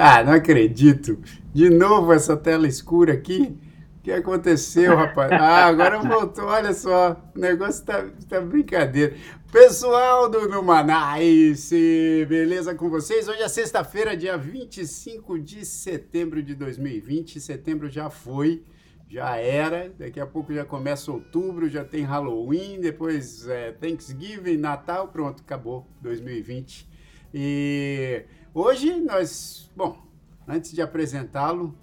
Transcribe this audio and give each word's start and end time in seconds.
Ah, 0.00 0.22
não 0.22 0.34
acredito. 0.34 1.18
De 1.52 1.68
novo 1.68 2.12
essa 2.12 2.36
tela 2.36 2.68
escura 2.68 3.12
aqui. 3.14 3.58
O 3.98 4.02
que 4.04 4.12
aconteceu, 4.12 4.94
rapaz? 4.94 5.32
Ah, 5.32 5.66
agora 5.66 5.98
voltou, 5.98 6.44
olha 6.44 6.72
só. 6.72 7.20
O 7.34 7.38
negócio 7.38 7.84
tá, 7.84 8.06
tá 8.28 8.40
brincadeira. 8.40 9.16
Pessoal 9.50 10.28
do 10.28 10.48
Numanice, 10.48 12.24
beleza 12.28 12.76
com 12.76 12.88
vocês? 12.88 13.26
Hoje 13.26 13.42
é 13.42 13.48
sexta-feira, 13.48 14.16
dia 14.16 14.38
25 14.38 15.36
de 15.36 15.64
setembro 15.64 16.44
de 16.44 16.54
2020. 16.54 17.40
Setembro 17.40 17.90
já 17.90 18.08
foi, 18.08 18.62
já 19.10 19.36
era. 19.36 19.92
Daqui 19.98 20.20
a 20.20 20.26
pouco 20.26 20.54
já 20.54 20.64
começa 20.64 21.10
outubro, 21.10 21.68
já 21.68 21.84
tem 21.84 22.04
Halloween, 22.04 22.80
depois 22.80 23.48
é, 23.48 23.72
Thanksgiving, 23.72 24.58
Natal, 24.58 25.08
pronto, 25.08 25.42
acabou 25.44 25.88
2020. 26.00 26.86
E 27.34 28.24
hoje 28.54 29.00
nós, 29.00 29.70
bom, 29.76 29.98
antes 30.46 30.72
de 30.72 30.82
apresentá-lo, 30.82 31.74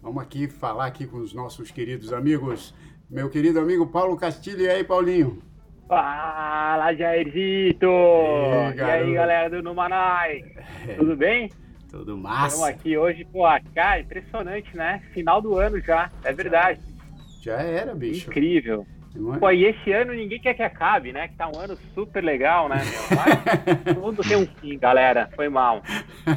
vamos 0.00 0.22
aqui 0.22 0.48
falar 0.48 0.86
aqui 0.86 1.06
com 1.06 1.18
os 1.18 1.32
nossos 1.32 1.70
queridos 1.70 2.12
amigos. 2.12 2.74
Meu 3.10 3.28
querido 3.28 3.60
amigo 3.60 3.86
Paulo 3.86 4.16
Castilho, 4.16 4.62
e 4.62 4.68
aí, 4.68 4.84
Paulinho? 4.84 5.42
Fala, 5.86 6.94
Jairzito! 6.94 7.86
E, 7.86 8.76
e 8.76 8.80
aí, 8.80 9.12
galera 9.12 9.50
do 9.50 9.62
Numanai? 9.62 10.42
É. 10.88 10.94
Tudo 10.94 11.16
bem? 11.16 11.50
Tudo 11.90 12.16
massa. 12.16 12.56
Estamos 12.56 12.68
aqui 12.68 12.96
hoje, 12.96 13.26
pô, 13.30 13.42
cara, 13.74 14.00
impressionante, 14.00 14.74
né? 14.74 15.02
Final 15.12 15.42
do 15.42 15.56
ano 15.56 15.78
já, 15.80 16.10
é 16.24 16.32
verdade. 16.32 16.80
Já, 17.42 17.58
já 17.58 17.62
era, 17.62 17.94
bicho. 17.94 18.30
Incrível. 18.30 18.86
É? 19.14 19.38
Pô, 19.38 19.50
e 19.50 19.64
esse 19.64 19.92
ano 19.92 20.14
ninguém 20.14 20.40
quer 20.40 20.54
que 20.54 20.62
acabe, 20.62 21.12
né? 21.12 21.28
Que 21.28 21.34
tá 21.34 21.48
um 21.48 21.58
ano 21.58 21.76
super 21.94 22.24
legal, 22.24 22.68
né? 22.68 22.76
Mas 23.14 23.94
tudo 23.94 24.22
tem 24.22 24.36
um 24.36 24.46
fim, 24.60 24.78
galera. 24.78 25.28
Foi 25.36 25.48
mal. 25.48 25.82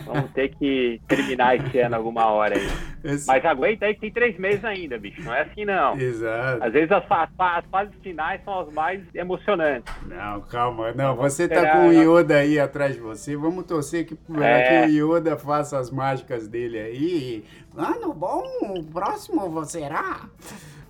Vamos 0.06 0.31
ter 0.31 0.50
que 0.56 1.02
terminar 1.08 1.56
esse 1.56 1.80
ano 1.80 1.96
alguma 1.96 2.26
hora 2.26 2.58
aí. 2.58 2.68
Esse... 3.03 3.28
Mas 3.28 3.46
aguenta 3.46 3.86
aí 3.86 3.94
que 3.94 4.02
tem 4.02 4.12
três 4.12 4.38
meses 4.38 4.66
ainda, 4.66 4.98
bicho. 4.98 5.22
Não 5.23 5.34
é 5.34 5.44
assim, 5.44 5.64
não. 5.64 5.98
Exato. 5.98 6.64
Às 6.64 6.73
vezes 6.73 6.92
as, 6.92 7.03
as 7.09 7.66
fases 7.68 7.96
finais 8.02 8.44
são 8.44 8.59
as 8.59 8.73
mais 8.73 9.02
emocionantes. 9.14 9.94
Não, 10.06 10.42
calma. 10.42 10.92
Não, 10.94 11.16
você 11.16 11.48
tá 11.48 11.72
com 11.72 11.88
o 11.88 11.94
Yoda 11.94 12.38
aí 12.38 12.59
atrás 12.59 12.96
de 12.96 13.02
você. 13.02 13.38
Vamos 13.38 13.66
torcer 13.66 14.06
que, 14.06 14.18
é... 14.42 14.88
que 14.88 15.02
o 15.02 15.16
Yoda 15.16 15.38
faça 15.38 15.80
as 15.80 15.90
mágicas 15.90 16.48
dele 16.48 16.78
aí. 16.78 17.46
Ano 17.78 18.14
bom, 18.14 18.44
o 18.62 18.84
próximo 18.84 19.64
será 19.66 20.30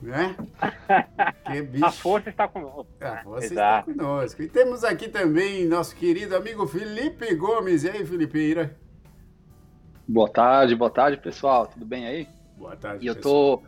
né? 0.01 0.35
Que 1.45 1.61
bicho. 1.61 1.85
A 1.85 1.91
força 1.91 2.29
está 2.29 2.47
conosco. 2.47 2.88
A 2.99 3.17
força 3.23 3.45
Exato. 3.45 3.91
está 3.91 4.03
conosco. 4.03 4.41
E 4.41 4.47
temos 4.47 4.83
aqui 4.83 5.07
também 5.07 5.65
nosso 5.67 5.95
querido 5.95 6.35
amigo 6.35 6.65
Felipe 6.67 7.33
Gomes. 7.35 7.83
E 7.83 7.89
aí, 7.89 8.05
Felipeira? 8.05 8.75
Boa 10.07 10.29
tarde, 10.29 10.75
boa 10.75 10.89
tarde, 10.89 11.17
pessoal. 11.17 11.67
Tudo 11.67 11.85
bem 11.85 12.05
aí? 12.07 12.27
Boa 12.57 12.75
tarde, 12.75 13.05
E 13.05 13.07
eu 13.07 13.16
tô 13.19 13.61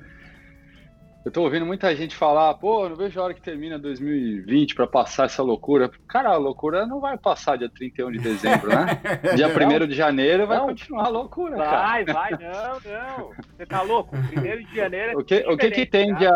eu 1.28 1.31
tô 1.31 1.44
ouvindo 1.44 1.66
muita 1.66 1.94
gente 1.94 2.16
falar, 2.16 2.53
pô, 2.53 2.88
não 2.88 2.95
vejo 2.95 3.20
a 3.20 3.23
hora 3.25 3.33
que 3.33 3.42
termina 3.42 3.78
2020 3.78 4.73
para 4.73 4.88
passar 4.88 5.25
essa 5.25 5.44
loucura. 5.44 5.92
Cara, 6.08 6.30
a 6.30 6.38
loucura 6.38 6.88
não 6.88 7.02
vai 7.02 7.17
passar 7.17 7.58
dia 7.58 7.67
31 7.70 8.14
de 8.14 8.20
dezembro, 8.20 8.70
né? 8.70 8.97
dia 9.36 9.50
1 9.50 9.88
de 9.88 9.94
janeiro 9.94 10.48
vai 10.48 10.58
não, 10.58 10.67
continuar 10.67 11.08
a 11.08 11.09
loucura, 11.09 11.58
vai, 11.58 11.66
cara. 11.66 11.83
Vai, 11.83 12.05
vai, 12.05 12.31
não, 12.31 12.73
não. 12.80 13.31
Você 13.58 13.66
tá 13.66 13.82
louco? 13.82 14.15
1 14.15 14.67
de 14.67 14.76
janeiro 14.76 15.11
é 15.11 15.17
O 15.17 15.23
que, 15.26 15.39
o 15.49 15.58
que, 15.58 15.70
que 15.70 15.86
tem 15.86 16.15
dia, 16.15 16.32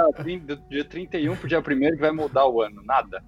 dia 0.69 0.83
31 0.83 1.37
pro 1.37 1.47
dia 1.47 1.59
1 1.59 1.63
que 1.63 1.95
vai 1.95 2.11
mudar 2.11 2.45
o 2.47 2.61
ano? 2.61 2.83
Nada. 2.83 3.23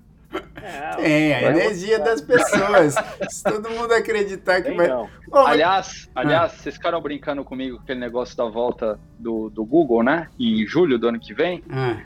Tem, 0.98 1.34
a 1.34 1.42
energia 1.44 2.00
das 2.00 2.22
pessoas. 2.22 2.96
Se 3.30 3.44
todo 3.44 3.70
mundo 3.70 3.92
acreditar 3.94 4.62
que 4.62 4.70
Tem 4.70 4.78
vai. 4.78 4.88
Não. 4.88 5.10
aliás, 5.34 6.10
aliás, 6.16 6.54
ah. 6.54 6.56
vocês 6.56 6.76
ficaram 6.76 7.02
brincando 7.02 7.44
comigo 7.44 7.78
com 7.78 7.84
aquele 7.84 8.00
negócio 8.00 8.36
da 8.38 8.46
volta 8.46 9.00
do, 9.20 9.50
do 9.50 9.66
Google, 9.66 10.04
né? 10.04 10.30
Em 10.40 10.66
julho 10.66 10.98
do 10.98 11.08
ano 11.08 11.20
que 11.20 11.34
vem. 11.34 11.64
Ah. 11.70 11.98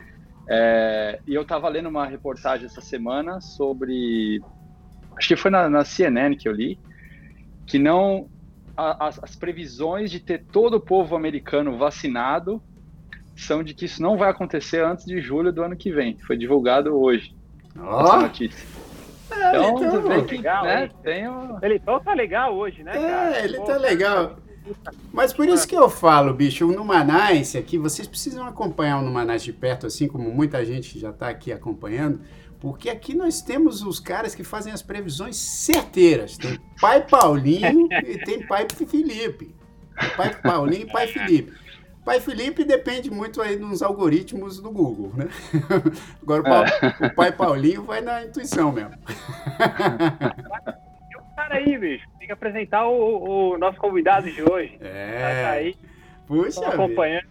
É, 0.48 1.20
e 1.26 1.34
eu 1.34 1.44
tava 1.44 1.68
lendo 1.68 1.88
uma 1.88 2.06
reportagem 2.06 2.66
essa 2.66 2.80
semana 2.80 3.40
sobre. 3.40 4.42
Acho 5.16 5.28
que 5.28 5.36
foi 5.36 5.50
na, 5.50 5.68
na 5.68 5.84
CNN 5.84 6.36
que 6.36 6.48
eu 6.48 6.52
li. 6.52 6.78
Que 7.66 7.78
não. 7.78 8.28
A, 8.76 9.08
as, 9.08 9.22
as 9.22 9.36
previsões 9.36 10.10
de 10.10 10.20
ter 10.20 10.44
todo 10.44 10.74
o 10.74 10.80
povo 10.80 11.16
americano 11.16 11.76
vacinado 11.76 12.62
são 13.36 13.62
de 13.62 13.74
que 13.74 13.84
isso 13.84 14.02
não 14.02 14.16
vai 14.16 14.30
acontecer 14.30 14.84
antes 14.84 15.04
de 15.04 15.20
julho 15.20 15.52
do 15.52 15.62
ano 15.62 15.76
que 15.76 15.92
vem. 15.92 16.18
Foi 16.18 16.36
divulgado 16.36 16.98
hoje. 16.98 17.37
Ó. 17.80 18.24
É, 19.30 19.50
então, 19.50 19.84
então 19.84 20.24
que, 20.24 20.36
legal, 20.36 20.64
né, 20.64 20.90
tem 21.02 21.28
um... 21.28 21.58
Ele 21.62 21.78
tá 21.78 22.14
legal 22.14 22.56
hoje, 22.56 22.82
né, 22.82 22.92
é, 22.96 23.08
cara? 23.08 23.44
ele 23.44 23.58
Pô, 23.58 23.64
tá 23.64 23.76
legal. 23.76 24.36
Mas 25.12 25.32
por 25.32 25.48
isso 25.48 25.66
que 25.66 25.76
eu 25.76 25.88
falo, 25.88 26.34
bicho, 26.34 26.66
o 26.66 26.72
Numanice 26.72 27.56
aqui, 27.56 27.78
vocês 27.78 28.06
precisam 28.06 28.46
acompanhar 28.46 28.98
o 28.98 29.02
Numanice 29.02 29.46
de 29.46 29.52
perto, 29.52 29.86
assim 29.86 30.08
como 30.08 30.30
muita 30.30 30.64
gente 30.64 30.98
já 30.98 31.10
está 31.10 31.28
aqui 31.28 31.52
acompanhando, 31.52 32.20
porque 32.60 32.90
aqui 32.90 33.14
nós 33.14 33.40
temos 33.40 33.82
os 33.82 34.00
caras 34.00 34.34
que 34.34 34.42
fazem 34.42 34.72
as 34.72 34.82
previsões 34.82 35.36
certeiras. 35.36 36.36
Tem 36.36 36.58
pai 36.80 37.06
Paulinho 37.06 37.88
e 38.04 38.18
tem 38.18 38.46
pai 38.46 38.66
Felipe. 38.74 39.54
Pai 40.16 40.34
Paulinho 40.34 40.82
e 40.82 40.92
pai 40.92 41.06
Felipe. 41.06 41.52
Pai 42.08 42.20
Felipe 42.20 42.64
depende 42.64 43.10
muito 43.10 43.42
aí 43.42 43.54
dos 43.54 43.82
algoritmos 43.82 44.62
do 44.62 44.70
Google, 44.70 45.12
né? 45.14 45.28
Agora 46.22 46.40
o, 46.40 46.44
Paulo, 46.44 46.66
é. 46.66 47.06
o 47.06 47.14
pai 47.14 47.32
Paulinho 47.32 47.82
vai 47.82 48.00
na 48.00 48.24
intuição 48.24 48.72
mesmo. 48.72 48.94
E 51.10 51.16
o 51.16 51.36
cara 51.36 51.56
aí, 51.56 51.76
bicho, 51.76 52.06
tem 52.18 52.28
que 52.28 52.32
apresentar 52.32 52.86
o, 52.88 53.52
o 53.52 53.58
nosso 53.58 53.78
convidado 53.78 54.30
de 54.30 54.42
hoje. 54.42 54.78
É. 54.80 55.42
Tá 55.42 55.50
aí. 55.50 55.76
Puxa. 56.26 56.66
acompanhando, 56.66 57.26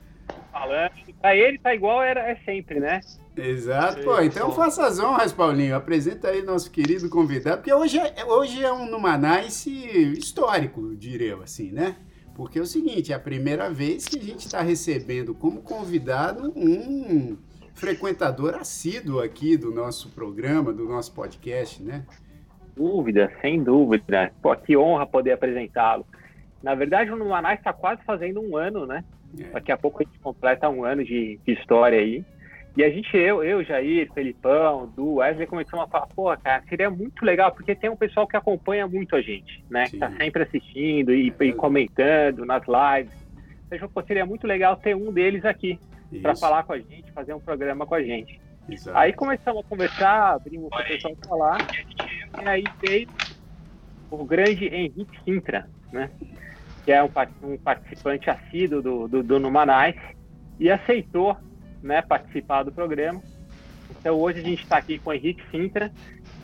falando. 0.51 0.91
Pra 1.21 1.35
ele 1.35 1.57
tá 1.57 1.73
igual 1.73 2.03
era, 2.03 2.21
é 2.29 2.35
sempre, 2.45 2.79
né? 2.79 3.01
Exato, 3.35 4.03
pô. 4.03 4.21
Então 4.21 4.51
faça 4.51 4.85
as 4.85 4.99
honras, 4.99 5.33
Paulinho. 5.33 5.75
Apresenta 5.75 6.29
aí 6.29 6.44
nosso 6.44 6.69
querido 6.69 7.09
convidado, 7.09 7.57
porque 7.57 7.73
hoje 7.73 7.97
é, 7.97 8.23
hoje 8.25 8.63
é 8.63 8.71
um 8.71 8.85
Numanice 8.85 9.71
histórico, 10.13 10.95
diria 10.95 11.31
eu, 11.31 11.41
assim, 11.41 11.71
né? 11.71 11.95
Porque 12.37 12.59
é 12.59 12.61
o 12.61 12.67
seguinte, 12.67 13.11
é 13.11 13.15
a 13.15 13.19
primeira 13.19 13.67
vez 13.67 14.07
que 14.07 14.19
a 14.19 14.21
gente 14.21 14.45
está 14.45 14.61
recebendo 14.61 15.33
como 15.33 15.59
convidado 15.59 16.53
um 16.55 17.35
frequentador 17.73 18.53
assíduo 18.53 19.19
aqui 19.19 19.57
do 19.57 19.71
nosso 19.71 20.11
programa, 20.11 20.71
do 20.71 20.85
nosso 20.85 21.15
podcast, 21.15 21.81
né? 21.81 22.05
Dúvida, 22.75 23.31
sem 23.41 23.63
dúvida. 23.63 24.31
Pô, 24.39 24.55
que 24.55 24.77
honra 24.77 25.07
poder 25.07 25.31
apresentá-lo. 25.31 26.05
Na 26.61 26.75
verdade, 26.75 27.09
o 27.09 27.15
Numanais 27.15 27.57
está 27.57 27.73
quase 27.73 28.03
fazendo 28.03 28.39
um 28.39 28.55
ano, 28.55 28.85
né? 28.85 29.03
É. 29.39 29.43
Daqui 29.45 29.71
a 29.71 29.77
pouco 29.77 30.03
a 30.03 30.05
gente 30.05 30.19
completa 30.19 30.69
um 30.69 30.83
ano 30.83 31.03
de, 31.03 31.39
de 31.43 31.53
história 31.53 31.97
aí. 31.97 32.23
E 32.77 32.83
a 32.83 32.91
gente, 32.91 33.17
eu, 33.17 33.43
eu, 33.43 33.63
Jair, 33.63 34.07
Felipão, 34.13 34.85
Du, 34.95 35.15
Wesley, 35.15 35.47
começamos 35.47 35.83
a 35.85 35.88
falar, 35.88 36.05
pô, 36.15 36.38
cara, 36.38 36.61
seria 36.69 36.91
muito 36.91 37.25
legal, 37.25 37.51
porque 37.51 37.73
tem 37.73 37.89
um 37.89 37.95
pessoal 37.95 38.27
que 38.27 38.38
acompanha 38.38 38.88
muito 38.88 39.15
a 39.15 39.21
gente, 39.21 39.65
né? 39.67 39.88
Sim. 39.88 39.93
Que 39.93 39.97
tá 39.97 40.11
sempre 40.11 40.43
assistindo 40.43 41.11
e, 41.11 41.33
é. 41.39 41.45
e 41.45 41.53
comentando 41.53 42.45
nas 42.45 42.61
lives. 42.67 43.11
Então, 43.71 43.89
pô, 43.89 44.03
seria 44.03 44.27
muito 44.27 44.45
legal 44.45 44.75
ter 44.75 44.95
um 44.95 45.11
deles 45.11 45.43
aqui 45.43 45.79
para 46.21 46.35
falar 46.35 46.61
com 46.65 46.73
a 46.73 46.77
gente, 46.77 47.11
fazer 47.13 47.33
um 47.33 47.39
programa 47.39 47.83
com 47.88 47.95
a 47.95 48.03
gente. 48.03 48.39
Exato. 48.69 48.95
Aí 48.95 49.11
começamos 49.11 49.65
a 49.65 49.67
conversar, 49.67 50.33
abrimos 50.35 50.69
para 50.69 50.83
o 50.83 50.88
pessoal 50.88 51.15
falar, 51.27 51.67
e 52.44 52.47
aí 52.47 52.63
veio 52.79 53.07
o 54.12 54.24
grande 54.24 54.68
Henrique 54.68 55.19
Sintra, 55.25 55.68
né? 55.91 56.12
Que 56.85 56.91
é 56.91 57.03
um, 57.03 57.09
um 57.41 57.57
participante 57.57 58.29
assíduo 58.29 58.83
do, 58.83 59.07
do, 59.07 59.24
do 59.24 59.39
Numanais, 59.39 59.95
e 60.59 60.69
aceitou 60.69 61.35
né, 61.88 62.01
participar 62.01 62.63
do 62.63 62.72
programa. 62.72 63.22
Então 63.89 64.16
hoje 64.19 64.39
a 64.39 64.44
gente 64.44 64.62
está 64.62 64.78
aqui 64.78 65.00
com 65.00 65.10
o 65.10 65.13
Henrique 65.13 65.42
Sintra, 65.50 65.92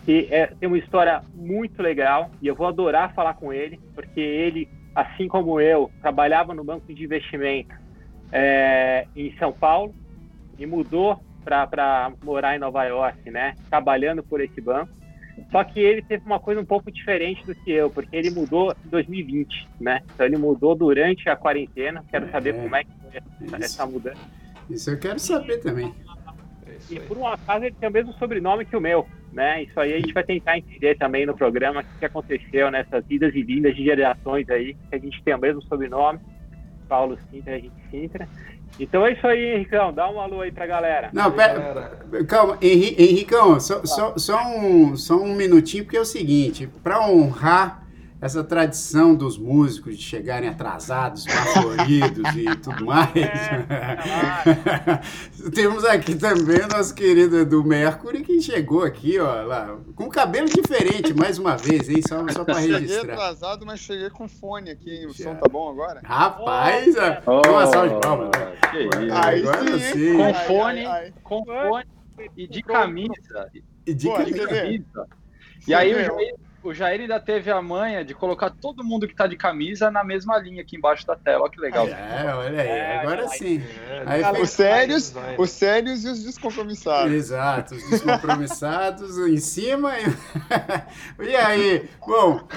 que 0.05 0.27
é, 0.31 0.47
tem 0.47 0.67
uma 0.67 0.77
história 0.77 1.21
muito 1.35 1.81
legal 1.81 2.31
e 2.41 2.47
eu 2.47 2.55
vou 2.55 2.67
adorar 2.67 3.13
falar 3.13 3.35
com 3.35 3.53
ele, 3.53 3.79
porque 3.93 4.19
ele, 4.19 4.67
assim 4.95 5.27
como 5.27 5.59
eu, 5.59 5.91
trabalhava 6.01 6.53
no 6.53 6.63
banco 6.63 6.93
de 6.93 7.03
investimento 7.03 7.75
é, 8.31 9.05
em 9.15 9.35
São 9.37 9.51
Paulo 9.51 9.93
e 10.57 10.65
mudou 10.65 11.21
para 11.43 12.11
morar 12.23 12.55
em 12.55 12.59
Nova 12.59 12.83
York, 12.85 13.29
né, 13.29 13.55
trabalhando 13.69 14.23
por 14.23 14.39
esse 14.39 14.61
banco. 14.61 14.91
Só 15.51 15.63
que 15.63 15.79
ele 15.79 16.01
teve 16.01 16.25
uma 16.25 16.39
coisa 16.39 16.61
um 16.61 16.65
pouco 16.65 16.91
diferente 16.91 17.45
do 17.45 17.55
que 17.55 17.71
eu, 17.71 17.89
porque 17.89 18.15
ele 18.15 18.29
mudou 18.29 18.73
em 18.85 18.89
2020, 18.89 19.67
né? 19.79 20.01
Então 20.13 20.25
ele 20.27 20.37
mudou 20.37 20.75
durante 20.75 21.27
a 21.27 21.35
quarentena. 21.35 22.03
Quero 22.09 22.27
é, 22.27 22.29
saber 22.29 22.53
como 22.53 22.75
é 22.75 22.83
que 22.83 22.91
foi 22.99 23.59
essa 23.59 23.85
mudança. 23.85 24.21
Isso 24.69 24.89
eu 24.89 24.97
quero 24.97 25.19
saber 25.19 25.57
também. 25.57 25.93
E 26.89 26.99
por 26.99 27.17
um 27.17 27.27
acaso 27.27 27.65
ele 27.65 27.75
tem 27.79 27.89
o 27.89 27.91
mesmo 27.91 28.13
sobrenome 28.13 28.65
que 28.65 28.75
o 28.75 28.81
meu, 28.81 29.07
né? 29.31 29.63
Isso 29.63 29.79
aí 29.79 29.93
a 29.93 29.97
gente 29.97 30.13
vai 30.13 30.23
tentar 30.23 30.57
entender 30.57 30.97
também 30.97 31.25
no 31.25 31.35
programa 31.35 31.81
o 31.81 31.99
que 31.99 32.05
aconteceu 32.05 32.69
nessas 32.71 33.03
idas 33.09 33.33
e 33.35 33.43
vindas 33.43 33.75
de 33.75 33.83
gerações 33.83 34.49
aí, 34.49 34.75
que 34.89 34.95
a 34.95 34.97
gente 34.97 35.21
tem 35.23 35.33
o 35.33 35.39
mesmo 35.39 35.61
sobrenome, 35.63 36.19
Paulo 36.87 37.17
Sintra, 37.31 37.55
a 37.55 37.59
gente 37.59 37.73
Sintra. 37.89 38.27
Então 38.79 39.05
é 39.05 39.13
isso 39.13 39.25
aí, 39.27 39.53
Henricão. 39.53 39.93
Dá 39.93 40.09
um 40.09 40.19
alô 40.19 40.41
aí 40.41 40.51
pra 40.51 40.65
galera. 40.65 41.09
Não, 41.13 41.31
pera, 41.31 41.99
calma, 42.27 42.57
Henricão, 42.61 43.59
só, 43.59 43.85
só, 43.85 44.17
só, 44.17 44.47
um, 44.47 44.95
só 44.95 45.15
um 45.15 45.35
minutinho, 45.35 45.83
porque 45.83 45.97
é 45.97 46.01
o 46.01 46.05
seguinte, 46.05 46.67
para 46.83 47.07
honrar 47.07 47.82
essa 48.23 48.41
tradição 48.41 49.13
dos 49.13 49.37
músicos 49.37 49.97
de 49.97 50.01
chegarem 50.01 50.47
atrasados, 50.47 51.25
floridos 51.51 52.33
e 52.37 52.55
tudo 52.55 52.85
mais. 52.85 53.13
É, 53.13 55.01
Temos 55.53 55.83
aqui 55.83 56.15
também 56.15 56.61
o 56.61 56.67
nosso 56.69 56.95
querido 56.95 57.39
Edu 57.39 57.65
Mercury, 57.65 58.23
que 58.23 58.41
chegou 58.41 58.83
aqui, 58.83 59.19
ó, 59.19 59.41
lá, 59.41 59.77
com 59.93 60.07
cabelo 60.07 60.47
diferente, 60.47 61.13
mais 61.13 61.37
uma 61.37 61.57
vez, 61.57 61.89
hein? 61.89 62.01
Só, 62.07 62.25
só 62.29 62.45
para 62.45 62.59
registrar. 62.63 62.87
Cheguei 62.87 63.11
atrasado, 63.11 63.65
mas 63.65 63.81
cheguei 63.81 64.09
com 64.09 64.25
fone 64.25 64.71
aqui. 64.71 65.05
O 65.05 65.13
som 65.13 65.35
tá 65.35 65.49
bom 65.49 65.69
agora? 65.69 65.99
Rapaz, 66.05 66.95
oh, 67.25 67.41
uma 67.49 67.67
salva 67.67 67.89
de 67.93 67.99
palmas. 67.99 68.29
Né? 68.39 68.55
Que 68.71 68.83
isso. 68.85 69.13
agora 69.13 69.79
sim. 69.79 70.15
Com 70.15 70.33
fone, 70.47 70.85
ai, 70.85 71.03
ai. 71.07 71.13
com 71.21 71.43
fone 71.45 71.85
e 72.37 72.47
de 72.47 72.63
camisa. 72.63 73.51
E 73.85 73.93
de 73.93 74.07
Pô, 74.07 74.13
camisa. 74.13 75.07
E 75.67 75.73
aí 75.73 75.93
o 75.93 75.97
Jair, 75.97 76.35
o 76.63 76.73
Jair 76.73 77.01
ainda 77.01 77.19
teve 77.19 77.51
a 77.51 77.61
manha 77.61 78.03
de 78.03 78.13
colocar 78.13 78.49
todo 78.49 78.83
mundo 78.83 79.07
que 79.07 79.15
tá 79.15 79.27
de 79.27 79.35
camisa 79.35 79.91
na 79.91 80.03
mesma 80.03 80.37
linha 80.37 80.61
aqui 80.61 80.77
embaixo 80.77 81.05
da 81.05 81.15
tela. 81.15 81.43
Olha 81.43 81.51
que 81.51 81.59
legal. 81.59 81.87
É, 81.87 82.33
olha 82.33 82.61
aí, 82.61 82.67
é, 82.67 82.99
agora 82.99 83.27
sim. 83.27 83.61
É, 83.89 84.03
aí 84.05 84.41
os, 84.41 84.49
sérios, 84.49 85.13
os 85.37 85.49
sérios 85.49 86.05
e 86.05 86.09
os 86.09 86.23
descompromissados. 86.23 87.13
Exato, 87.13 87.75
os 87.75 87.89
descompromissados 87.89 89.17
em 89.17 89.37
cima. 89.37 89.93
E... 89.99 90.05
e 91.27 91.35
aí? 91.35 91.89
Bom, 92.05 92.47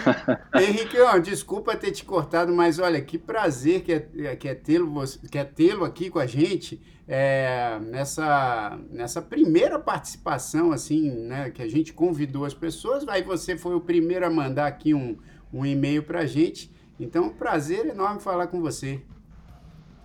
Henrique, 0.55 0.97
desculpa 1.23 1.77
ter 1.77 1.91
te 1.91 2.05
cortado, 2.05 2.53
mas 2.53 2.79
olha, 2.79 3.01
que 3.01 3.19
prazer 3.19 3.83
que 3.83 3.93
é, 3.93 4.37
que 4.37 4.49
é 4.49 4.55
tê-lo 4.55 5.03
é 5.33 5.45
tê 5.45 5.73
aqui 5.85 6.09
com 6.09 6.19
a 6.19 6.27
gente 6.27 6.81
é, 7.09 7.79
nessa, 7.81 8.79
nessa 8.91 9.23
primeira 9.23 9.79
participação, 9.79 10.73
assim, 10.73 11.11
né, 11.11 11.51
que 11.51 11.63
a 11.63 11.69
gente 11.69 11.93
convidou 11.93 12.45
as 12.45 12.55
pessoas, 12.55 13.07
aí 13.09 13.23
você 13.23 13.57
foi 13.57 13.75
o 13.75 13.81
primeiro 13.81 14.27
a 14.27 14.31
mandar 14.31 14.67
aqui 14.67 14.93
um, 14.93 15.17
um 15.53 15.65
e-mail 15.65 16.03
para 16.03 16.21
a 16.21 16.27
gente. 16.27 16.75
Então, 16.99 17.25
é 17.25 17.27
um 17.27 17.31
prazer 17.31 17.87
enorme 17.87 18.21
falar 18.21 18.49
com 18.49 18.61
você. 18.61 19.01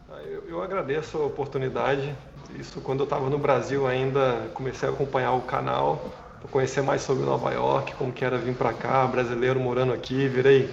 Ah, 0.09 0.21
eu, 0.23 0.43
eu 0.47 0.61
agradeço 0.61 1.17
a 1.17 1.25
oportunidade. 1.25 2.13
Isso 2.59 2.81
quando 2.81 2.99
eu 2.99 3.03
estava 3.05 3.29
no 3.29 3.39
Brasil 3.39 3.87
ainda 3.87 4.49
comecei 4.53 4.87
a 4.87 4.91
acompanhar 4.91 5.31
o 5.33 5.41
canal, 5.41 6.11
conhecer 6.51 6.81
mais 6.81 7.01
sobre 7.01 7.23
Nova 7.23 7.51
York, 7.51 7.95
como 7.95 8.11
que 8.11 8.25
era 8.25 8.37
vir 8.37 8.55
para 8.55 8.73
cá, 8.73 9.07
brasileiro 9.07 9.59
morando 9.59 9.93
aqui, 9.93 10.27
virei 10.27 10.69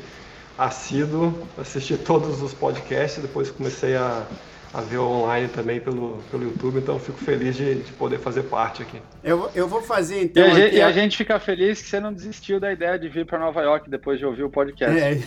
assíduo, 0.57 1.47
assisti 1.57 1.97
todos 1.97 2.43
os 2.43 2.53
podcasts, 2.53 3.23
depois 3.23 3.49
comecei 3.49 3.95
a 3.95 4.27
a 4.73 4.81
ver 4.81 4.99
online 4.99 5.49
também 5.49 5.81
pelo, 5.81 6.19
pelo 6.31 6.45
YouTube, 6.45 6.79
então 6.79 6.99
fico 6.99 7.19
feliz 7.19 7.57
de, 7.57 7.77
de 7.77 7.93
poder 7.93 8.19
fazer 8.19 8.45
parte 8.45 8.83
aqui. 8.83 9.01
Eu, 9.23 9.51
eu 9.55 9.67
vou 9.67 9.83
fazer 9.83 10.23
então. 10.23 10.43
E 10.43 10.51
a, 10.51 10.55
gente, 10.55 10.77
e 10.77 10.83
a 10.83 10.93
gente 10.93 11.17
fica 11.17 11.41
feliz 11.41 11.81
que 11.81 11.89
você 11.89 11.99
não 11.99 12.13
desistiu 12.13 12.61
da 12.61 12.73
ideia 12.73 12.99
de 12.99 13.09
vir 13.09 13.25
para 13.25 13.39
Nova 13.39 13.63
York 13.63 13.89
depois 13.89 14.19
de 14.19 14.27
ouvir 14.27 14.45
o 14.45 14.51
podcast. 14.51 14.99
É. 14.99 15.19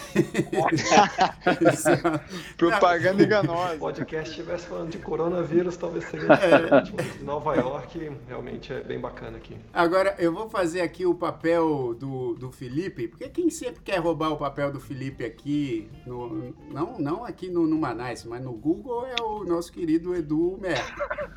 Propaganda 2.58 3.24
enganosa. 3.24 3.70
Se 3.70 3.76
o 3.76 3.80
podcast 3.80 4.30
estivesse 4.30 4.68
falando 4.68 4.90
de 4.90 5.00
coronavírus, 5.00 5.76
talvez 5.76 6.06
seria 6.06 6.34
é. 6.34 7.24
Nova 7.24 7.56
York, 7.56 8.12
realmente 8.28 8.72
é 8.72 8.82
bem 8.82 9.00
bacana 9.00 9.38
aqui. 9.38 9.58
Agora, 9.74 10.16
eu 10.20 10.32
vou 10.32 10.50
fazer 10.50 10.82
aqui 10.82 11.06
o 11.06 11.16
papel 11.16 11.96
do, 11.96 12.36
do 12.36 12.52
Felipe, 12.52 13.08
porque 13.08 13.28
quem 13.30 13.50
sempre 13.50 13.82
quer 13.84 13.98
roubar 13.98 14.30
o 14.30 14.38
papel 14.38 14.72
do 14.72 14.80
Felipe 14.80 15.26
aqui, 15.26 15.90
no, 16.06 16.54
não, 16.72 17.00
não 17.00 17.26
aqui 17.26 17.50
no, 17.50 17.66
no 17.66 17.78
Manais, 17.78 18.24
mas 18.24 18.44
no 18.44 18.54
Google 18.54 19.06
é 19.06 19.22
o 19.22 19.31
o 19.40 19.46
nosso 19.46 19.72
querido 19.72 20.16
Edu 20.16 20.58
Mer. 20.62 20.84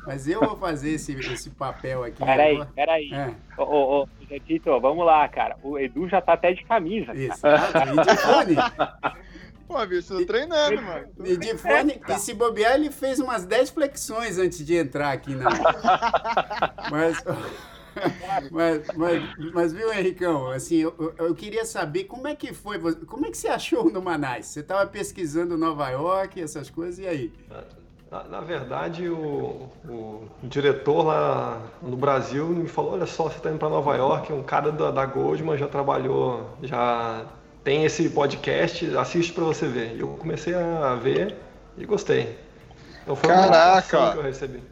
Mas 0.05 0.27
eu 0.27 0.39
vou 0.39 0.55
fazer 0.57 0.91
esse, 0.91 1.13
esse 1.13 1.49
papel 1.49 2.03
aqui. 2.03 2.23
Peraí, 2.23 2.55
agora. 2.55 2.71
peraí. 2.75 3.13
É. 3.13 3.33
Ô, 3.57 3.63
ô, 3.63 4.03
ô, 4.03 4.07
Tito, 4.45 4.79
vamos 4.79 5.05
lá, 5.05 5.27
cara. 5.27 5.55
O 5.63 5.77
Edu 5.77 6.07
já 6.07 6.21
tá 6.21 6.33
até 6.33 6.53
de 6.53 6.63
camisa. 6.63 7.13
Isso, 7.13 7.41
tá 7.41 7.85
de 7.85 8.17
fone. 8.17 8.55
Pô, 9.67 9.83
bicho, 9.85 10.15
tô 10.15 10.25
treinando, 10.25 10.81
mano. 10.81 11.07
E 11.25 11.37
de 11.37 11.57
fone, 11.57 11.99
e 12.07 12.19
se 12.19 12.33
bobear, 12.33 12.75
ele 12.75 12.91
fez 12.91 13.19
umas 13.19 13.45
10 13.45 13.71
flexões 13.71 14.37
antes 14.37 14.63
de 14.63 14.75
entrar 14.75 15.11
aqui 15.11 15.33
na. 15.33 15.49
Mas. 16.91 17.23
mas, 18.51 18.87
mas, 18.95 19.53
mas, 19.53 19.73
viu, 19.73 19.91
Henricão, 19.91 20.49
assim, 20.49 20.77
eu, 20.77 21.13
eu, 21.17 21.33
queria 21.33 21.63
saber 21.63 22.03
como 22.03 22.27
é 22.27 22.35
que 22.35 22.53
foi, 22.53 22.77
como 23.05 23.25
é 23.25 23.31
que 23.31 23.37
você 23.37 23.47
achou 23.47 23.89
no 23.89 24.01
Manais? 24.01 24.47
Você 24.47 24.59
estava 24.59 24.85
pesquisando 24.85 25.57
Nova 25.57 25.89
York, 25.89 26.41
essas 26.41 26.69
coisas, 26.69 26.99
e 26.99 27.07
aí? 27.07 27.33
Na, 28.15 28.23
na 28.23 28.39
verdade, 28.39 29.09
o, 29.09 29.69
o, 29.89 30.29
diretor 30.43 31.03
lá 31.03 31.61
no 31.81 31.97
Brasil 31.97 32.47
me 32.47 32.67
falou, 32.67 32.93
olha 32.93 33.05
só, 33.05 33.23
você 33.23 33.37
está 33.37 33.49
indo 33.49 33.59
para 33.59 33.67
Nova 33.67 33.93
York, 33.95 34.31
um 34.31 34.41
cara 34.41 34.71
da, 34.71 34.89
da 34.89 35.05
Goldman 35.05 35.57
já 35.57 35.67
trabalhou, 35.67 36.49
já 36.63 37.25
tem 37.61 37.83
esse 37.83 38.09
podcast, 38.09 38.95
assiste 38.95 39.33
para 39.33 39.43
você 39.43 39.67
ver. 39.67 39.97
E 39.97 39.99
eu 39.99 40.07
comecei 40.17 40.53
a 40.55 40.95
ver 40.95 41.35
e 41.77 41.85
gostei. 41.85 42.39
Então 43.03 43.17
foi 43.17 43.29
Caraca! 43.29 43.99
uma 43.99 44.11
que 44.13 44.17
eu 44.17 44.23
recebi. 44.23 44.63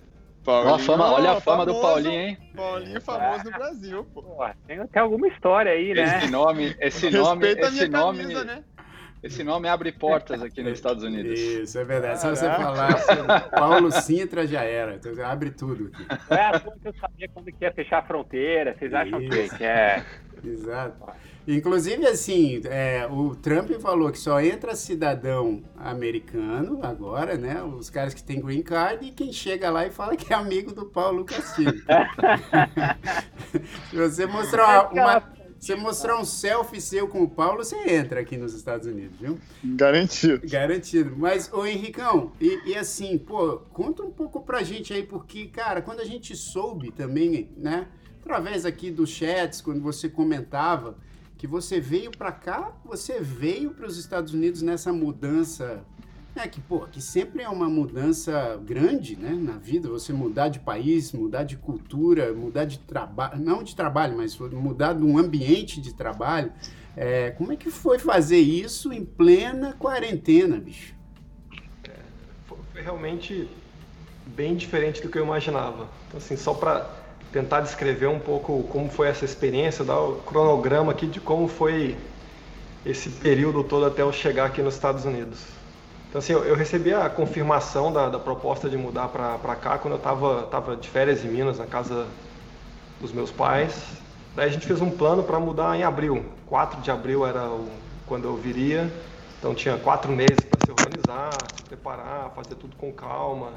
Paulinho, 0.46 0.74
olha 0.74 0.76
a 0.76 0.86
fama, 0.86 1.12
olha 1.12 1.32
a 1.32 1.42
fama 1.42 1.66
famoso, 1.66 1.78
do 1.78 1.82
Paulinho, 1.82 2.20
hein? 2.20 2.38
Paulinho 2.56 3.02
famoso 3.02 3.44
no 3.46 3.52
Brasil, 3.52 4.08
pô. 4.14 4.22
pô 4.22 4.46
tem, 4.68 4.88
tem 4.88 5.02
alguma 5.02 5.28
história 5.28 5.72
aí, 5.72 5.94
né? 5.94 6.18
Esse 6.18 6.32
nome, 6.32 6.76
esse 6.80 7.10
nome, 7.10 7.48
esse 7.48 7.88
nome, 7.88 8.20
camisa, 8.20 8.44
né? 8.44 8.64
Esse 9.24 9.42
nome 9.42 9.70
abre 9.70 9.90
portas 9.94 10.42
aqui 10.42 10.62
nos 10.62 10.74
Estados 10.74 11.02
Unidos. 11.02 11.40
Isso, 11.40 11.80
é 11.80 11.86
verdade. 11.86 12.20
Se 12.20 12.30
você 12.30 12.46
falar 12.46 13.50
Paulo 13.52 13.90
Sintra, 13.90 14.46
já 14.46 14.64
era. 14.64 14.96
Então, 14.96 15.14
abre 15.26 15.50
tudo 15.50 15.90
aqui. 15.94 16.06
É 16.30 16.42
a 16.42 16.60
que 16.60 16.88
eu 16.88 16.94
sabia 17.00 17.30
quando 17.30 17.46
que 17.46 17.64
ia 17.64 17.72
fechar 17.72 18.00
a 18.00 18.04
fronteira. 18.04 18.76
Vocês 18.78 18.94
acham 18.94 19.22
Isso. 19.22 19.56
que 19.56 19.64
é... 19.64 20.04
Exato. 20.44 20.98
Inclusive, 21.48 22.06
assim, 22.06 22.62
é, 22.66 23.08
o 23.10 23.36
Trump 23.36 23.72
falou 23.82 24.12
que 24.12 24.18
só 24.18 24.42
entra 24.42 24.76
cidadão 24.76 25.64
americano 25.78 26.80
agora, 26.84 27.38
né? 27.38 27.62
Os 27.64 27.90
caras 27.90 28.14
que 28.14 28.24
têm 28.24 28.42
green 28.42 28.62
card 28.62 29.06
e 29.06 29.12
quem 29.12 29.32
chega 29.32 29.70
lá 29.70 29.86
e 29.86 29.92
fala 29.92 30.16
que 30.16 30.34
é 30.34 30.36
amigo 30.36 30.74
do 30.74 30.86
Paulo 30.86 31.26
Castilho. 31.26 31.84
Se 33.90 33.96
você 33.96 34.26
mostrar 34.26 34.92
uma, 34.94 35.22
você 35.64 35.76
mostrar 35.76 36.20
um 36.20 36.26
selfie 36.26 36.82
seu 36.82 37.08
com 37.08 37.24
o 37.24 37.30
Paulo, 37.30 37.64
você 37.64 37.78
entra 37.90 38.20
aqui 38.20 38.36
nos 38.36 38.54
Estados 38.54 38.86
Unidos, 38.86 39.18
viu? 39.18 39.40
Garantido. 39.64 40.46
Garantido. 40.46 41.16
Mas, 41.18 41.50
ô 41.54 41.66
Henricão, 41.66 42.34
e, 42.42 42.72
e, 42.72 42.76
assim, 42.76 43.18
pô, 43.18 43.60
conta 43.72 44.04
um 44.04 44.12
pouco 44.12 44.42
pra 44.42 44.62
gente 44.62 44.94
aí, 44.94 45.04
porque, 45.04 45.48
cara, 45.48 45.82
quando 45.82 46.02
a 46.02 46.06
gente 46.06 46.36
soube 46.36 46.92
também, 46.92 47.50
né, 47.56 47.88
através 48.20 48.66
aqui 48.66 48.92
dos 48.92 49.10
chats, 49.10 49.62
quando 49.62 49.82
você 49.82 50.10
comentava, 50.10 50.98
que 51.38 51.48
você 51.48 51.80
veio 51.80 52.12
para 52.12 52.34
cá, 52.34 52.74
você 52.84 53.22
veio 53.22 53.72
para 53.72 53.88
os 53.88 53.98
Estados 53.98 54.34
Unidos 54.34 54.62
nessa 54.62 54.92
mudança, 54.92 55.86
né, 56.36 56.48
que, 56.48 56.60
pô, 56.60 56.82
que 56.82 57.02
sempre 57.02 57.44
é 57.44 57.50
uma 57.50 57.70
mudança 57.70 58.60
grande, 58.66 59.16
né, 59.16 59.32
na 59.32 59.54
vida, 59.54 59.88
você 59.88 60.12
mudar 60.12 60.48
de 60.48 60.60
país, 60.60 61.12
mudar 61.12 61.44
de 61.44 61.58
cultura, 61.58 62.34
mudar 62.34 62.66
de 62.66 62.80
trabalho, 62.80 63.40
não 63.40 63.64
de 63.64 63.76
trabalho, 63.76 64.18
mas 64.18 64.38
mudar 64.38 64.94
de 64.94 65.04
um 65.04 65.18
ambiente 65.18 65.80
de 65.80 65.94
trabalho. 65.94 66.52
É, 66.96 67.32
como 67.32 67.52
é 67.52 67.56
que 67.56 67.70
foi 67.70 68.00
fazer 68.00 68.40
isso 68.40 68.92
em 68.92 69.04
plena 69.04 69.74
quarentena, 69.74 70.58
bicho? 70.58 70.94
É, 71.84 71.92
foi 72.46 72.82
realmente 72.82 73.48
bem 74.26 74.56
diferente 74.56 75.02
do 75.02 75.10
que 75.10 75.18
eu 75.18 75.24
imaginava. 75.24 75.88
Então, 76.08 76.18
assim, 76.18 76.36
só 76.36 76.54
para 76.54 76.90
tentar 77.32 77.62
descrever 77.62 78.08
um 78.08 78.20
pouco 78.20 78.64
como 78.64 78.90
foi 78.90 79.08
essa 79.08 79.26
experiência, 79.26 79.84
dar 79.84 80.00
o 80.00 80.18
cronograma 80.18 80.92
aqui 80.92 81.08
de 81.08 81.20
como 81.20 81.48
foi 81.48 81.98
esse 82.86 83.10
período 83.10 83.64
todo 83.64 83.86
até 83.86 84.02
eu 84.02 84.12
chegar 84.12 84.46
aqui 84.46 84.62
nos 84.62 84.76
Estados 84.76 85.06
Unidos. 85.06 85.40
Então, 86.14 86.20
assim, 86.20 86.34
eu, 86.34 86.46
eu 86.46 86.56
recebi 86.56 86.94
a 86.94 87.10
confirmação 87.10 87.92
da, 87.92 88.08
da 88.08 88.20
proposta 88.20 88.70
de 88.70 88.78
mudar 88.78 89.08
para 89.08 89.56
cá 89.56 89.80
quando 89.80 89.96
eu 89.96 89.98
estava 89.98 90.44
tava 90.44 90.78
de 90.78 90.88
férias 90.88 91.26
em 91.26 91.28
Minas, 91.28 91.58
na 91.58 91.66
casa 91.66 92.06
dos 93.00 93.12
meus 93.12 93.32
pais. 93.32 94.00
Daí 94.36 94.48
a 94.48 94.52
gente 94.52 94.68
fez 94.68 94.80
um 94.80 94.92
plano 94.92 95.24
para 95.24 95.40
mudar 95.40 95.76
em 95.76 95.82
abril. 95.82 96.24
4 96.46 96.82
de 96.82 96.92
abril 96.92 97.26
era 97.26 97.50
o, 97.50 97.68
quando 98.06 98.28
eu 98.28 98.38
viria. 98.38 98.94
Então 99.40 99.56
tinha 99.56 99.76
quatro 99.76 100.12
meses 100.12 100.46
para 100.46 100.60
se 100.60 100.70
organizar, 100.70 101.50
se 101.52 101.64
preparar, 101.64 102.30
fazer 102.36 102.58
tudo 102.58 102.76
com 102.76 102.94
calma. 102.94 103.54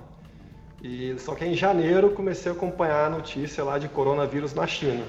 E 0.83 1.15
só 1.19 1.35
que 1.35 1.45
em 1.45 1.53
janeiro 1.53 2.13
comecei 2.13 2.51
a 2.51 2.55
acompanhar 2.55 3.05
a 3.05 3.11
notícia 3.11 3.63
lá 3.63 3.79
de 3.79 3.87
coronavírus 3.87 4.55
na 4.55 4.67
China. 4.67 5.05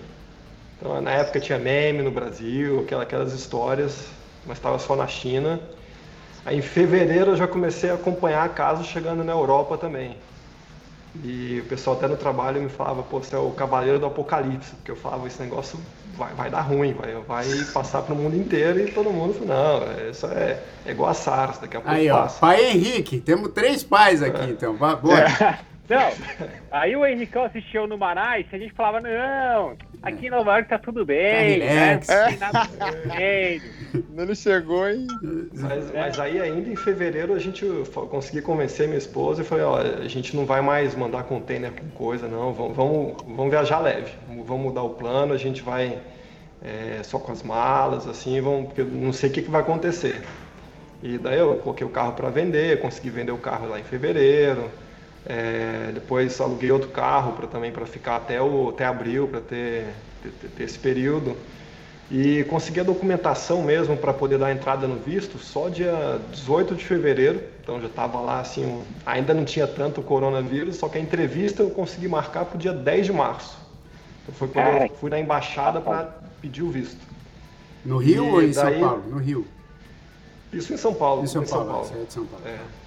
Então 0.75 0.99
na 0.99 1.11
época 1.11 1.39
tinha 1.39 1.57
meme 1.57 2.01
no 2.01 2.11
Brasil, 2.11 2.85
aquelas 3.01 3.31
histórias, 3.31 4.11
mas 4.45 4.57
estava 4.57 4.77
só 4.77 4.97
na 4.97 5.07
China. 5.07 5.61
Aí 6.47 6.59
em 6.59 6.61
fevereiro 6.61 7.31
eu 7.31 7.35
já 7.35 7.45
comecei 7.45 7.89
a 7.89 7.95
acompanhar 7.95 8.47
casos 8.53 8.87
chegando 8.87 9.21
na 9.21 9.33
Europa 9.33 9.77
também. 9.77 10.15
E 11.21 11.59
o 11.59 11.67
pessoal 11.67 11.97
até 11.97 12.07
no 12.07 12.15
trabalho 12.15 12.61
me 12.61 12.69
falava, 12.69 13.03
pô, 13.03 13.19
você 13.19 13.35
é 13.35 13.37
o 13.37 13.51
cavaleiro 13.51 13.99
do 13.99 14.05
apocalipse, 14.05 14.71
porque 14.75 14.91
eu 14.91 14.95
falava, 14.95 15.27
esse 15.27 15.41
negócio 15.41 15.77
vai, 16.15 16.33
vai 16.35 16.49
dar 16.49 16.61
ruim, 16.61 16.93
vai, 16.93 17.15
vai 17.27 17.45
passar 17.73 18.01
para 18.01 18.13
o 18.13 18.17
mundo 18.17 18.37
inteiro 18.37 18.79
e 18.79 18.89
todo 18.93 19.09
mundo 19.09 19.33
falou, 19.33 19.47
não, 19.49 20.09
isso 20.09 20.25
é, 20.27 20.61
é 20.85 20.91
igual 20.91 21.09
a 21.09 21.13
SARS, 21.13 21.57
daqui 21.57 21.75
a 21.75 21.81
pouco 21.81 21.93
Aí, 21.93 22.07
passa. 22.07 22.37
Ó, 22.37 22.39
pai 22.39 22.65
Henrique, 22.71 23.19
temos 23.19 23.51
três 23.51 23.83
pais 23.83 24.23
aqui, 24.23 24.43
é. 24.43 24.45
então, 24.45 24.73
bora. 24.73 25.27
É. 25.27 25.59
Não, 25.89 26.11
aí 26.69 26.95
o 26.95 27.05
Henricão 27.05 27.45
assistiu 27.45 27.87
no 27.87 27.97
Manaus 27.97 28.45
e 28.51 28.55
a 28.55 28.59
gente 28.59 28.73
falava, 28.73 28.99
não, 28.99 29.77
aqui 30.01 30.27
em 30.27 30.29
Nova 30.29 30.51
York 30.55 30.69
tá 30.69 30.77
tudo 30.77 31.05
bem, 31.05 31.59
tá 31.59 31.65
né? 31.65 31.93
Não 31.95 32.27
tem 32.27 32.37
nada 32.37 32.67
Ele 34.17 34.35
chegou 34.35 34.89
e. 34.89 35.07
Mas, 35.53 35.91
mas, 35.93 36.19
aí 36.19 36.41
ainda 36.41 36.69
em 36.69 36.75
fevereiro 36.75 37.33
a 37.33 37.39
gente 37.39 37.65
consegui 38.09 38.41
convencer 38.41 38.87
minha 38.87 38.97
esposa 38.97 39.41
e 39.41 39.45
falei, 39.45 39.63
ó, 39.63 39.77
a 39.77 40.07
gente 40.07 40.35
não 40.35 40.45
vai 40.45 40.59
mais 40.61 40.93
mandar 40.95 41.23
container 41.23 41.71
com 41.71 41.87
coisa, 41.91 42.27
não, 42.27 42.51
vamos, 42.51 42.75
vamos, 42.75 43.23
vamos 43.23 43.49
viajar 43.49 43.79
leve, 43.79 44.11
vamos 44.27 44.65
mudar 44.65 44.83
o 44.83 44.89
plano, 44.89 45.33
a 45.33 45.37
gente 45.37 45.61
vai 45.61 45.99
é, 46.61 47.01
só 47.03 47.17
com 47.17 47.31
as 47.31 47.43
malas, 47.43 48.07
assim, 48.07 48.41
vamos, 48.41 48.67
porque 48.67 48.81
eu 48.81 48.87
não 48.87 49.13
sei 49.13 49.29
o 49.29 49.33
que, 49.33 49.41
que 49.41 49.49
vai 49.49 49.61
acontecer. 49.61 50.21
E 51.01 51.17
daí 51.17 51.37
eu 51.37 51.55
coloquei 51.57 51.85
o 51.85 51.89
carro 51.89 52.13
para 52.13 52.29
vender, 52.29 52.81
consegui 52.81 53.09
vender 53.09 53.31
o 53.31 53.37
carro 53.37 53.69
lá 53.69 53.79
em 53.79 53.83
fevereiro. 53.83 54.69
É, 55.29 55.91
depois 55.93 56.39
aluguei 56.39 56.71
outro 56.71 56.87
carro 56.89 57.33
para 57.33 57.47
também 57.47 57.69
para 57.69 57.85
ficar 57.85 58.15
até, 58.15 58.41
o, 58.41 58.69
até 58.69 58.85
abril, 58.85 59.27
para 59.27 59.41
ter, 59.41 59.87
ter, 60.23 60.31
ter, 60.55 60.63
esse 60.63 60.79
período. 60.79 61.35
E 62.09 62.45
consegui 62.45 62.79
a 62.79 62.83
documentação 62.83 63.61
mesmo 63.61 63.97
para 63.97 64.13
poder 64.13 64.39
dar 64.39 64.53
entrada 64.53 64.87
no 64.87 64.95
visto 64.95 65.37
só 65.37 65.67
dia 65.67 66.21
18 66.31 66.75
de 66.75 66.85
fevereiro. 66.85 67.43
Então 67.61 67.81
já 67.81 67.87
estava 67.87 68.21
lá 68.21 68.39
assim, 68.39 68.81
ainda 69.05 69.33
não 69.33 69.43
tinha 69.43 69.67
tanto 69.67 70.01
coronavírus, 70.01 70.77
só 70.77 70.87
que 70.87 70.97
a 70.97 71.01
entrevista 71.01 71.61
eu 71.61 71.69
consegui 71.71 72.07
marcar 72.07 72.45
para 72.45 72.55
o 72.55 72.57
dia 72.57 72.71
10 72.71 73.07
de 73.07 73.11
março. 73.11 73.57
Então 74.23 74.33
foi 74.33 74.47
quando 74.47 74.83
eu 74.83 74.89
fui 74.95 75.09
na 75.09 75.19
embaixada 75.19 75.81
para 75.81 76.15
pedir 76.41 76.63
o 76.63 76.71
visto. 76.71 77.05
No 77.83 77.97
Rio 77.97 78.23
e 78.23 78.29
ou 78.29 78.41
em 78.41 78.51
daí, 78.51 78.53
São 78.53 78.79
Paulo? 78.79 79.03
No 79.09 79.17
Rio. 79.17 79.47
Isso 80.53 80.73
em 80.73 80.77
São 80.77 80.93
Paulo. 80.93 81.23
Em 81.23 81.27
São, 81.27 81.43
Paulo, 81.43 81.65
São 81.65 81.73
Paulo. 81.73 82.01
É 82.01 82.05
de 82.05 82.13
São 82.13 82.25
Paulo. 82.25 82.47
É. 82.47 82.86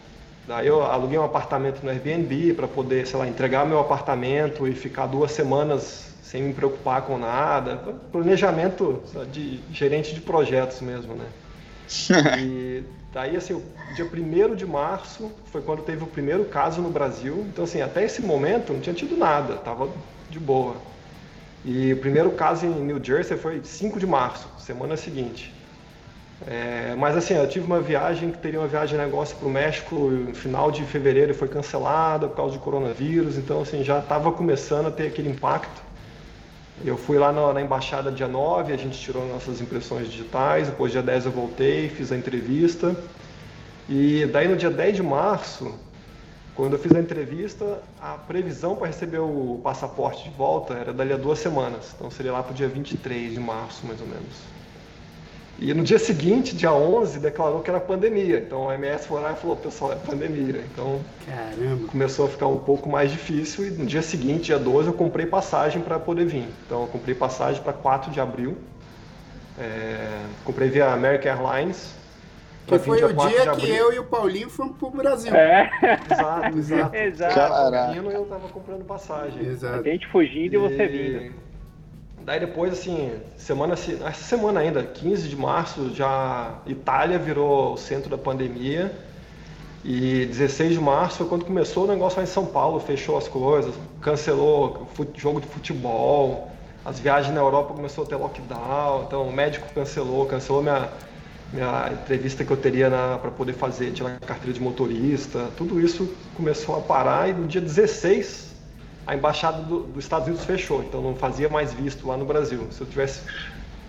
Daí 0.50 0.66
eu 0.66 0.82
aluguei 0.82 1.16
um 1.16 1.22
apartamento 1.22 1.80
no 1.84 1.90
Airbnb 1.90 2.54
para 2.54 2.66
poder, 2.66 3.06
sei 3.06 3.16
lá, 3.16 3.28
entregar 3.28 3.64
meu 3.64 3.78
apartamento 3.78 4.66
e 4.66 4.74
ficar 4.74 5.06
duas 5.06 5.30
semanas 5.30 6.12
sem 6.24 6.42
me 6.42 6.52
preocupar 6.52 7.02
com 7.02 7.16
nada. 7.16 7.76
Planejamento 8.10 9.00
de 9.30 9.60
gerente 9.70 10.12
de 10.12 10.20
projetos 10.20 10.80
mesmo, 10.80 11.14
né? 11.14 11.26
e 12.36 12.82
daí, 13.14 13.36
assim, 13.36 13.54
o 13.54 13.62
dia 13.94 14.04
1 14.04 14.56
de 14.56 14.66
março 14.66 15.30
foi 15.52 15.62
quando 15.62 15.82
teve 15.82 16.02
o 16.02 16.08
primeiro 16.08 16.44
caso 16.46 16.82
no 16.82 16.90
Brasil. 16.90 17.46
Então, 17.48 17.62
assim, 17.62 17.80
até 17.80 18.02
esse 18.02 18.20
momento 18.20 18.72
não 18.72 18.80
tinha 18.80 18.94
tido 18.94 19.16
nada, 19.16 19.54
tava 19.54 19.88
de 20.28 20.40
boa. 20.40 20.74
E 21.64 21.92
o 21.92 21.96
primeiro 21.98 22.32
caso 22.32 22.66
em 22.66 22.70
New 22.70 22.98
Jersey 23.00 23.36
foi 23.38 23.62
5 23.62 24.00
de 24.00 24.06
março, 24.06 24.48
semana 24.58 24.96
seguinte. 24.96 25.59
É, 26.46 26.94
mas 26.96 27.16
assim, 27.16 27.34
eu 27.34 27.46
tive 27.46 27.66
uma 27.66 27.80
viagem 27.80 28.30
que 28.30 28.38
teria 28.38 28.60
uma 28.60 28.68
viagem 28.68 28.98
de 28.98 29.04
negócio 29.04 29.36
para 29.36 29.46
o 29.46 29.50
México 29.50 29.94
no 29.94 30.34
final 30.34 30.70
de 30.70 30.82
fevereiro 30.84 31.34
foi 31.34 31.48
cancelada 31.48 32.28
por 32.28 32.36
causa 32.36 32.54
de 32.54 32.58
coronavírus, 32.58 33.36
então 33.36 33.60
assim, 33.60 33.84
já 33.84 33.98
estava 33.98 34.32
começando 34.32 34.86
a 34.86 34.90
ter 34.90 35.08
aquele 35.08 35.28
impacto. 35.28 35.82
Eu 36.82 36.96
fui 36.96 37.18
lá 37.18 37.30
na, 37.30 37.52
na, 37.52 37.60
embaixada 37.60 38.10
dia 38.10 38.26
9, 38.26 38.72
a 38.72 38.76
gente 38.76 38.98
tirou 38.98 39.26
nossas 39.28 39.60
impressões 39.60 40.08
digitais, 40.10 40.68
depois 40.68 40.90
dia 40.90 41.02
10 41.02 41.26
eu 41.26 41.32
voltei, 41.32 41.90
fiz 41.90 42.10
a 42.10 42.16
entrevista. 42.16 42.96
E 43.86 44.24
daí 44.32 44.48
no 44.48 44.56
dia 44.56 44.70
10 44.70 44.96
de 44.96 45.02
março, 45.02 45.74
quando 46.54 46.72
eu 46.72 46.78
fiz 46.78 46.92
a 46.92 47.00
entrevista, 47.00 47.82
a 48.00 48.14
previsão 48.14 48.76
para 48.76 48.86
receber 48.86 49.18
o 49.18 49.60
passaporte 49.62 50.24
de 50.24 50.30
volta 50.30 50.72
era 50.72 50.92
dali 50.92 51.12
a 51.12 51.18
duas 51.18 51.38
semanas, 51.38 51.92
então 51.94 52.10
seria 52.10 52.32
lá 52.32 52.42
para 52.42 52.52
o 52.52 52.54
dia 52.54 52.68
23 52.68 53.34
de 53.34 53.40
março, 53.40 53.86
mais 53.86 54.00
ou 54.00 54.06
menos. 54.06 54.49
E 55.60 55.74
no 55.74 55.82
dia 55.82 55.98
seguinte, 55.98 56.56
dia 56.56 56.72
11, 56.72 57.18
declarou 57.18 57.60
que 57.60 57.68
era 57.68 57.78
pandemia. 57.78 58.38
Então 58.38 58.70
a 58.70 58.74
MS 58.76 59.06
foi 59.06 59.20
lá 59.20 59.32
e 59.32 59.36
falou, 59.36 59.54
pessoal, 59.56 59.92
é 59.92 59.96
pandemia. 59.96 60.64
Então 60.72 61.00
Caramba. 61.26 61.86
começou 61.86 62.24
a 62.24 62.28
ficar 62.30 62.46
um 62.46 62.58
pouco 62.58 62.88
mais 62.88 63.12
difícil. 63.12 63.66
E 63.66 63.70
no 63.70 63.84
dia 63.84 64.00
seguinte, 64.00 64.44
dia 64.44 64.58
12, 64.58 64.88
eu 64.88 64.94
comprei 64.94 65.26
passagem 65.26 65.82
para 65.82 65.98
poder 65.98 66.24
vir. 66.24 66.48
Então 66.64 66.80
eu 66.80 66.88
comprei 66.88 67.14
passagem 67.14 67.62
para 67.62 67.74
4 67.74 68.10
de 68.10 68.18
abril. 68.18 68.56
É, 69.58 70.22
comprei 70.46 70.70
via 70.70 70.90
American 70.94 71.30
Airlines. 71.30 71.94
Que 72.66 72.78
foi 72.78 73.04
o 73.04 73.12
dia 73.12 73.52
que 73.56 73.68
eu 73.68 73.92
e 73.92 73.98
o 73.98 74.04
Paulinho 74.04 74.48
fomos 74.48 74.78
pro 74.78 74.90
Brasil. 74.90 75.34
É. 75.34 75.70
Exato, 76.10 76.58
exato. 76.58 76.96
exato. 76.96 77.74
eu 78.10 78.24
tava 78.24 78.48
comprando 78.48 78.84
passagem. 78.86 79.44
Exato. 79.44 79.80
A 79.80 79.82
gente 79.82 80.06
fugindo 80.06 80.54
e, 80.54 80.56
e 80.56 80.58
você 80.58 80.86
vindo. 80.86 81.49
Daí 82.24 82.38
depois, 82.38 82.72
assim, 82.72 83.12
semana, 83.36 83.74
essa 83.74 84.12
semana 84.12 84.60
ainda, 84.60 84.82
15 84.82 85.28
de 85.28 85.36
março, 85.36 85.94
já 85.94 86.58
Itália 86.66 87.18
virou 87.18 87.74
o 87.74 87.76
centro 87.76 88.10
da 88.10 88.18
pandemia. 88.18 88.92
E 89.82 90.26
16 90.26 90.74
de 90.74 90.80
março 90.80 91.18
foi 91.18 91.26
quando 91.26 91.46
começou 91.46 91.84
o 91.84 91.86
negócio 91.86 92.18
lá 92.18 92.24
em 92.24 92.26
São 92.26 92.44
Paulo, 92.44 92.78
fechou 92.80 93.16
as 93.16 93.26
coisas, 93.26 93.74
cancelou 94.02 94.86
jogo 95.16 95.40
de 95.40 95.46
futebol, 95.46 96.50
as 96.84 97.00
viagens 97.00 97.34
na 97.34 97.40
Europa 97.40 97.72
começou 97.72 98.04
a 98.04 98.06
ter 98.06 98.16
lockdown, 98.16 99.04
então 99.06 99.26
o 99.26 99.32
médico 99.32 99.66
cancelou, 99.74 100.26
cancelou 100.26 100.62
minha, 100.62 100.90
minha 101.50 101.90
entrevista 101.92 102.44
que 102.44 102.50
eu 102.50 102.58
teria 102.58 102.90
para 103.22 103.30
poder 103.30 103.54
fazer, 103.54 103.90
tirar 103.92 104.18
a 104.20 104.26
carteira 104.26 104.52
de 104.52 104.60
motorista, 104.60 105.48
tudo 105.56 105.80
isso 105.80 106.14
começou 106.36 106.76
a 106.76 106.80
parar 106.82 107.30
e 107.30 107.32
no 107.32 107.46
dia 107.46 107.62
16 107.62 108.49
a 109.06 109.14
embaixada 109.14 109.62
do, 109.62 109.84
dos 109.84 110.04
Estados 110.04 110.26
Unidos 110.28 110.44
fechou, 110.44 110.82
então 110.82 111.00
não 111.00 111.14
fazia 111.16 111.48
mais 111.48 111.72
visto 111.72 112.06
lá 112.06 112.16
no 112.16 112.24
Brasil. 112.24 112.68
Se 112.70 112.80
eu 112.80 112.86
tivesse 112.86 113.22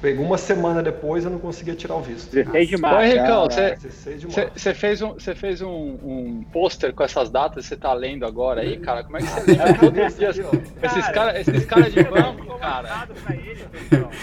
Pegou 0.01 0.25
uma 0.25 0.37
semana 0.37 0.81
depois, 0.81 1.23
eu 1.23 1.31
não 1.31 1.39
conseguia 1.39 1.75
tirar 1.75 1.95
o 1.95 2.01
visto. 2.01 2.31
16 2.31 2.69
de 2.69 2.77
março. 2.77 2.97
Ô, 2.97 3.21
Ricão, 3.21 3.47
você 4.55 4.73
fez, 4.73 5.01
um, 5.01 5.15
fez 5.19 5.61
um, 5.61 5.69
um 5.69 6.45
pôster 6.51 6.93
com 6.93 7.03
essas 7.03 7.29
datas 7.29 7.65
você 7.65 7.77
tá 7.77 7.93
lendo 7.93 8.25
agora 8.25 8.61
aí, 8.61 8.77
cara? 8.77 9.03
Como 9.03 9.17
é 9.17 9.21
que 9.21 9.27
você 9.27 9.51
lembra 9.51 9.73
todos 9.75 10.07
os 10.07 10.17
dias? 10.17 10.37
Esses 10.81 11.07
caras 11.09 11.47
esses 11.47 11.65
cara 11.65 11.89
de 11.89 12.03
banco, 12.03 12.57
cara. 12.57 13.07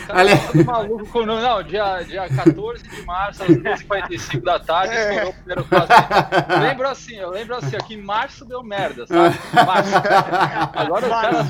Cara, 0.06 0.36
tá 0.36 0.64
maluco 0.64 1.06
com 1.06 1.24
Não, 1.24 1.62
dia, 1.62 2.02
dia 2.02 2.28
14 2.28 2.82
de 2.82 3.02
março, 3.02 3.42
às 3.42 3.48
12h45 3.48 4.42
da 4.42 4.58
tarde, 4.58 4.94
é. 4.94 5.10
estourou 5.10 5.30
o 5.30 5.34
primeiro 5.34 5.64
caso. 5.64 5.88
Eu 6.48 6.60
lembro 6.60 6.88
assim, 6.88 7.16
eu 7.16 7.30
lembro 7.30 7.54
assim, 7.54 7.76
aqui 7.76 7.94
em 7.94 8.02
março 8.02 8.44
deu 8.44 8.62
merda, 8.62 9.06
sabe? 9.06 9.38
Março. 9.54 9.92
Agora 10.74 11.06
os 11.06 11.12
caras. 11.12 11.46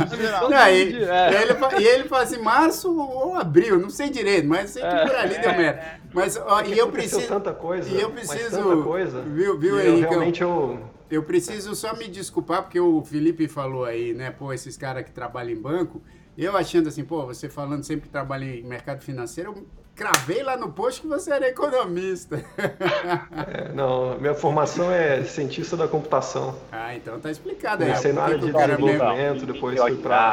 E, 0.68 1.04
é. 1.04 1.42
ele, 1.42 1.56
e 1.80 1.86
ele 1.86 2.04
fala 2.08 2.22
assim, 2.22 2.38
março 2.38 2.94
ou 2.96 3.34
abril, 3.34 3.78
não 3.78 3.90
sei 3.90 4.10
de 4.10 4.17
direito, 4.18 4.48
mas 4.48 4.70
sei 4.70 4.82
que 4.82 4.88
por 4.88 5.16
ali 5.16 5.34
é, 5.34 5.40
deu 5.40 5.52
merda. 5.52 6.00
Mas, 6.12 6.36
ó, 6.36 6.62
e 6.62 6.78
eu 6.78 6.90
preciso. 6.90 7.26
tanta 7.28 7.52
coisa. 7.52 7.88
E 7.88 8.00
eu 8.00 8.10
preciso. 8.10 8.50
Tanta 8.50 8.82
coisa. 8.82 9.22
Viu, 9.22 9.58
viu, 9.58 9.80
Henrique? 9.80 10.08
Realmente 10.08 10.42
eu. 10.42 10.78
Eu 11.10 11.22
preciso 11.22 11.74
só 11.74 11.94
me 11.96 12.06
desculpar, 12.06 12.62
porque 12.62 12.78
o 12.78 13.02
Felipe 13.02 13.48
falou 13.48 13.84
aí, 13.84 14.12
né? 14.12 14.30
Pô, 14.30 14.52
esses 14.52 14.76
caras 14.76 15.04
que 15.04 15.10
trabalham 15.10 15.52
em 15.52 15.60
banco. 15.60 16.02
Eu 16.36 16.56
achando 16.56 16.88
assim, 16.88 17.02
pô, 17.02 17.24
você 17.24 17.48
falando 17.48 17.82
sempre 17.82 18.02
que 18.02 18.10
trabalha 18.10 18.44
em 18.44 18.62
mercado 18.62 19.02
financeiro, 19.02 19.54
eu 19.56 19.66
cravei 19.96 20.42
lá 20.42 20.56
no 20.56 20.70
post 20.70 21.00
que 21.00 21.08
você 21.08 21.32
era 21.32 21.48
economista. 21.48 22.44
É, 22.56 23.72
não, 23.72 24.18
minha 24.20 24.34
formação 24.34 24.92
é 24.92 25.24
cientista 25.24 25.76
da 25.76 25.88
computação. 25.88 26.56
Ah, 26.70 26.94
então 26.94 27.18
tá 27.18 27.30
explicado 27.30 27.82
aí. 27.82 27.90
Comecei 27.90 28.12
na 28.12 28.22
área 28.22 28.38
de 28.38 28.52
desenvolvimento, 28.52 29.46
depois 29.46 29.80
fui 29.80 29.96
para 29.96 30.32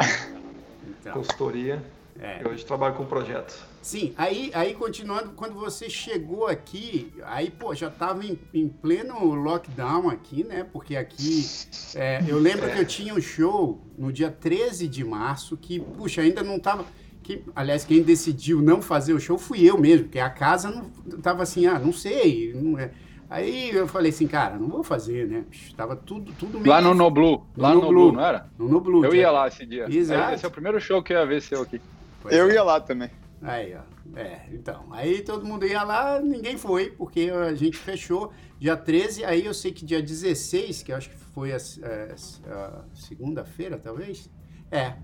então. 1.00 1.12
consultoria. 1.14 1.82
É. 2.20 2.42
Eu 2.42 2.50
hoje 2.50 2.64
trabalho 2.64 2.94
com 2.94 3.04
projetos. 3.04 3.58
Sim, 3.82 4.12
aí, 4.16 4.50
aí 4.52 4.74
continuando, 4.74 5.30
quando 5.36 5.54
você 5.54 5.88
chegou 5.88 6.48
aqui, 6.48 7.12
aí, 7.24 7.50
pô, 7.50 7.74
já 7.74 7.88
tava 7.88 8.24
em, 8.24 8.38
em 8.52 8.68
pleno 8.68 9.34
lockdown 9.34 10.08
aqui, 10.08 10.42
né? 10.42 10.66
Porque 10.72 10.96
aqui, 10.96 11.46
é, 11.94 12.20
eu 12.26 12.38
lembro 12.38 12.66
é. 12.66 12.70
que 12.70 12.80
eu 12.80 12.84
tinha 12.84 13.14
um 13.14 13.20
show 13.20 13.80
no 13.96 14.12
dia 14.12 14.30
13 14.30 14.88
de 14.88 15.04
março 15.04 15.56
que, 15.56 15.78
puxa, 15.78 16.20
ainda 16.20 16.42
não 16.42 16.58
tava... 16.58 16.84
Que, 17.22 17.44
aliás, 17.54 17.84
quem 17.84 18.02
decidiu 18.02 18.60
não 18.60 18.80
fazer 18.80 19.12
o 19.12 19.20
show 19.20 19.36
fui 19.38 19.64
eu 19.64 19.78
mesmo, 19.78 20.04
porque 20.04 20.18
a 20.18 20.30
casa 20.30 20.70
não 20.70 21.20
tava 21.20 21.42
assim, 21.42 21.66
ah, 21.66 21.78
não 21.78 21.92
sei, 21.92 22.52
não 22.54 22.78
é... 22.78 22.90
Aí 23.28 23.70
eu 23.70 23.88
falei 23.88 24.10
assim, 24.10 24.26
cara, 24.26 24.56
não 24.56 24.68
vou 24.68 24.84
fazer, 24.84 25.26
né? 25.26 25.44
Tava 25.76 25.96
tudo, 25.96 26.32
tudo 26.38 26.60
meio. 26.60 26.70
Lá 26.70 26.80
no 26.80 26.94
Noblu. 26.94 27.44
Lá 27.56 27.74
no 27.74 27.82
Noblu, 27.82 28.12
não 28.12 28.24
era? 28.24 28.48
No 28.56 28.68
Noblu. 28.68 29.04
Eu 29.04 29.14
ia 29.14 29.30
lá 29.32 29.48
esse 29.48 29.66
dia. 29.66 29.86
Exato. 29.90 30.34
Esse 30.34 30.44
é 30.44 30.48
o 30.48 30.50
primeiro 30.50 30.80
show 30.80 31.02
que 31.02 31.12
eu 31.12 31.18
ia 31.18 31.26
ver 31.26 31.42
seu 31.42 31.62
aqui. 31.62 31.80
Pois 32.28 32.36
eu 32.36 32.50
é. 32.50 32.54
ia 32.54 32.62
lá 32.62 32.80
também. 32.80 33.10
Aí, 33.42 33.74
ó. 33.74 34.18
É, 34.18 34.46
então. 34.52 34.86
Aí 34.90 35.22
todo 35.22 35.44
mundo 35.44 35.66
ia 35.66 35.82
lá, 35.82 36.20
ninguém 36.20 36.56
foi, 36.56 36.90
porque 36.90 37.30
a 37.30 37.54
gente 37.54 37.76
fechou 37.76 38.32
dia 38.58 38.76
13. 38.76 39.24
Aí 39.24 39.44
eu 39.44 39.54
sei 39.54 39.72
que 39.72 39.84
dia 39.84 40.02
16, 40.02 40.82
que 40.82 40.92
acho 40.92 41.10
que 41.10 41.16
foi 41.16 41.52
a, 41.52 41.56
a, 41.56 42.54
a 42.54 42.84
segunda-feira, 42.94 43.78
talvez. 43.78 44.30
É, 44.70 44.94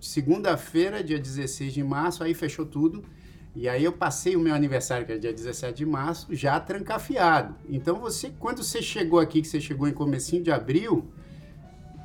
segunda-feira, 0.00 1.02
dia 1.02 1.18
16 1.18 1.72
de 1.72 1.82
março, 1.82 2.22
aí 2.22 2.34
fechou 2.34 2.64
tudo. 2.64 3.04
E 3.54 3.68
aí 3.68 3.82
eu 3.82 3.92
passei 3.92 4.36
o 4.36 4.40
meu 4.40 4.54
aniversário, 4.54 5.04
que 5.04 5.12
é 5.12 5.18
dia 5.18 5.32
17 5.32 5.76
de 5.78 5.86
março, 5.86 6.32
já 6.34 6.60
trancafiado. 6.60 7.56
Então 7.68 7.98
você, 7.98 8.32
quando 8.38 8.62
você 8.62 8.80
chegou 8.80 9.18
aqui, 9.18 9.42
que 9.42 9.48
você 9.48 9.60
chegou 9.60 9.88
em 9.88 9.92
comecinho 9.92 10.42
de 10.42 10.52
abril, 10.52 11.10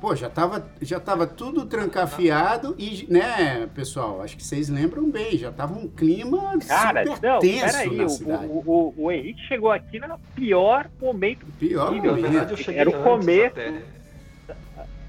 Pô, 0.00 0.14
já 0.14 0.28
tava, 0.28 0.70
já 0.82 1.00
tava 1.00 1.26
tudo 1.26 1.64
trancafiado 1.64 2.74
e, 2.78 3.06
né, 3.08 3.66
pessoal, 3.74 4.20
acho 4.20 4.36
que 4.36 4.44
vocês 4.44 4.68
lembram 4.68 5.10
bem, 5.10 5.38
já 5.38 5.50
tava 5.50 5.72
um 5.72 5.88
clima 5.88 6.58
Cara, 6.68 7.06
super 7.06 7.28
não, 7.28 7.38
tenso 7.38 7.64
peraí, 7.64 7.96
na 7.96 8.08
cidade. 8.08 8.46
O, 8.46 8.62
o, 8.66 8.94
o, 8.96 9.10
Henrique 9.10 9.40
chegou 9.48 9.70
aqui 9.70 9.98
no 9.98 10.18
pior 10.34 10.90
momento 11.00 11.46
pior 11.58 11.88
possível. 11.88 12.10
Momento. 12.10 12.22
Na 12.22 12.28
verdade, 12.28 12.52
eu 12.52 12.56
cheguei 12.56 12.80
Era 12.80 12.90
o 12.90 13.02
começo. 13.02 13.56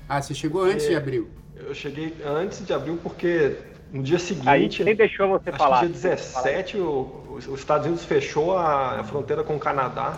Ah, 0.07 0.21
você 0.21 0.33
chegou 0.33 0.63
antes 0.63 0.87
de 0.87 0.95
abril? 0.95 1.29
Eu 1.55 1.73
cheguei 1.73 2.15
antes 2.25 2.65
de 2.65 2.73
abril 2.73 2.97
porque 3.03 3.57
no 3.91 4.01
dia 4.01 4.19
seguinte. 4.19 4.47
Aí 4.47 4.69
quem 4.69 4.95
deixou 4.95 5.27
você 5.27 5.49
acho 5.49 5.57
falar? 5.57 5.81
Que 5.81 5.87
dia 5.87 5.95
17, 5.95 6.77
o, 6.77 7.27
os 7.29 7.59
Estados 7.59 7.87
Unidos 7.87 8.05
fechou 8.05 8.57
a, 8.57 9.01
a 9.01 9.03
fronteira 9.03 9.43
com 9.43 9.55
o 9.55 9.59
Canadá. 9.59 10.17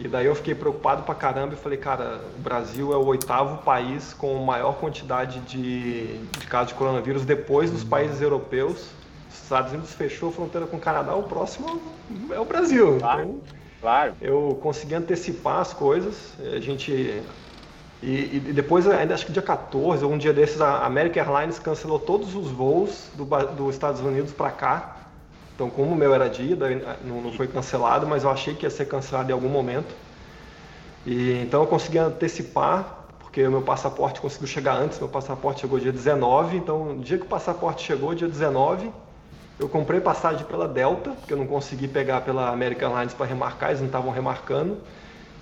E 0.00 0.06
daí 0.06 0.26
eu 0.26 0.34
fiquei 0.34 0.54
preocupado 0.54 1.02
pra 1.02 1.14
caramba 1.14 1.54
e 1.54 1.56
falei, 1.56 1.76
cara, 1.76 2.20
o 2.36 2.40
Brasil 2.40 2.92
é 2.92 2.96
o 2.96 3.04
oitavo 3.04 3.62
país 3.64 4.14
com 4.14 4.32
maior 4.44 4.74
quantidade 4.74 5.40
de, 5.40 6.18
de 6.18 6.46
casos 6.46 6.68
de 6.68 6.74
coronavírus 6.74 7.24
depois 7.24 7.70
dos 7.70 7.82
países 7.82 8.20
europeus. 8.20 8.90
Os 9.28 9.42
Estados 9.42 9.72
Unidos 9.72 9.92
fechou 9.94 10.28
a 10.28 10.32
fronteira 10.32 10.66
com 10.66 10.76
o 10.76 10.80
Canadá, 10.80 11.14
o 11.16 11.24
próximo 11.24 11.80
é 12.30 12.38
o 12.38 12.44
Brasil. 12.44 12.98
Claro, 13.00 13.22
então, 13.22 13.40
claro. 13.80 14.14
eu 14.20 14.58
consegui 14.62 14.94
antecipar 14.94 15.60
as 15.60 15.72
coisas. 15.72 16.34
A 16.38 16.60
gente. 16.60 17.20
E, 18.00 18.36
e, 18.36 18.52
depois, 18.54 18.86
ainda 18.86 19.14
acho 19.14 19.26
que 19.26 19.32
dia 19.32 19.42
14, 19.42 20.04
ou 20.04 20.12
um 20.12 20.18
dia 20.18 20.32
desses, 20.32 20.60
a 20.60 20.86
American 20.86 21.24
Airlines 21.24 21.58
cancelou 21.58 21.98
todos 21.98 22.36
os 22.36 22.48
voos 22.48 23.08
do, 23.14 23.24
dos 23.24 23.74
Estados 23.74 24.00
Unidos 24.00 24.32
para 24.32 24.52
cá. 24.52 24.97
Então, 25.58 25.68
como 25.68 25.90
o 25.90 25.96
meu 25.96 26.14
era 26.14 26.30
de 26.30 26.52
ida, 26.52 26.68
não, 27.04 27.20
não 27.20 27.32
foi 27.32 27.48
cancelado, 27.48 28.06
mas 28.06 28.22
eu 28.22 28.30
achei 28.30 28.54
que 28.54 28.64
ia 28.64 28.70
ser 28.70 28.84
cancelado 28.84 29.28
em 29.28 29.32
algum 29.32 29.48
momento. 29.48 29.92
E, 31.04 31.42
então, 31.42 31.62
eu 31.62 31.66
consegui 31.66 31.98
antecipar, 31.98 33.08
porque 33.18 33.44
o 33.44 33.50
meu 33.50 33.62
passaporte 33.62 34.20
conseguiu 34.20 34.46
chegar 34.46 34.76
antes. 34.76 35.00
Meu 35.00 35.08
passaporte 35.08 35.62
chegou 35.62 35.80
dia 35.80 35.90
19. 35.90 36.58
Então, 36.58 36.94
no 36.94 37.02
dia 37.02 37.18
que 37.18 37.24
o 37.24 37.28
passaporte 37.28 37.84
chegou, 37.84 38.14
dia 38.14 38.28
19, 38.28 38.88
eu 39.58 39.68
comprei 39.68 39.98
passagem 39.98 40.46
pela 40.46 40.68
Delta, 40.68 41.10
porque 41.10 41.32
eu 41.32 41.36
não 41.36 41.46
consegui 41.48 41.88
pegar 41.88 42.20
pela 42.20 42.50
American 42.50 42.90
Airlines 42.90 43.14
para 43.14 43.26
remarcar, 43.26 43.70
eles 43.70 43.80
não 43.80 43.88
estavam 43.88 44.12
remarcando. 44.12 44.78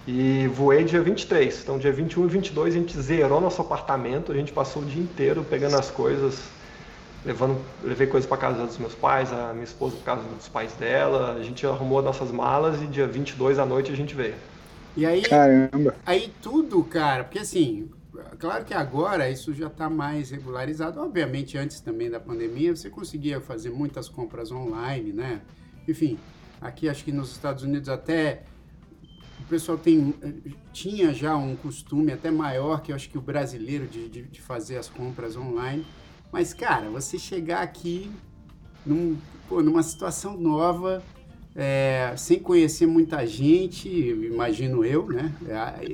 E 0.08 0.46
voei 0.46 0.82
dia 0.82 1.02
23. 1.02 1.61
Então, 1.62 1.78
dia 1.78 1.92
21 1.92 2.25
e 2.25 2.28
22 2.28 2.75
a 2.75 2.78
gente 2.78 2.99
zerou 2.99 3.38
nosso 3.38 3.61
apartamento. 3.61 4.32
A 4.32 4.35
gente 4.35 4.50
passou 4.50 4.80
o 4.80 4.87
dia 4.87 5.02
inteiro 5.02 5.44
pegando 5.44 5.76
as 5.76 5.90
coisas, 5.90 6.40
levando, 7.26 7.61
levei 7.83 8.06
coisas 8.06 8.28
para 8.28 8.38
casa 8.38 8.64
dos 8.64 8.78
meus 8.78 8.95
pais, 8.95 9.33
a 9.33 9.52
minha 9.52 9.64
esposa 9.64 9.97
para 9.97 10.14
casa 10.14 10.28
dos 10.28 10.49
pais 10.49 10.73
dela. 10.75 11.35
A 11.35 11.42
gente 11.42 11.66
arrumou 11.66 12.00
nossas 12.00 12.30
malas 12.30 12.80
e 12.80 12.87
dia 12.87 13.06
22 13.06 13.59
à 13.59 13.66
noite 13.66 13.90
a 13.90 13.97
gente 13.97 14.14
veio. 14.14 14.37
E 14.97 15.04
aí, 15.04 15.23
Caramba. 15.23 15.95
aí 16.06 16.33
tudo, 16.40 16.83
cara, 16.85 17.25
porque 17.25 17.40
assim, 17.40 17.90
claro 18.38 18.64
que 18.64 18.73
agora 18.73 19.28
isso 19.28 19.52
já 19.52 19.66
está 19.66 19.90
mais 19.90 20.30
regularizado. 20.30 21.00
Obviamente, 21.00 21.59
antes 21.59 21.80
também 21.80 22.09
da 22.09 22.21
pandemia, 22.21 22.75
você 22.75 22.88
conseguia 22.88 23.40
fazer 23.40 23.71
muitas 23.71 24.09
compras 24.09 24.52
online, 24.52 25.12
né? 25.12 25.42
Enfim, 25.87 26.18
aqui 26.61 26.88
acho 26.88 27.04
que 27.04 27.12
nos 27.12 27.33
Estados 27.33 27.64
Unidos 27.64 27.88
até 27.88 28.45
o 29.40 29.45
pessoal 29.49 29.76
tem, 29.76 30.14
tinha 30.73 31.12
já 31.12 31.37
um 31.37 31.54
costume 31.56 32.12
até 32.12 32.30
maior 32.30 32.80
que 32.80 32.90
eu 32.90 32.97
acho 32.97 33.11
que 33.11 33.18
o 33.18 33.21
brasileiro 33.21 33.87
de, 33.87 34.09
de, 34.09 34.23
de 34.23 34.40
fazer 34.40 34.78
as 34.78 34.88
compras 34.88 35.37
online. 35.37 35.85
Mas, 36.33 36.52
cara, 36.52 36.88
você 36.90 37.18
chegar 37.18 37.62
aqui 37.62 38.11
num, 38.85 39.16
pô, 39.49 39.62
numa 39.62 39.83
situação 39.83 40.37
nova, 40.37 41.02
é, 41.54 42.12
sem 42.16 42.38
conhecer 42.38 42.87
muita 42.87 43.26
gente, 43.26 43.88
imagino 43.88 44.85
eu, 44.85 45.06
né? 45.09 45.33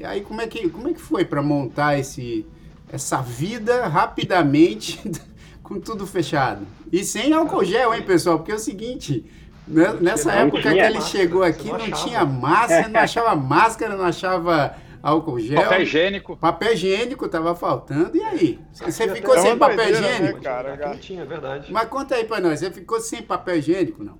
Aí, 0.04 0.20
como, 0.22 0.40
é 0.40 0.46
que, 0.46 0.68
como 0.68 0.88
é 0.88 0.92
que 0.92 1.00
foi 1.00 1.24
para 1.24 1.42
montar 1.42 1.98
esse, 1.98 2.44
essa 2.92 3.22
vida 3.22 3.86
rapidamente 3.86 5.00
com 5.62 5.78
tudo 5.78 6.06
fechado? 6.06 6.66
E 6.90 7.04
sem 7.04 7.32
álcool 7.32 7.64
gel, 7.64 7.94
hein, 7.94 8.02
pessoal? 8.02 8.38
Porque 8.38 8.52
é 8.52 8.56
o 8.56 8.58
seguinte, 8.58 9.24
né, 9.66 9.96
nessa 10.00 10.32
época 10.32 10.62
que 10.62 10.78
ele 10.78 11.00
chegou 11.00 11.44
aqui, 11.44 11.68
não, 11.68 11.78
não 11.78 11.90
tinha 11.92 12.24
máscara, 12.24 12.88
não 12.88 13.00
achava 13.00 13.36
máscara, 13.36 13.96
não 13.96 14.04
achava 14.04 14.76
álcool 15.02 15.40
gel. 15.40 15.60
Papel 15.62 15.82
higiênico. 15.82 16.36
Papel 16.36 16.72
higiênico 16.74 17.28
tava 17.28 17.54
faltando. 17.54 18.16
E 18.16 18.22
aí? 18.22 18.60
Você 18.72 19.08
ficou 19.08 19.36
sem 19.38 19.58
papel 19.58 19.76
doideira, 19.76 20.00
né, 20.00 20.14
higiênico? 20.14 20.42
cara? 20.42 20.74
Aqui 20.74 20.88
não 20.88 20.98
tinha, 20.98 21.22
é 21.22 21.26
verdade. 21.26 21.72
Mas 21.72 21.88
conta 21.88 22.14
aí 22.14 22.24
pra 22.24 22.40
nós, 22.40 22.60
você 22.60 22.70
ficou 22.70 23.00
sem 23.00 23.22
papel 23.22 23.56
higiênico, 23.56 24.04
não? 24.04 24.18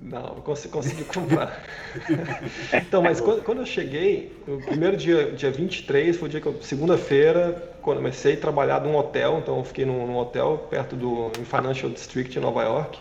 Não, 0.00 0.36
consegui, 0.36 0.72
consegui 0.72 1.04
comprar. 1.04 1.60
então, 2.72 3.02
mas 3.02 3.20
quando, 3.20 3.42
quando 3.42 3.58
eu 3.58 3.66
cheguei, 3.66 4.32
o 4.46 4.58
primeiro 4.58 4.96
dia, 4.96 5.32
dia 5.32 5.50
23, 5.50 6.16
foi 6.16 6.28
o 6.28 6.30
dia 6.30 6.40
que 6.40 6.46
eu, 6.46 6.62
segunda-feira, 6.62 7.74
quando 7.82 7.96
eu 7.96 8.02
comecei 8.02 8.34
a 8.34 8.36
trabalhar 8.36 8.80
num 8.80 8.96
hotel, 8.96 9.38
então 9.42 9.58
eu 9.58 9.64
fiquei 9.64 9.84
num, 9.84 10.06
num 10.06 10.16
hotel 10.16 10.68
perto 10.70 10.94
do 10.94 11.32
Financial 11.44 11.90
District 11.90 12.38
em 12.38 12.40
Nova 12.40 12.62
York. 12.62 13.00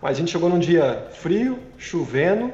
Mas 0.00 0.12
a 0.12 0.20
gente 0.20 0.30
chegou 0.30 0.48
num 0.48 0.58
dia 0.58 1.08
frio, 1.12 1.58
chovendo, 1.76 2.52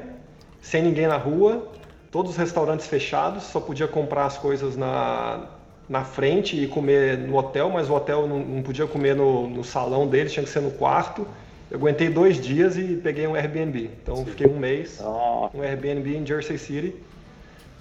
sem 0.59 0.83
ninguém 0.83 1.07
na 1.07 1.17
rua, 1.17 1.71
todos 2.15 2.31
os 2.31 2.37
restaurantes 2.37 2.87
fechados, 2.87 3.43
só 3.43 3.59
podia 3.59 3.89
comprar 3.89 4.25
as 4.25 4.37
coisas 4.37 4.77
na, 4.77 5.47
na 5.89 6.05
frente 6.05 6.55
e 6.55 6.65
comer 6.65 7.17
no 7.17 7.35
hotel, 7.35 7.69
mas 7.69 7.89
o 7.89 7.93
hotel 7.93 8.25
não, 8.25 8.39
não 8.39 8.63
podia 8.63 8.87
comer 8.87 9.13
no, 9.13 9.49
no 9.49 9.65
salão 9.65 10.07
deles, 10.07 10.31
tinha 10.31 10.45
que 10.45 10.49
ser 10.49 10.61
no 10.61 10.71
quarto. 10.71 11.27
Eu 11.69 11.77
aguentei 11.77 12.07
dois 12.07 12.39
dias 12.39 12.77
e 12.77 12.95
peguei 13.03 13.27
um 13.27 13.35
Airbnb. 13.35 13.89
Então 14.01 14.25
fiquei 14.25 14.47
um 14.47 14.57
mês, 14.57 15.01
um 15.53 15.61
Airbnb 15.61 16.15
em 16.15 16.25
Jersey 16.25 16.57
City. 16.57 16.95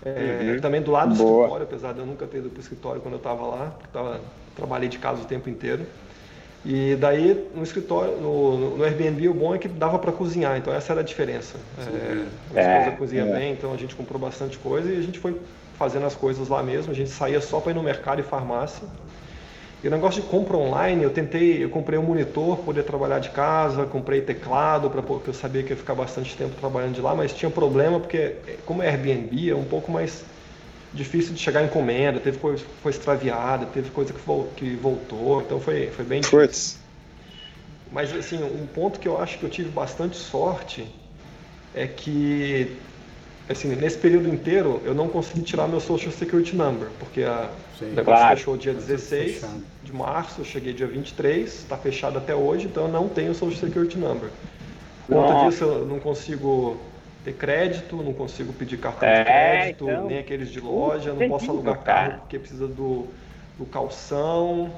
É, 0.04 0.54
uhum. 0.54 0.60
Também 0.60 0.82
do 0.82 0.90
lado 0.90 1.14
do 1.14 1.22
Boa. 1.22 1.42
escritório, 1.42 1.66
apesar 1.66 1.92
de 1.92 2.00
eu 2.00 2.06
nunca 2.06 2.26
ter 2.26 2.38
ido 2.38 2.50
para 2.50 2.58
o 2.58 2.60
escritório 2.60 3.00
quando 3.00 3.14
eu 3.14 3.18
estava 3.18 3.46
lá, 3.46 3.66
porque 3.78 3.92
tava, 3.92 4.20
trabalhei 4.56 4.88
de 4.88 4.98
casa 4.98 5.22
o 5.22 5.26
tempo 5.26 5.48
inteiro. 5.48 5.86
E 6.64 6.96
daí 6.96 7.46
no 7.54 7.62
escritório, 7.62 8.16
no, 8.16 8.78
no 8.78 8.84
Airbnb, 8.84 9.28
o 9.28 9.34
bom 9.34 9.54
é 9.54 9.58
que 9.58 9.68
dava 9.68 9.98
para 9.98 10.10
cozinhar, 10.10 10.56
então 10.56 10.72
essa 10.72 10.94
era 10.94 11.02
a 11.02 11.04
diferença. 11.04 11.58
É, 11.78 12.58
a 12.58 12.76
esposa 12.76 12.94
é, 12.94 12.96
cozinha 12.96 13.22
é. 13.24 13.32
bem, 13.38 13.52
então 13.52 13.72
a 13.72 13.76
gente 13.76 13.94
comprou 13.94 14.18
bastante 14.18 14.56
coisa 14.56 14.90
e 14.90 14.96
a 14.96 15.02
gente 15.02 15.18
foi 15.18 15.38
fazendo 15.78 16.06
as 16.06 16.14
coisas 16.14 16.48
lá 16.48 16.62
mesmo. 16.62 16.90
A 16.90 16.94
gente 16.94 17.10
saía 17.10 17.40
só 17.40 17.60
para 17.60 17.72
ir 17.72 17.74
no 17.74 17.82
mercado 17.82 18.20
e 18.20 18.22
farmácia. 18.22 18.88
E 19.82 19.88
o 19.88 19.90
negócio 19.90 20.22
de 20.22 20.28
compra 20.28 20.56
online, 20.56 21.02
eu 21.02 21.10
tentei, 21.10 21.62
eu 21.62 21.68
comprei 21.68 21.98
um 21.98 22.02
monitor 22.02 22.56
para 22.56 22.64
poder 22.64 22.84
trabalhar 22.84 23.18
de 23.18 23.28
casa, 23.28 23.84
comprei 23.84 24.22
teclado 24.22 24.88
para 24.88 25.02
porque 25.02 25.28
eu 25.28 25.34
sabia 25.34 25.62
que 25.62 25.74
ia 25.74 25.76
ficar 25.76 25.94
bastante 25.94 26.34
tempo 26.34 26.54
trabalhando 26.58 26.94
de 26.94 27.02
lá, 27.02 27.14
mas 27.14 27.34
tinha 27.34 27.50
problema 27.50 28.00
porque 28.00 28.36
como 28.64 28.82
é 28.82 28.88
Airbnb 28.88 29.50
é 29.50 29.54
um 29.54 29.64
pouco 29.64 29.92
mais 29.92 30.24
difícil 30.94 31.34
de 31.34 31.40
chegar 31.40 31.62
em 31.62 31.66
encomenda, 31.66 32.20
teve 32.20 32.38
coisa 32.38 32.64
que 32.64 32.70
foi 32.82 32.92
extraviada, 32.92 33.66
teve 33.66 33.90
coisa 33.90 34.12
que, 34.12 34.20
que 34.56 34.76
voltou, 34.76 35.42
então 35.42 35.60
foi, 35.60 35.88
foi 35.88 36.04
bem 36.04 36.20
difícil. 36.20 36.46
Puts. 36.46 36.78
Mas 37.92 38.14
assim, 38.14 38.42
um 38.42 38.66
ponto 38.66 38.98
que 38.98 39.06
eu 39.06 39.20
acho 39.20 39.38
que 39.38 39.44
eu 39.44 39.50
tive 39.50 39.68
bastante 39.68 40.16
sorte 40.16 40.86
é 41.74 41.86
que 41.86 42.76
assim, 43.48 43.68
nesse 43.74 43.98
período 43.98 44.28
inteiro 44.28 44.80
eu 44.84 44.94
não 44.94 45.08
consegui 45.08 45.42
tirar 45.42 45.68
meu 45.68 45.80
Social 45.80 46.12
Security 46.12 46.56
Number, 46.56 46.88
porque 46.98 47.22
a, 47.22 47.50
o 47.80 47.84
negócio 47.84 48.04
claro. 48.04 48.36
fechou 48.36 48.56
dia 48.56 48.72
16 48.72 49.44
de 49.82 49.92
março, 49.92 50.40
eu 50.40 50.44
cheguei 50.44 50.72
dia 50.72 50.86
23, 50.86 51.46
está 51.46 51.76
fechado 51.76 52.18
até 52.18 52.34
hoje, 52.34 52.66
então 52.66 52.84
eu 52.84 52.92
não 52.92 53.08
tenho 53.08 53.34
Social 53.34 53.60
Security 53.60 53.98
Number. 53.98 54.30
Por 55.06 55.16
conta 55.16 55.48
disso 55.48 55.64
eu 55.64 55.84
não 55.86 56.00
consigo 56.00 56.80
ter 57.24 57.32
crédito, 57.32 57.96
não 57.96 58.12
consigo 58.12 58.52
pedir 58.52 58.76
cartão 58.76 59.08
é, 59.08 59.18
de 59.18 59.24
crédito, 59.24 59.84
então, 59.88 60.06
nem 60.06 60.18
aqueles 60.18 60.50
de 60.50 60.60
loja, 60.60 61.12
não 61.12 61.28
posso 61.28 61.50
alugar 61.50 61.78
carro 61.78 62.18
porque 62.20 62.38
precisa 62.38 62.68
do, 62.68 63.06
do 63.58 63.64
calção. 63.64 64.70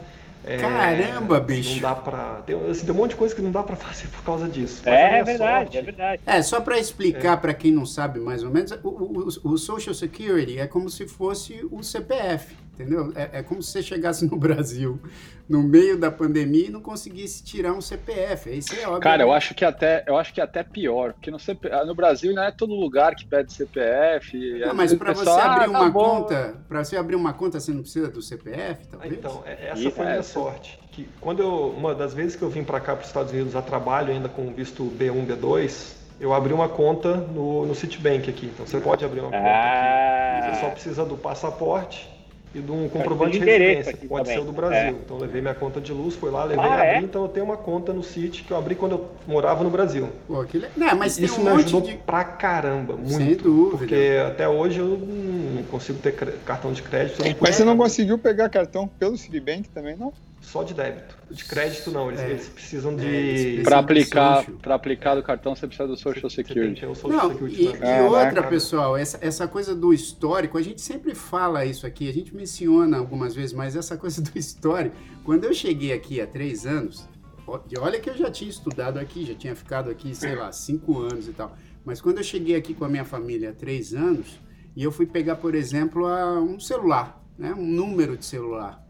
É, 0.44 0.58
Caramba, 0.58 1.40
bicho! 1.40 1.74
Não 1.74 1.80
dá 1.80 1.94
pra. 1.96 2.42
Tem, 2.46 2.54
assim, 2.70 2.86
tem 2.86 2.94
um 2.94 2.98
monte 2.98 3.10
de 3.10 3.16
coisa 3.16 3.34
que 3.34 3.42
não 3.42 3.50
dá 3.50 3.64
pra 3.64 3.74
fazer 3.76 4.06
por 4.08 4.22
causa 4.22 4.48
disso. 4.48 4.88
é, 4.88 5.18
é 5.18 5.24
verdade, 5.24 5.64
sorte, 5.64 5.78
é 5.78 5.82
verdade. 5.82 6.22
É, 6.24 6.40
só 6.40 6.60
pra 6.60 6.78
explicar 6.78 7.32
é. 7.32 7.36
pra 7.36 7.52
quem 7.52 7.72
não 7.72 7.84
sabe 7.84 8.20
mais 8.20 8.44
ou 8.44 8.50
menos, 8.50 8.70
o, 8.84 8.88
o, 8.88 9.28
o, 9.52 9.58
Social 9.58 9.92
Security 9.92 10.60
é 10.60 10.68
como 10.68 10.88
se 10.88 11.08
fosse 11.08 11.66
o 11.68 11.82
CPF, 11.82 12.54
entendeu? 12.76 13.12
É, 13.14 13.38
é 13.38 13.42
como 13.42 13.62
se 13.62 13.72
você 13.72 13.82
chegasse 13.82 14.26
no 14.26 14.36
Brasil 14.36 15.00
no 15.48 15.62
meio 15.62 15.98
da 15.98 16.10
pandemia 16.10 16.66
e 16.66 16.70
não 16.70 16.80
conseguisse 16.80 17.42
tirar 17.42 17.72
um 17.72 17.80
CPF. 17.80 18.50
Isso 18.50 18.74
é 18.74 18.86
óbvio. 18.86 19.00
Cara, 19.00 19.22
eu 19.22 19.32
acho 19.32 19.54
que 19.54 19.64
até, 19.64 20.04
eu 20.06 20.16
acho 20.16 20.34
que 20.34 20.40
é 20.40 20.44
até 20.44 20.62
pior, 20.62 21.12
porque 21.12 21.30
no, 21.30 21.38
CP, 21.38 21.70
no 21.86 21.94
Brasil 21.94 22.34
não 22.34 22.42
é 22.42 22.50
todo 22.50 22.74
lugar 22.74 23.14
que 23.14 23.24
pede 23.24 23.52
CPF. 23.52 24.58
Não, 24.60 24.74
mas 24.74 24.92
para 24.94 25.14
você 25.14 25.30
abrir 25.30 25.66
ah, 25.66 25.70
uma 25.70 25.86
tá 25.86 25.90
conta, 25.90 26.54
para 26.68 26.84
você 26.84 26.96
abrir 26.96 27.16
uma 27.16 27.32
conta, 27.32 27.60
você 27.60 27.72
não 27.72 27.82
precisa 27.82 28.08
do 28.08 28.20
CPF, 28.20 28.86
talvez? 28.88 29.12
Então, 29.12 29.42
é, 29.46 29.68
essa 29.70 29.90
foi 29.90 30.06
a 30.06 30.10
minha 30.10 30.22
sorte. 30.22 30.78
Que 30.90 31.08
quando 31.20 31.40
eu, 31.40 31.74
uma 31.76 31.94
das 31.94 32.12
vezes 32.12 32.34
que 32.34 32.42
eu 32.42 32.50
vim 32.50 32.64
para 32.64 32.80
cá 32.80 32.94
para 32.94 33.02
os 33.02 33.08
Estados 33.08 33.32
Unidos 33.32 33.54
a 33.54 33.62
trabalho 33.62 34.12
ainda 34.12 34.28
com 34.28 34.52
visto 34.52 34.84
B1, 34.98 35.26
B2, 35.26 35.94
eu 36.18 36.32
abri 36.32 36.52
uma 36.52 36.68
conta 36.68 37.16
no, 37.16 37.66
no 37.66 37.74
Citibank 37.74 38.28
aqui. 38.28 38.46
Então 38.46 38.66
você 38.66 38.80
pode 38.80 39.04
abrir 39.04 39.20
uma 39.20 39.30
conta 39.30 39.44
ah. 39.46 40.38
aqui. 40.38 40.54
Você 40.54 40.60
só 40.60 40.70
precisa 40.70 41.04
do 41.04 41.16
passaporte 41.16 42.15
e 42.56 42.62
de 42.62 42.72
um 42.72 42.88
comprovante 42.88 43.38
de, 43.38 43.44
residência, 43.44 43.92
que 43.92 44.08
pode 44.08 44.24
também. 44.24 44.38
ser 44.38 44.42
o 44.42 44.46
do 44.46 44.52
Brasil. 44.52 44.78
É. 44.78 44.90
Então 44.90 45.18
levei 45.18 45.42
minha 45.42 45.54
conta 45.54 45.80
de 45.80 45.92
luz, 45.92 46.14
fui 46.14 46.30
lá, 46.30 46.44
levei 46.44 46.64
ah, 46.64 46.74
abri, 46.74 46.86
é? 46.86 46.98
então 47.00 47.22
eu 47.22 47.28
tenho 47.28 47.44
uma 47.44 47.56
conta 47.56 47.92
no 47.92 48.02
City 48.02 48.42
que 48.42 48.50
eu 48.50 48.56
abri 48.56 48.74
quando 48.74 48.92
eu 48.92 49.10
morava 49.26 49.62
no 49.62 49.68
Brasil. 49.68 50.08
Pô, 50.26 50.42
que 50.44 50.58
le... 50.58 50.68
Não, 50.76 50.96
mas 50.96 51.18
Isso 51.18 51.40
um 51.40 51.44
me 51.44 51.50
ajudou 51.50 51.82
de... 51.82 51.96
pra 51.98 52.24
caramba, 52.24 52.96
muito. 52.96 53.12
Sem 53.12 53.36
dúvida. 53.36 53.78
Porque 53.78 54.16
até 54.26 54.48
hoje 54.48 54.78
eu 54.78 54.98
não 54.98 55.62
consigo 55.64 55.98
ter 55.98 56.12
cartão 56.44 56.72
de 56.72 56.82
crédito. 56.82 57.22
Mas 57.40 57.56
você 57.56 57.64
não 57.64 57.76
conseguiu 57.76 58.18
pegar 58.18 58.48
cartão 58.48 58.88
pelo 58.88 59.16
Citibank 59.18 59.68
também, 59.68 59.96
não? 59.96 60.12
Só 60.46 60.62
de 60.62 60.74
débito. 60.74 61.16
De 61.28 61.44
crédito 61.44 61.90
não, 61.90 62.08
eles, 62.08 62.20
é. 62.20 62.30
eles 62.30 62.48
precisam 62.48 62.94
de. 62.94 63.58
É, 63.58 63.62
para 63.64 63.80
aplicar, 63.80 64.46
para 64.62 64.74
aplicar 64.76 65.16
do 65.16 65.22
cartão 65.22 65.56
você 65.56 65.66
precisa 65.66 65.88
do 65.88 65.96
Social 65.96 66.30
Security. 66.30 66.80
Social 66.86 67.10
não, 67.10 67.32
Security 67.32 67.62
e, 67.62 67.66
e 67.66 68.00
outra, 68.02 68.44
pessoal, 68.44 68.96
essa, 68.96 69.18
essa 69.20 69.48
coisa 69.48 69.74
do 69.74 69.92
histórico, 69.92 70.56
a 70.56 70.62
gente 70.62 70.80
sempre 70.80 71.16
fala 71.16 71.64
isso 71.64 71.84
aqui, 71.84 72.08
a 72.08 72.12
gente 72.12 72.32
menciona 72.32 72.96
algumas 72.96 73.34
vezes, 73.34 73.52
mas 73.52 73.74
essa 73.74 73.96
coisa 73.98 74.22
do 74.22 74.38
histórico, 74.38 74.94
quando 75.24 75.44
eu 75.44 75.52
cheguei 75.52 75.92
aqui 75.92 76.20
há 76.20 76.26
três 76.28 76.64
anos, 76.64 77.08
olha 77.80 77.98
que 77.98 78.08
eu 78.08 78.16
já 78.16 78.30
tinha 78.30 78.48
estudado 78.48 78.98
aqui, 79.00 79.26
já 79.26 79.34
tinha 79.34 79.56
ficado 79.56 79.90
aqui, 79.90 80.14
sei 80.14 80.36
lá, 80.36 80.52
cinco 80.52 81.00
anos 81.00 81.26
e 81.26 81.32
tal. 81.32 81.56
Mas 81.84 82.00
quando 82.00 82.18
eu 82.18 82.24
cheguei 82.24 82.54
aqui 82.54 82.72
com 82.72 82.84
a 82.84 82.88
minha 82.88 83.04
família 83.04 83.50
há 83.50 83.52
três 83.52 83.92
anos, 83.94 84.40
e 84.76 84.84
eu 84.84 84.92
fui 84.92 85.06
pegar, 85.06 85.36
por 85.36 85.56
exemplo, 85.56 86.06
um 86.38 86.60
celular, 86.60 87.20
né, 87.36 87.52
um 87.52 87.66
número 87.66 88.16
de 88.16 88.24
celular. 88.24 88.85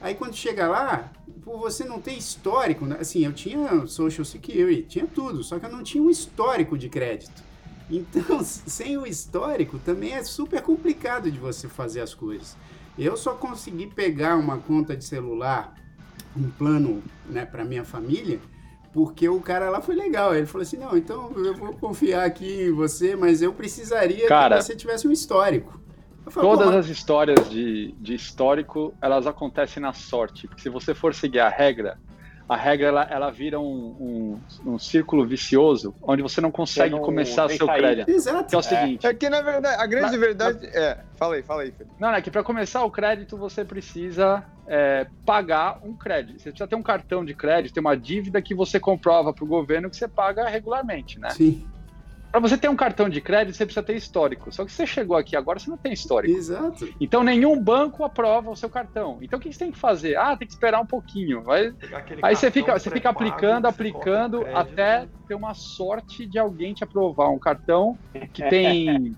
Aí 0.00 0.14
quando 0.14 0.34
chega 0.34 0.68
lá, 0.68 1.10
por 1.42 1.58
você 1.58 1.84
não 1.84 2.00
ter 2.00 2.12
histórico, 2.12 2.84
né? 2.86 2.98
assim, 3.00 3.24
eu 3.24 3.32
tinha 3.32 3.86
Social 3.86 4.24
Security, 4.24 4.82
tinha 4.82 5.06
tudo, 5.06 5.42
só 5.42 5.58
que 5.58 5.66
eu 5.66 5.72
não 5.72 5.82
tinha 5.82 6.02
um 6.02 6.10
histórico 6.10 6.76
de 6.76 6.88
crédito. 6.88 7.42
Então, 7.90 8.40
sem 8.44 8.96
o 8.98 9.06
histórico, 9.06 9.78
também 9.78 10.12
é 10.12 10.22
super 10.22 10.62
complicado 10.62 11.30
de 11.30 11.38
você 11.38 11.68
fazer 11.68 12.00
as 12.00 12.14
coisas. 12.14 12.56
Eu 12.98 13.16
só 13.16 13.34
consegui 13.34 13.86
pegar 13.86 14.36
uma 14.36 14.58
conta 14.58 14.96
de 14.96 15.04
celular, 15.04 15.74
um 16.36 16.50
plano 16.50 17.02
né, 17.26 17.46
para 17.46 17.64
minha 17.64 17.84
família, 17.84 18.40
porque 18.92 19.28
o 19.28 19.40
cara 19.40 19.70
lá 19.70 19.80
foi 19.80 19.94
legal. 19.94 20.34
Ele 20.34 20.46
falou 20.46 20.62
assim: 20.62 20.76
não, 20.76 20.96
então 20.96 21.32
eu 21.36 21.54
vou 21.54 21.72
confiar 21.74 22.24
aqui 22.24 22.64
em 22.64 22.72
você, 22.72 23.14
mas 23.14 23.40
eu 23.40 23.52
precisaria 23.52 24.26
cara, 24.26 24.58
que 24.58 24.64
você 24.64 24.74
tivesse 24.74 25.06
um 25.06 25.12
histórico. 25.12 25.80
Falei, 26.30 26.50
todas 26.50 26.74
as 26.74 26.88
histórias 26.88 27.48
de, 27.50 27.94
de 27.98 28.14
histórico, 28.14 28.94
elas 29.00 29.26
acontecem 29.26 29.82
na 29.82 29.92
sorte. 29.92 30.46
Porque 30.46 30.62
se 30.62 30.68
você 30.68 30.94
for 30.94 31.14
seguir 31.14 31.40
a 31.40 31.48
regra, 31.48 31.98
a 32.48 32.56
regra 32.56 32.86
ela, 32.86 33.02
ela 33.10 33.30
vira 33.30 33.60
um, 33.60 34.40
um, 34.64 34.72
um, 34.72 34.78
círculo 34.78 35.26
vicioso 35.26 35.94
onde 36.02 36.22
você 36.22 36.40
não 36.40 36.50
consegue 36.50 36.94
não, 36.94 37.02
começar 37.02 37.48
seu 37.50 37.66
crédito. 37.66 38.08
Exato. 38.08 38.48
Que 38.48 38.54
é 38.54 38.58
o 38.58 38.62
seguinte. 38.62 39.06
É 39.06 39.12
que 39.12 39.28
na 39.28 39.42
verdade, 39.42 39.80
a 39.80 39.86
grande 39.86 40.12
na, 40.12 40.18
verdade 40.18 40.66
na, 40.66 40.80
é. 40.80 40.98
Fala 41.16 41.34
aí, 41.34 41.42
fala 41.42 41.62
aí, 41.62 41.72
Felipe. 41.72 41.94
Não, 42.00 42.14
é 42.14 42.22
que 42.22 42.30
para 42.30 42.42
começar 42.42 42.82
o 42.84 42.90
crédito 42.90 43.36
você 43.36 43.64
precisa 43.64 44.42
é, 44.66 45.06
pagar 45.26 45.78
um 45.84 45.94
crédito. 45.94 46.40
Você 46.40 46.50
precisa 46.50 46.66
ter 46.66 46.76
um 46.76 46.82
cartão 46.82 47.22
de 47.22 47.34
crédito, 47.34 47.74
ter 47.74 47.80
uma 47.80 47.96
dívida 47.96 48.40
que 48.40 48.54
você 48.54 48.80
comprova 48.80 49.32
para 49.32 49.44
o 49.44 49.46
governo 49.46 49.90
que 49.90 49.96
você 49.96 50.08
paga 50.08 50.48
regularmente, 50.48 51.18
né? 51.18 51.30
Sim. 51.30 51.66
Para 52.30 52.40
você 52.40 52.58
ter 52.58 52.68
um 52.68 52.76
cartão 52.76 53.08
de 53.08 53.20
crédito, 53.20 53.56
você 53.56 53.64
precisa 53.64 53.84
ter 53.84 53.96
histórico. 53.96 54.52
Só 54.52 54.64
que 54.64 54.72
você 54.72 54.86
chegou 54.86 55.16
aqui 55.16 55.34
agora, 55.34 55.58
você 55.58 55.70
não 55.70 55.78
tem 55.78 55.92
histórico. 55.92 56.36
Exato. 56.36 56.88
Então 57.00 57.24
nenhum 57.24 57.58
banco 57.60 58.04
aprova 58.04 58.50
o 58.50 58.56
seu 58.56 58.68
cartão. 58.68 59.18
Então 59.22 59.38
o 59.38 59.42
que 59.42 59.52
você 59.52 59.58
tem 59.58 59.72
que 59.72 59.78
fazer? 59.78 60.16
Ah, 60.16 60.36
tem 60.36 60.46
que 60.46 60.52
esperar 60.52 60.80
um 60.80 60.86
pouquinho. 60.86 61.42
Vai... 61.42 61.72
Aí 62.22 62.36
você 62.36 62.50
fica, 62.50 62.78
você 62.78 62.90
fica 62.90 63.08
aplicando, 63.08 63.66
aplicando, 63.66 64.46
até 64.54 65.08
ter 65.26 65.34
uma 65.34 65.54
sorte 65.54 66.26
de 66.26 66.38
alguém 66.38 66.74
te 66.74 66.84
aprovar 66.84 67.30
um 67.30 67.38
cartão 67.38 67.98
que 68.32 68.42
tem 68.48 69.16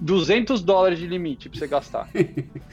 200 0.00 0.62
dólares 0.62 0.98
de 0.98 1.06
limite 1.06 1.48
para 1.48 1.58
você 1.58 1.66
gastar. 1.66 2.08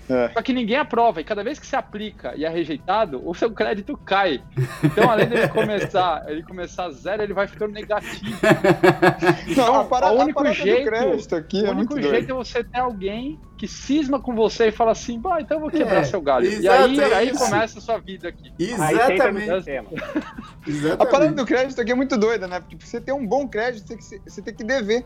É. 0.08 0.30
Só 0.34 0.42
que 0.44 0.54
ninguém 0.54 0.78
aprova, 0.78 1.20
e 1.20 1.24
cada 1.24 1.44
vez 1.44 1.58
que 1.58 1.66
você 1.66 1.76
aplica 1.76 2.36
e 2.36 2.46
é 2.46 2.50
rejeitado, 2.50 3.28
o 3.28 3.34
seu 3.34 3.50
crédito 3.50 3.98
cai. 3.98 4.40
Então, 4.84 5.10
além 5.10 5.28
dele 5.28 5.48
começar, 5.48 6.24
ele 6.28 6.44
começar 6.44 6.92
zero, 6.92 7.24
ele 7.24 7.34
vai 7.34 7.48
ficando 7.48 7.74
negativo. 7.74 8.24
Então, 9.48 9.74
Não, 9.74 9.88
para, 9.88 10.12
o 10.12 10.22
único 10.22 10.46
jeito, 10.54 11.36
aqui 11.36 11.64
o 11.64 11.66
é 11.66 11.72
único 11.72 12.00
jeito 12.00 12.32
é 12.32 12.34
você 12.36 12.64
ter 12.64 12.78
alguém 12.78 13.40
que 13.58 13.68
cisma 13.68 14.20
com 14.20 14.36
você 14.36 14.68
e 14.68 14.72
fala 14.72 14.92
assim, 14.92 15.20
bah, 15.20 15.42
então 15.42 15.58
eu 15.58 15.62
vou 15.62 15.72
quebrar 15.72 16.02
é, 16.02 16.04
seu 16.04 16.22
galho. 16.22 16.46
e 16.46 16.68
aí, 16.68 17.00
é 17.00 17.14
aí 17.16 17.32
começa 17.36 17.80
a 17.80 17.82
sua 17.82 17.98
vida 17.98 18.30
aqui. 18.30 18.54
Exatamente. 18.60 19.50
Exatamente. 20.68 21.02
A 21.02 21.06
parada 21.06 21.32
do 21.32 21.46
crédito 21.46 21.82
aqui 21.82 21.92
é 21.92 21.96
muito 21.96 22.16
doida, 22.16 22.48
né? 22.48 22.60
Porque 22.60 22.76
pra 22.76 22.86
você 22.86 23.02
ter 23.02 23.14
um 23.14 23.26
bom 23.26 23.48
crédito, 23.48 23.88
você 23.88 23.88
tem 23.88 23.98
que, 23.98 24.30
você 24.30 24.42
tem 24.42 24.54
que 24.54 24.64
dever. 24.64 25.06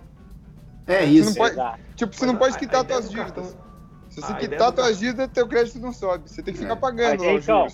É 0.89 1.06
isso. 1.06 1.34
Você 1.34 1.39
pode, 1.39 1.82
tipo, 1.95 2.15
você 2.15 2.25
não 2.25 2.36
pode 2.36 2.58
quitar 2.58 2.86
suas 2.86 3.10
dívidas. 3.10 3.58
Se 4.10 4.21
você 4.21 4.34
quitar 4.34 4.73
suas 4.73 4.99
dívidas, 4.99 5.30
teu 5.32 5.47
crédito 5.47 5.80
não 5.80 5.93
sobe. 5.93 6.30
Você 6.30 6.41
tem 6.41 6.54
que 6.54 6.60
ficar 6.60 6.73
é. 6.73 6.75
pagando 6.75 7.23
Mas, 7.23 7.43
então, 7.43 7.67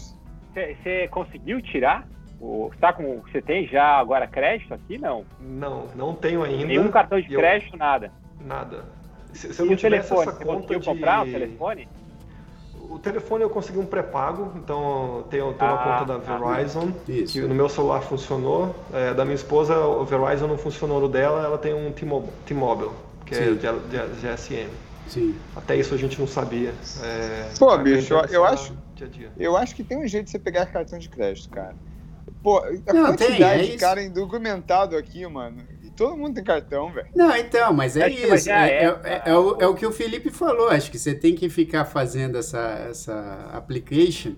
Você 0.53 1.07
conseguiu 1.07 1.61
tirar? 1.61 2.07
O, 2.41 2.69
tá 2.81 2.91
com, 2.91 3.21
você 3.21 3.41
tem 3.41 3.65
já 3.67 3.97
agora 3.97 4.27
crédito 4.27 4.73
aqui? 4.73 4.97
Não. 4.97 5.25
Não, 5.39 5.87
não 5.95 6.13
tenho 6.13 6.43
ainda. 6.43 6.65
Nenhum 6.65 6.89
cartão 6.89 7.19
de 7.19 7.29
crédito, 7.29 7.73
eu... 7.73 7.79
nada. 7.79 8.11
Nada. 8.41 8.83
Se, 9.31 9.53
se 9.53 9.61
eu 9.61 9.65
e 9.65 9.69
não 9.69 9.75
o 9.75 9.79
telefone? 9.79 10.21
Essa 10.21 10.31
você 10.33 10.45
conseguiu 10.45 10.79
de... 10.79 10.85
comprar 10.85 11.25
o 11.25 11.31
telefone? 11.31 11.87
O 12.89 12.99
telefone 12.99 13.43
eu 13.43 13.49
consegui 13.49 13.79
um 13.79 13.85
pré-pago, 13.85 14.51
então 14.55 15.25
tenho, 15.29 15.53
tenho 15.53 15.71
ah, 15.71 15.73
uma 15.73 15.83
conta 15.83 16.13
da 16.13 16.19
tá. 16.19 16.37
Verizon, 16.37 16.89
ah, 16.89 17.01
que 17.27 17.41
no 17.41 17.55
meu 17.55 17.69
celular 17.69 18.01
funcionou. 18.01 18.75
É, 18.93 19.13
da 19.13 19.25
minha 19.25 19.35
esposa, 19.35 19.77
o 19.77 20.05
Verizon 20.05 20.47
não 20.47 20.57
funcionou 20.57 20.99
no 20.99 21.09
dela, 21.09 21.43
ela 21.43 21.57
tem 21.57 21.73
um 21.73 21.91
T-Mobile, 21.91 22.91
que 23.25 23.35
é 23.35 23.37
Sim. 23.37 23.43
é 23.43 23.55
de, 23.55 23.89
de, 23.89 24.27
GSM. 24.27 24.69
Sim. 25.07 25.35
Até 25.55 25.75
isso 25.75 25.93
a 25.93 25.97
gente 25.97 26.19
não 26.19 26.27
sabia. 26.27 26.73
É, 27.03 27.49
Pô, 27.59 27.77
bicho, 27.77 28.13
eu 28.29 28.43
acho, 28.45 28.73
dia 28.95 29.07
dia. 29.07 29.31
eu 29.37 29.55
acho 29.55 29.75
que 29.75 29.83
tem 29.83 29.97
um 29.97 30.07
jeito 30.07 30.25
de 30.25 30.31
você 30.31 30.39
pegar 30.39 30.65
cartão 30.65 30.97
de 30.97 31.09
crédito, 31.09 31.49
cara. 31.49 31.75
Pô, 32.41 32.59
a 32.59 32.93
não, 32.93 33.07
quantidade 33.07 33.37
tem, 33.37 33.43
é 33.43 33.57
de 33.71 33.77
cara 33.77 34.03
indocumentado 34.03 34.95
aqui, 34.95 35.25
mano. 35.27 35.57
Todo 35.95 36.17
mundo 36.17 36.35
tem 36.35 36.43
cartão, 36.43 36.91
velho. 36.91 37.07
Não, 37.15 37.35
então, 37.35 37.73
mas 37.73 37.95
é, 37.95 38.09
isso. 38.09 38.49
É, 38.49 38.69
é, 38.69 38.99
é, 39.03 39.21
é, 39.25 39.37
o, 39.37 39.61
é 39.61 39.67
o 39.67 39.73
que 39.73 39.85
o 39.85 39.91
Felipe 39.91 40.29
falou. 40.29 40.69
Acho 40.69 40.91
que 40.91 40.99
você 40.99 41.15
tem 41.15 41.35
que 41.35 41.49
ficar 41.49 41.85
fazendo 41.85 42.37
essa, 42.37 42.87
essa 42.89 43.49
application 43.53 44.33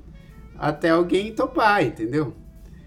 até 0.57 0.89
alguém 0.89 1.33
topar, 1.33 1.83
entendeu? 1.83 2.33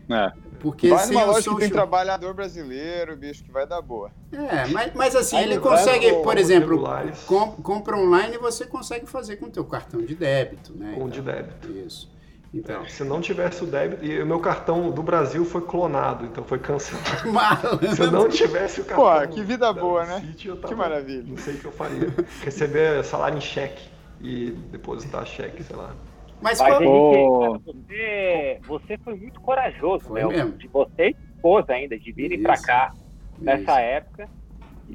É. 0.08 0.32
Porque 0.60 0.90
vai 0.90 1.06
numa 1.06 1.24
loja 1.24 1.34
social... 1.36 1.56
que 1.56 1.60
tem 1.62 1.70
trabalhador 1.70 2.34
brasileiro, 2.34 3.16
bicho, 3.16 3.42
que 3.42 3.50
vai 3.50 3.66
dar 3.66 3.80
boa. 3.80 4.10
É, 4.30 4.66
mas, 4.66 4.92
mas 4.94 5.16
assim, 5.16 5.36
Aí 5.36 5.44
ele 5.44 5.58
consegue, 5.58 6.12
por 6.22 6.36
exemplo, 6.36 6.84
com, 7.26 7.52
compra 7.62 7.96
online 7.96 8.34
e 8.34 8.38
você 8.38 8.66
consegue 8.66 9.06
fazer 9.06 9.36
com 9.36 9.46
o 9.46 9.50
teu 9.50 9.64
cartão 9.64 10.02
de 10.02 10.14
débito, 10.14 10.74
né? 10.76 10.92
Com 10.94 11.06
então, 11.06 11.08
de 11.08 11.22
débito. 11.22 11.70
Isso. 11.72 12.10
Então. 12.52 12.82
É, 12.82 12.88
se 12.88 13.04
não 13.04 13.20
tivesse 13.20 13.62
o 13.62 13.66
débito. 13.66 14.04
E 14.04 14.20
o 14.20 14.26
meu 14.26 14.40
cartão 14.40 14.90
do 14.90 15.02
Brasil 15.02 15.44
foi 15.44 15.60
clonado, 15.62 16.26
então 16.26 16.42
foi 16.42 16.58
cancelado. 16.58 17.30
Malandro. 17.32 17.94
Se 17.94 18.10
não 18.10 18.28
tivesse 18.28 18.80
o 18.80 18.84
cartão. 18.84 19.28
Pô, 19.28 19.34
que 19.34 19.42
vida 19.42 19.72
boa, 19.72 20.04
né? 20.04 20.20
City, 20.20 20.48
tava, 20.48 20.68
que 20.68 20.74
maravilha. 20.74 21.24
Não 21.26 21.36
sei 21.36 21.54
o 21.54 21.58
que 21.58 21.64
eu 21.66 21.72
faria. 21.72 22.08
Receber 22.42 23.04
salário 23.04 23.38
em 23.38 23.40
cheque 23.40 23.88
e 24.20 24.50
depositar 24.72 25.24
cheque, 25.26 25.62
sei 25.62 25.76
lá. 25.76 25.94
Mas, 26.42 26.58
Mas 26.58 26.78
qual... 26.78 27.60
você, 27.60 28.60
você 28.66 28.98
foi 28.98 29.14
muito 29.14 29.40
corajoso, 29.40 30.06
foi 30.06 30.24
Mesmo. 30.24 30.52
De 30.52 30.66
você 30.68 31.10
e 31.10 31.16
esposa 31.34 31.72
ainda, 31.72 31.98
de 31.98 32.12
virem 32.12 32.42
para 32.42 32.60
cá 32.60 32.92
nessa 33.38 33.78
época. 33.80 34.28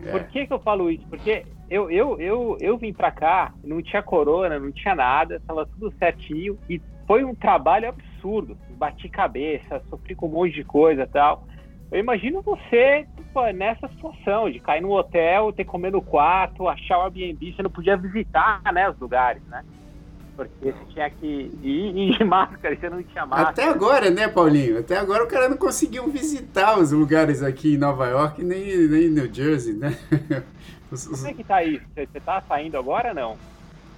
É. 0.03 0.11
Por 0.11 0.23
que, 0.25 0.47
que 0.47 0.53
eu 0.53 0.59
falo 0.59 0.89
isso? 0.89 1.05
Porque 1.07 1.45
eu, 1.69 1.89
eu, 1.89 2.19
eu, 2.19 2.57
eu 2.59 2.77
vim 2.77 2.91
para 2.91 3.11
cá, 3.11 3.53
não 3.63 3.81
tinha 3.81 4.01
corona, 4.01 4.59
não 4.59 4.71
tinha 4.71 4.93
nada, 4.93 5.37
estava 5.37 5.65
tudo 5.65 5.93
certinho 5.97 6.57
e 6.69 6.81
foi 7.07 7.23
um 7.23 7.35
trabalho 7.35 7.89
absurdo. 7.89 8.57
Bati 8.71 9.07
cabeça, 9.09 9.81
sofri 9.89 10.15
com 10.15 10.27
um 10.27 10.31
monte 10.31 10.53
de 10.53 10.63
coisa 10.63 11.03
e 11.03 11.07
tal. 11.07 11.43
Eu 11.91 11.99
imagino 11.99 12.41
você 12.41 13.05
tipo, 13.35 13.51
nessa 13.51 13.87
situação 13.89 14.49
de 14.49 14.59
cair 14.59 14.81
no 14.81 14.91
hotel, 14.91 15.51
ter 15.51 15.65
que 15.65 15.69
comer 15.69 15.91
no 15.91 16.01
quarto, 16.01 16.67
achar 16.67 16.99
o 16.99 17.01
Airbnb, 17.03 17.53
você 17.53 17.61
não 17.61 17.69
podia 17.69 17.97
visitar 17.97 18.61
né, 18.73 18.89
os 18.89 18.97
lugares, 18.97 19.43
né? 19.47 19.63
Porque 20.35 20.71
você 20.71 20.85
tinha 20.93 21.09
que 21.09 21.51
ir, 21.61 22.11
de 22.17 22.23
máscara, 22.23 22.75
você 22.75 22.89
não 22.89 23.03
tinha 23.03 23.25
máscara. 23.25 23.49
Até 23.49 23.63
agora, 23.65 24.09
né, 24.09 24.27
Paulinho? 24.27 24.79
Até 24.79 24.97
agora 24.97 25.23
o 25.23 25.27
cara 25.27 25.49
não 25.49 25.57
conseguiu 25.57 26.09
visitar 26.09 26.77
os 26.77 26.91
lugares 26.91 27.43
aqui 27.43 27.75
em 27.75 27.77
Nova 27.77 28.07
York, 28.07 28.43
nem, 28.43 28.87
nem 28.87 29.09
New 29.09 29.33
Jersey, 29.33 29.73
né? 29.73 29.97
Como 30.89 31.27
é 31.27 31.33
que 31.33 31.43
tá 31.43 31.63
isso? 31.63 31.85
Você 31.93 32.19
tá 32.19 32.41
saindo 32.47 32.77
agora 32.77 33.09
ou 33.09 33.15
não? 33.15 33.37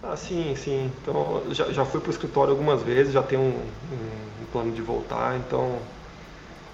Ah, 0.03 0.15
sim, 0.15 0.55
sim. 0.55 0.91
Então, 1.01 1.43
já, 1.51 1.71
já 1.71 1.85
fui 1.85 1.99
para 1.99 2.09
o 2.09 2.11
escritório 2.11 2.51
algumas 2.51 2.81
vezes, 2.81 3.13
já 3.13 3.23
tenho 3.23 3.41
um, 3.41 3.45
um, 3.45 4.41
um 4.41 4.45
plano 4.51 4.71
de 4.71 4.81
voltar, 4.81 5.37
então 5.37 5.79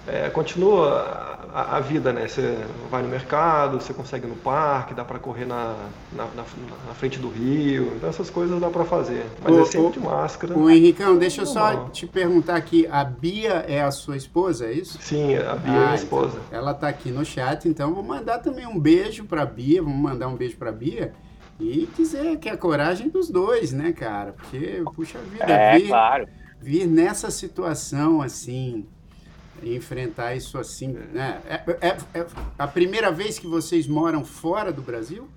é, 0.06 0.28
continua 0.28 1.38
a, 1.52 1.78
a, 1.78 1.80
vida, 1.80 2.12
né? 2.12 2.28
Você 2.28 2.58
vai 2.90 3.02
no 3.02 3.08
mercado, 3.08 3.80
você 3.80 3.94
consegue 3.94 4.26
no 4.26 4.36
parque, 4.36 4.92
dá 4.92 5.02
para 5.04 5.18
correr 5.18 5.46
na, 5.46 5.74
na, 6.12 6.24
na, 6.26 6.44
na, 6.88 6.94
frente 6.94 7.18
do 7.18 7.30
rio, 7.30 7.92
então 7.96 8.10
essas 8.10 8.28
coisas 8.28 8.60
dá 8.60 8.68
para 8.68 8.84
fazer. 8.84 9.24
Mas 9.42 9.54
o, 9.54 9.60
é 9.60 9.64
sempre 9.64 9.92
de 9.92 10.00
máscara. 10.00 10.58
O 10.58 10.68
Henricão, 10.68 11.16
deixa 11.16 11.42
eu 11.42 11.46
só 11.46 11.88
te 11.88 12.06
perguntar 12.06 12.56
aqui, 12.56 12.86
a 12.90 13.02
Bia 13.02 13.64
é 13.66 13.82
a 13.82 13.90
sua 13.90 14.16
esposa, 14.16 14.66
é 14.66 14.72
isso? 14.72 14.98
Sim, 15.00 15.36
a 15.36 15.54
Bia 15.54 15.72
ah, 15.72 15.74
é 15.74 15.78
minha 15.78 15.90
ah, 15.90 15.94
esposa. 15.94 16.38
Então, 16.48 16.58
ela 16.58 16.72
está 16.72 16.88
aqui 16.88 17.10
no 17.10 17.24
chat, 17.24 17.66
então 17.66 17.94
vou 17.94 18.02
mandar 18.02 18.40
também 18.40 18.66
um 18.66 18.78
beijo 18.78 19.24
para 19.24 19.46
Bia, 19.46 19.82
vamos 19.82 19.98
mandar 19.98 20.28
um 20.28 20.36
beijo 20.36 20.56
para 20.56 20.70
Bia. 20.70 21.14
E 21.60 21.88
dizer 21.96 22.38
que 22.38 22.48
é 22.48 22.52
a 22.52 22.56
coragem 22.56 23.08
dos 23.08 23.30
dois, 23.30 23.72
né, 23.72 23.92
cara? 23.92 24.32
Porque, 24.32 24.82
puxa 24.94 25.18
vida, 25.18 25.44
é, 25.44 25.78
vir, 25.78 25.88
claro. 25.88 26.28
vir 26.60 26.86
nessa 26.86 27.30
situação 27.30 28.20
assim, 28.20 28.86
enfrentar 29.62 30.34
isso 30.34 30.58
assim, 30.58 30.88
né? 30.88 31.40
É, 31.48 31.88
é, 31.88 31.96
é, 32.14 32.26
a 32.58 32.66
primeira 32.66 33.10
vez 33.12 33.38
que 33.38 33.46
vocês 33.46 33.86
moram 33.86 34.24
fora 34.24 34.72
do 34.72 34.82
Brasil? 34.82 35.28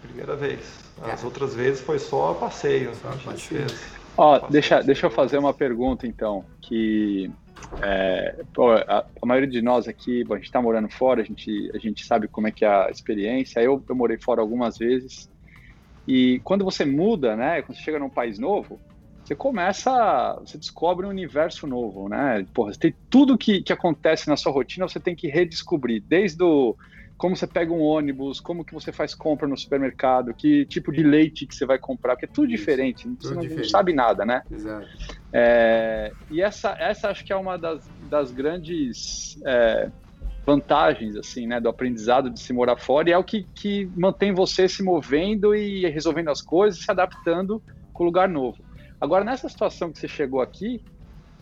Primeira 0.00 0.36
vez. 0.36 0.60
As 1.02 1.22
é. 1.22 1.26
outras 1.26 1.54
vezes 1.54 1.80
foi 1.80 1.98
só 1.98 2.34
passeio. 2.34 2.94
Só 2.94 3.10
passeio. 3.24 3.66
Ó, 4.16 4.38
deixa, 4.48 4.82
deixa 4.82 5.06
eu 5.06 5.10
fazer 5.10 5.38
uma 5.38 5.54
pergunta 5.54 6.06
então, 6.06 6.44
que 6.60 7.30
é, 7.80 8.44
pô, 8.52 8.72
a, 8.72 9.06
a, 9.20 9.26
maioria 9.26 9.48
de 9.48 9.62
nós 9.62 9.88
aqui, 9.88 10.24
bom, 10.24 10.34
a 10.34 10.36
gente 10.36 10.46
está 10.46 10.60
morando 10.60 10.88
fora, 10.88 11.22
a 11.22 11.24
gente, 11.24 11.70
a 11.74 11.78
gente 11.78 12.04
sabe 12.04 12.28
como 12.28 12.46
é 12.46 12.50
que 12.50 12.64
é 12.64 12.68
a 12.68 12.90
experiência. 12.90 13.60
Eu, 13.60 13.82
eu 13.88 13.94
morei 13.94 14.18
fora 14.18 14.40
algumas 14.40 14.76
vezes. 14.76 15.30
E 16.06 16.40
quando 16.44 16.64
você 16.64 16.84
muda, 16.84 17.36
né, 17.36 17.62
quando 17.62 17.76
você 17.76 17.82
chega 17.82 17.98
num 17.98 18.10
país 18.10 18.38
novo, 18.38 18.80
você 19.24 19.36
começa, 19.36 20.36
você 20.40 20.58
descobre 20.58 21.06
um 21.06 21.10
universo 21.10 21.66
novo, 21.66 22.08
né? 22.08 22.44
Porra, 22.52 22.72
tem 22.72 22.94
tudo 23.08 23.38
que, 23.38 23.62
que 23.62 23.72
acontece 23.72 24.28
na 24.28 24.36
sua 24.36 24.52
rotina, 24.52 24.88
você 24.88 25.00
tem 25.00 25.14
que 25.14 25.28
redescobrir, 25.28 26.02
desde 26.08 26.42
o 26.42 26.76
como 27.16 27.36
você 27.36 27.46
pega 27.46 27.72
um 27.72 27.80
ônibus, 27.80 28.40
como 28.40 28.64
que 28.64 28.74
você 28.74 28.90
faz 28.90 29.14
compra 29.14 29.46
no 29.46 29.56
supermercado, 29.56 30.34
que 30.34 30.66
tipo 30.66 30.90
de 30.90 31.04
leite 31.04 31.46
que 31.46 31.54
você 31.54 31.64
vai 31.64 31.78
comprar, 31.78 32.16
porque 32.16 32.24
é 32.24 32.28
tudo 32.32 32.48
Isso, 32.48 32.56
diferente, 32.56 33.04
tudo 33.04 33.22
você 33.22 33.34
não, 33.36 33.42
diferente. 33.42 33.70
sabe 33.70 33.92
nada, 33.92 34.26
né? 34.26 34.42
Exato. 34.50 34.88
É, 35.32 36.12
e 36.28 36.42
essa, 36.42 36.76
essa 36.80 37.10
acho 37.10 37.24
que 37.24 37.32
é 37.32 37.36
uma 37.36 37.56
das, 37.56 37.88
das 37.96 38.32
grandes 38.32 39.40
é, 39.46 39.88
vantagens, 40.44 41.16
assim, 41.16 41.46
né, 41.46 41.60
do 41.60 41.68
aprendizado 41.68 42.30
de 42.30 42.40
se 42.40 42.52
morar 42.52 42.76
fora, 42.76 43.08
e 43.08 43.12
é 43.12 43.18
o 43.18 43.24
que, 43.24 43.46
que 43.54 43.90
mantém 43.96 44.32
você 44.32 44.68
se 44.68 44.82
movendo 44.82 45.54
e 45.54 45.88
resolvendo 45.88 46.30
as 46.30 46.42
coisas, 46.42 46.82
se 46.82 46.90
adaptando 46.90 47.62
com 47.92 48.02
o 48.02 48.06
lugar 48.06 48.28
novo. 48.28 48.58
Agora, 49.00 49.24
nessa 49.24 49.48
situação 49.48 49.92
que 49.92 49.98
você 49.98 50.08
chegou 50.08 50.40
aqui, 50.40 50.82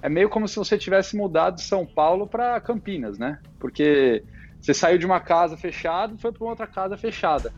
é 0.03 0.09
meio 0.09 0.29
como 0.29 0.49
se 0.49 0.57
você 0.57 0.79
tivesse 0.79 1.17
mudado 1.17 1.57
de 1.57 1.63
São 1.63 1.87
Paulo 1.87 2.27
para 2.27 2.61
Campinas, 2.61 3.19
né? 3.19 3.39
Porque 3.59 4.25
você 4.61 4.73
saiu 4.73 4.99
de 4.99 5.07
uma 5.07 5.21
casa 5.21 5.57
fechada 5.57 6.15
e 6.15 6.21
foi 6.21 6.33
para 6.33 6.47
outra 6.47 6.67
casa 6.67 6.97
fechada. 6.97 7.53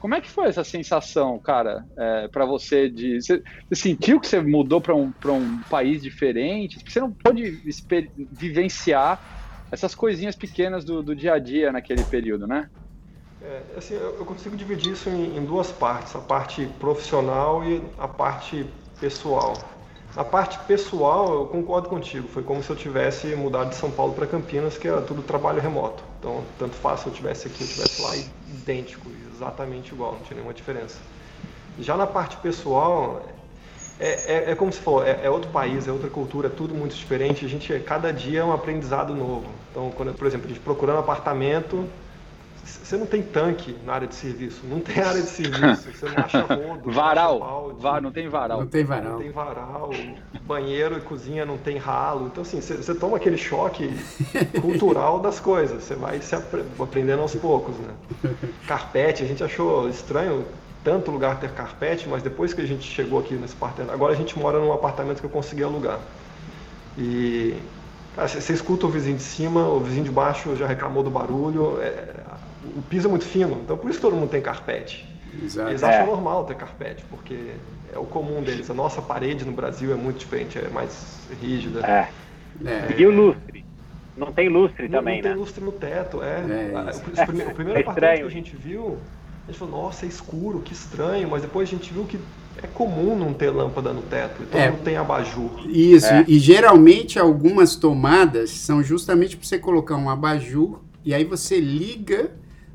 Como 0.00 0.14
é 0.14 0.20
que 0.20 0.28
foi 0.28 0.48
essa 0.48 0.62
sensação, 0.62 1.38
cara, 1.38 1.84
é, 1.96 2.28
para 2.28 2.44
você 2.44 2.90
de 2.90 3.22
você, 3.22 3.42
você, 3.68 3.74
sentiu 3.74 4.20
que 4.20 4.26
você 4.26 4.40
mudou 4.40 4.80
para 4.80 4.94
um, 4.94 5.12
um 5.26 5.60
país 5.70 6.02
diferente? 6.02 6.78
Você 6.86 7.00
não 7.00 7.10
pôde 7.10 7.58
vivenciar 8.32 9.18
essas 9.74 9.94
coisinhas 9.94 10.36
pequenas 10.36 10.84
do, 10.84 11.02
do, 11.02 11.14
dia 11.16 11.34
a 11.34 11.38
dia 11.38 11.72
naquele 11.72 12.04
período, 12.04 12.46
né? 12.46 12.70
É, 13.42 13.62
assim, 13.76 13.94
eu 13.94 14.24
consigo 14.24 14.56
dividir 14.56 14.92
isso 14.92 15.10
em, 15.10 15.36
em 15.36 15.44
duas 15.44 15.70
partes, 15.72 16.14
a 16.14 16.20
parte 16.20 16.64
profissional 16.78 17.64
e 17.64 17.82
a 17.98 18.06
parte 18.06 18.64
pessoal. 19.00 19.58
Na 20.14 20.24
parte 20.24 20.56
pessoal, 20.60 21.34
eu 21.34 21.46
concordo 21.46 21.88
contigo. 21.88 22.28
Foi 22.28 22.44
como 22.44 22.62
se 22.62 22.70
eu 22.70 22.76
tivesse 22.76 23.34
mudado 23.34 23.70
de 23.70 23.74
São 23.74 23.90
Paulo 23.90 24.14
para 24.14 24.28
Campinas, 24.28 24.78
que 24.78 24.86
era 24.86 25.02
tudo 25.02 25.22
trabalho 25.22 25.60
remoto. 25.60 26.04
Então, 26.20 26.44
tanto 26.56 26.76
faz 26.76 27.00
se 27.00 27.08
eu 27.08 27.12
tivesse 27.12 27.48
aqui, 27.48 27.64
eu 27.64 27.68
tivesse 27.68 28.00
lá, 28.00 28.16
idêntico, 28.16 29.10
exatamente 29.34 29.92
igual, 29.92 30.12
não 30.12 30.20
tinha 30.20 30.36
nenhuma 30.36 30.54
diferença. 30.54 30.98
Já 31.80 31.96
na 31.96 32.06
parte 32.06 32.36
pessoal, 32.36 33.20
é, 33.98 34.08
é, 34.08 34.50
é 34.50 34.54
como 34.54 34.72
se 34.72 34.80
falou, 34.80 35.04
é, 35.04 35.20
é, 35.22 35.30
outro 35.30 35.50
país, 35.50 35.86
é 35.86 35.92
outra 35.92 36.08
cultura, 36.08 36.48
é 36.48 36.50
tudo 36.50 36.74
muito 36.74 36.94
diferente. 36.94 37.44
A 37.44 37.48
gente, 37.48 37.78
cada 37.80 38.12
dia 38.12 38.40
é 38.40 38.44
um 38.44 38.52
aprendizado 38.52 39.14
novo. 39.14 39.46
Então, 39.74 39.90
quando, 39.90 40.14
por 40.14 40.24
exemplo, 40.24 40.46
a 40.46 40.48
gente 40.48 40.60
procurando 40.60 41.00
apartamento, 41.00 41.84
você 42.64 42.96
não 42.96 43.06
tem 43.06 43.20
tanque 43.20 43.74
na 43.84 43.94
área 43.94 44.06
de 44.06 44.14
serviço, 44.14 44.64
não 44.68 44.78
tem 44.78 45.02
área 45.02 45.20
de 45.20 45.26
serviço, 45.26 45.92
você 45.92 46.06
não 46.06 46.24
acha 46.24 46.42
rodo. 46.46 46.92
Varal, 46.92 47.40
não, 47.40 47.40
balde, 47.40 47.82
var, 47.82 48.00
não 48.00 48.12
tem 48.12 48.28
varal. 48.28 48.60
Não 48.60 48.66
tem 48.68 48.84
varal. 48.84 49.12
Não 49.14 49.18
tem 49.18 49.30
varal, 49.32 49.90
banheiro 50.46 50.96
e 50.96 51.00
cozinha 51.00 51.44
não 51.44 51.58
tem 51.58 51.76
ralo. 51.76 52.28
Então, 52.28 52.42
assim, 52.42 52.60
você, 52.60 52.76
você 52.76 52.94
toma 52.94 53.16
aquele 53.16 53.36
choque 53.36 53.90
cultural 54.62 55.18
das 55.18 55.40
coisas, 55.40 55.82
você 55.82 55.96
vai 55.96 56.20
se 56.20 56.36
aprendendo 56.36 57.22
aos 57.22 57.34
poucos, 57.34 57.74
né? 57.76 57.94
Carpete, 58.68 59.24
a 59.24 59.26
gente 59.26 59.42
achou 59.42 59.88
estranho 59.88 60.44
tanto 60.84 61.10
lugar 61.10 61.40
ter 61.40 61.50
carpete, 61.50 62.08
mas 62.08 62.22
depois 62.22 62.54
que 62.54 62.60
a 62.60 62.66
gente 62.66 62.84
chegou 62.84 63.18
aqui 63.18 63.34
nesse 63.34 63.54
apartamento, 63.54 63.92
agora 63.92 64.12
a 64.12 64.16
gente 64.16 64.38
mora 64.38 64.60
num 64.60 64.72
apartamento 64.72 65.18
que 65.18 65.26
eu 65.26 65.30
consegui 65.30 65.64
alugar. 65.64 65.98
E 66.96 67.56
você 68.16 68.52
escuta 68.52 68.86
o 68.86 68.88
vizinho 68.88 69.16
de 69.16 69.22
cima, 69.22 69.66
o 69.66 69.80
vizinho 69.80 70.04
de 70.04 70.10
baixo 70.10 70.54
já 70.54 70.66
reclamou 70.66 71.02
do 71.02 71.10
barulho. 71.10 71.80
É, 71.80 72.14
o 72.76 72.82
piso 72.82 73.08
é 73.08 73.10
muito 73.10 73.24
fino, 73.24 73.60
então 73.62 73.76
por 73.76 73.90
isso 73.90 74.00
todo 74.00 74.14
mundo 74.14 74.30
tem 74.30 74.40
carpete. 74.40 75.06
Exato. 75.42 75.70
Eles 75.70 75.82
acham 75.82 76.04
é. 76.04 76.06
normal 76.06 76.44
ter 76.44 76.54
carpete, 76.54 77.04
porque 77.10 77.52
é 77.92 77.98
o 77.98 78.04
comum 78.04 78.42
deles. 78.42 78.70
A 78.70 78.74
nossa 78.74 79.02
parede 79.02 79.44
no 79.44 79.52
Brasil 79.52 79.92
é 79.92 79.96
muito 79.96 80.18
diferente, 80.18 80.58
é 80.58 80.68
mais 80.68 81.18
rígida. 81.40 81.80
É. 81.80 82.08
é. 82.64 82.94
E 82.96 83.06
o 83.06 83.10
lustre? 83.10 83.64
Não 84.16 84.32
tem 84.32 84.48
lustre 84.48 84.88
não, 84.88 85.00
também, 85.00 85.20
não 85.20 85.22
né? 85.22 85.28
Não 85.30 85.34
tem 85.34 85.40
lustre 85.40 85.64
no 85.64 85.72
teto, 85.72 86.22
é. 86.22 86.36
é 86.36 87.22
o, 87.22 87.26
primeiro, 87.26 87.50
o 87.50 87.54
primeiro 87.54 87.80
apartamento 87.80 88.20
que 88.20 88.26
a 88.26 88.30
gente 88.30 88.56
viu, 88.56 88.98
a 89.42 89.50
gente 89.50 89.58
falou, 89.58 89.82
nossa, 89.82 90.06
é 90.06 90.08
escuro, 90.08 90.60
que 90.60 90.72
estranho, 90.72 91.28
mas 91.28 91.42
depois 91.42 91.68
a 91.68 91.72
gente 91.72 91.92
viu 91.92 92.04
que 92.04 92.20
é 92.62 92.66
comum 92.66 93.16
não 93.16 93.32
ter 93.32 93.50
lâmpada 93.50 93.92
no 93.92 94.02
teto, 94.02 94.42
então 94.42 94.60
é, 94.60 94.70
não 94.70 94.78
tem 94.78 94.96
abajur. 94.96 95.50
Isso, 95.66 96.06
é. 96.06 96.24
e 96.26 96.38
geralmente 96.38 97.18
algumas 97.18 97.76
tomadas 97.76 98.50
são 98.50 98.82
justamente 98.82 99.36
para 99.36 99.46
você 99.46 99.58
colocar 99.58 99.96
um 99.96 100.08
abajur 100.08 100.80
e 101.04 101.12
aí 101.12 101.24
você 101.24 101.60
liga 101.60 102.30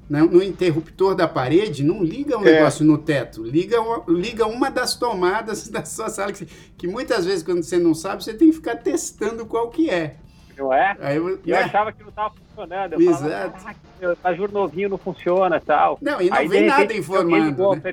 né, 0.09 0.21
no 0.21 0.41
interruptor 0.41 1.13
da 1.15 1.27
parede, 1.27 1.83
não 1.83 2.03
liga 2.03 2.37
um 2.37 2.41
é. 2.41 2.53
negócio 2.53 2.83
no 2.83 2.97
teto, 2.97 3.43
liga 3.43 3.79
uma, 3.79 4.03
liga 4.07 4.47
uma 4.47 4.71
das 4.71 4.95
tomadas 4.95 5.67
da 5.69 5.85
sua 5.85 6.09
sala, 6.09 6.31
que, 6.31 6.45
que, 6.45 6.87
muitas 6.87 7.25
vezes 7.25 7.43
quando 7.43 7.63
você 7.63 7.77
não 7.77 7.93
sabe, 7.93 8.23
você 8.23 8.33
tem 8.33 8.49
que 8.49 8.55
ficar 8.55 8.77
testando 8.77 9.45
qual 9.45 9.69
que 9.69 9.89
é. 9.89 10.15
Não 10.57 10.73
é? 10.73 10.97
Aí 10.99 11.15
eu, 11.15 11.29
eu 11.29 11.39
né? 11.45 11.59
achava 11.59 11.91
que 11.93 12.01
não 12.01 12.09
estava 12.09 12.33
funcionando. 12.33 12.93
Eu 12.93 13.01
Exato. 13.01 13.59
Falava, 13.59 13.75
ah, 14.01 14.11
abajur 14.11 14.51
novinho 14.51 14.89
não 14.89 14.97
funciona 14.97 15.57
tal. 15.61 15.97
Não, 16.01 16.21
e 16.21 16.29
não 16.29 16.35
Aí, 16.35 16.47
vem 16.49 16.65
nada 16.65 16.93
informando. 16.93 17.75
Né? 17.75 17.83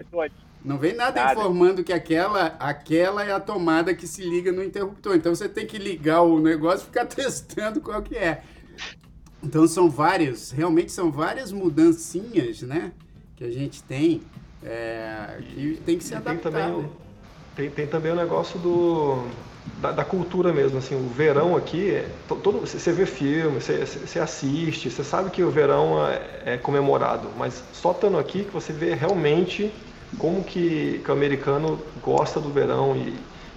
Não 0.66 0.78
vem 0.78 0.94
nada, 0.94 1.20
nada, 1.20 1.32
informando 1.32 1.84
que 1.84 1.92
aquela, 1.92 2.56
aquela 2.58 3.24
é 3.24 3.30
a 3.30 3.38
tomada 3.38 3.94
que 3.94 4.04
se 4.04 4.22
liga 4.28 4.50
no 4.50 4.64
interruptor. 4.64 5.14
Então 5.14 5.32
você 5.32 5.48
tem 5.48 5.64
que 5.64 5.78
ligar 5.78 6.22
o 6.22 6.40
negócio 6.40 6.82
e 6.82 6.86
ficar 6.86 7.06
testando 7.06 7.80
qual 7.80 8.02
que 8.02 8.16
é. 8.16 8.42
Então 9.40 9.68
são 9.68 9.88
várias, 9.88 10.50
realmente 10.50 10.90
são 10.90 11.12
várias 11.12 11.52
mudancinhas, 11.52 12.62
né? 12.62 12.90
Que 13.36 13.44
a 13.44 13.50
gente 13.50 13.80
tem 13.84 14.22
é, 14.60 15.38
que 15.40 15.80
tem 15.86 15.98
que 15.98 16.02
se 16.02 16.16
adaptar. 16.16 16.50
Tem 16.50 16.52
também, 16.52 16.90
tem, 17.54 17.70
tem 17.70 17.86
também 17.86 18.10
o 18.10 18.16
negócio 18.16 18.58
do, 18.58 19.24
da, 19.80 19.92
da, 19.92 20.04
cultura 20.04 20.52
mesmo, 20.52 20.78
assim, 20.78 20.96
o 20.96 21.08
verão 21.10 21.56
aqui, 21.56 22.02
todo, 22.26 22.66
você 22.66 22.92
vê 22.92 23.06
filme, 23.06 23.60
você, 23.60 23.86
você 23.86 24.18
assiste, 24.18 24.90
você 24.90 25.04
sabe 25.04 25.30
que 25.30 25.44
o 25.44 25.50
verão 25.50 26.04
é, 26.08 26.54
é 26.54 26.56
comemorado, 26.56 27.28
mas 27.38 27.62
só 27.72 27.92
estando 27.92 28.18
aqui 28.18 28.42
que 28.42 28.50
você 28.50 28.72
vê 28.72 28.94
realmente 28.94 29.72
como 30.18 30.42
que, 30.44 31.00
que 31.04 31.10
o 31.10 31.14
americano 31.14 31.78
gosta 32.02 32.40
do 32.40 32.50
verão 32.50 32.96
e, 32.96 33.14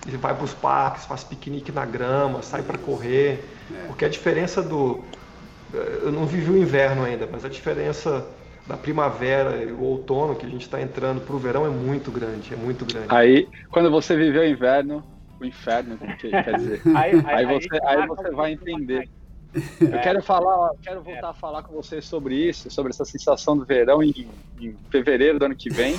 e 0.07 0.17
vai 0.17 0.33
para 0.33 0.43
os 0.43 0.53
parques, 0.53 1.05
faz 1.05 1.23
piquenique 1.23 1.71
na 1.71 1.85
grama, 1.85 2.41
sai 2.41 2.63
para 2.63 2.77
correr, 2.77 3.43
é. 3.71 3.87
porque 3.87 4.05
a 4.05 4.09
diferença 4.09 4.61
do 4.61 5.03
eu 5.73 6.11
não 6.11 6.25
vivi 6.25 6.49
o 6.49 6.57
inverno 6.57 7.03
ainda, 7.03 7.27
mas 7.31 7.45
a 7.45 7.49
diferença 7.49 8.25
da 8.65 8.75
primavera 8.75 9.63
e 9.63 9.71
o 9.71 9.81
outono 9.81 10.35
que 10.35 10.45
a 10.45 10.49
gente 10.49 10.61
está 10.61 10.81
entrando 10.81 11.21
para 11.21 11.35
o 11.35 11.39
verão 11.39 11.65
é 11.65 11.69
muito 11.69 12.11
grande, 12.11 12.53
é 12.53 12.57
muito 12.57 12.85
grande. 12.85 13.07
Aí, 13.09 13.47
quando 13.71 13.89
você 13.89 14.15
viveu 14.15 14.41
o 14.41 14.45
inverno, 14.45 15.03
o 15.39 15.45
inferno, 15.45 15.97
quer 16.19 16.55
dizer, 16.55 16.81
aí, 16.95 17.11
aí, 17.25 17.45
aí, 17.45 17.45
você, 17.45 17.79
aí 17.83 18.07
você 18.07 18.31
vai 18.31 18.51
entender. 18.51 19.09
Eu 19.53 19.99
quero 20.01 20.21
falar, 20.21 20.71
quero 20.81 21.01
voltar 21.01 21.29
a 21.29 21.33
falar 21.33 21.63
com 21.63 21.73
você 21.73 22.01
sobre 22.01 22.35
isso, 22.35 22.69
sobre 22.69 22.91
essa 22.91 23.03
sensação 23.03 23.57
do 23.57 23.65
verão 23.65 24.03
em, 24.03 24.27
em 24.59 24.77
fevereiro 24.91 25.39
do 25.39 25.45
ano 25.45 25.55
que 25.55 25.69
vem. 25.69 25.95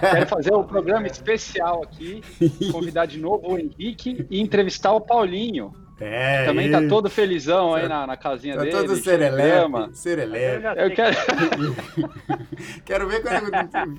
quero 0.00 0.26
fazer 0.26 0.54
um 0.54 0.62
programa 0.64 1.06
especial 1.06 1.82
aqui, 1.82 2.22
convidar 2.70 3.06
de 3.06 3.18
novo 3.18 3.52
o 3.52 3.58
Henrique 3.58 4.24
e 4.30 4.40
entrevistar 4.40 4.92
o 4.92 5.00
Paulinho. 5.00 5.74
É, 6.00 6.44
também 6.44 6.70
tá 6.70 6.82
todo 6.88 7.08
felizão 7.08 7.72
aí 7.72 7.88
na, 7.88 8.04
na 8.04 8.16
casinha 8.16 8.56
tá 8.56 8.62
dele. 8.62 8.76
Todo 8.76 8.96
serelepe, 8.96 9.96
serelepe. 9.96 10.66
Eu 10.76 10.90
quero... 10.90 11.16
quero 12.84 13.08
ver 13.08 13.22
quando 13.22 13.50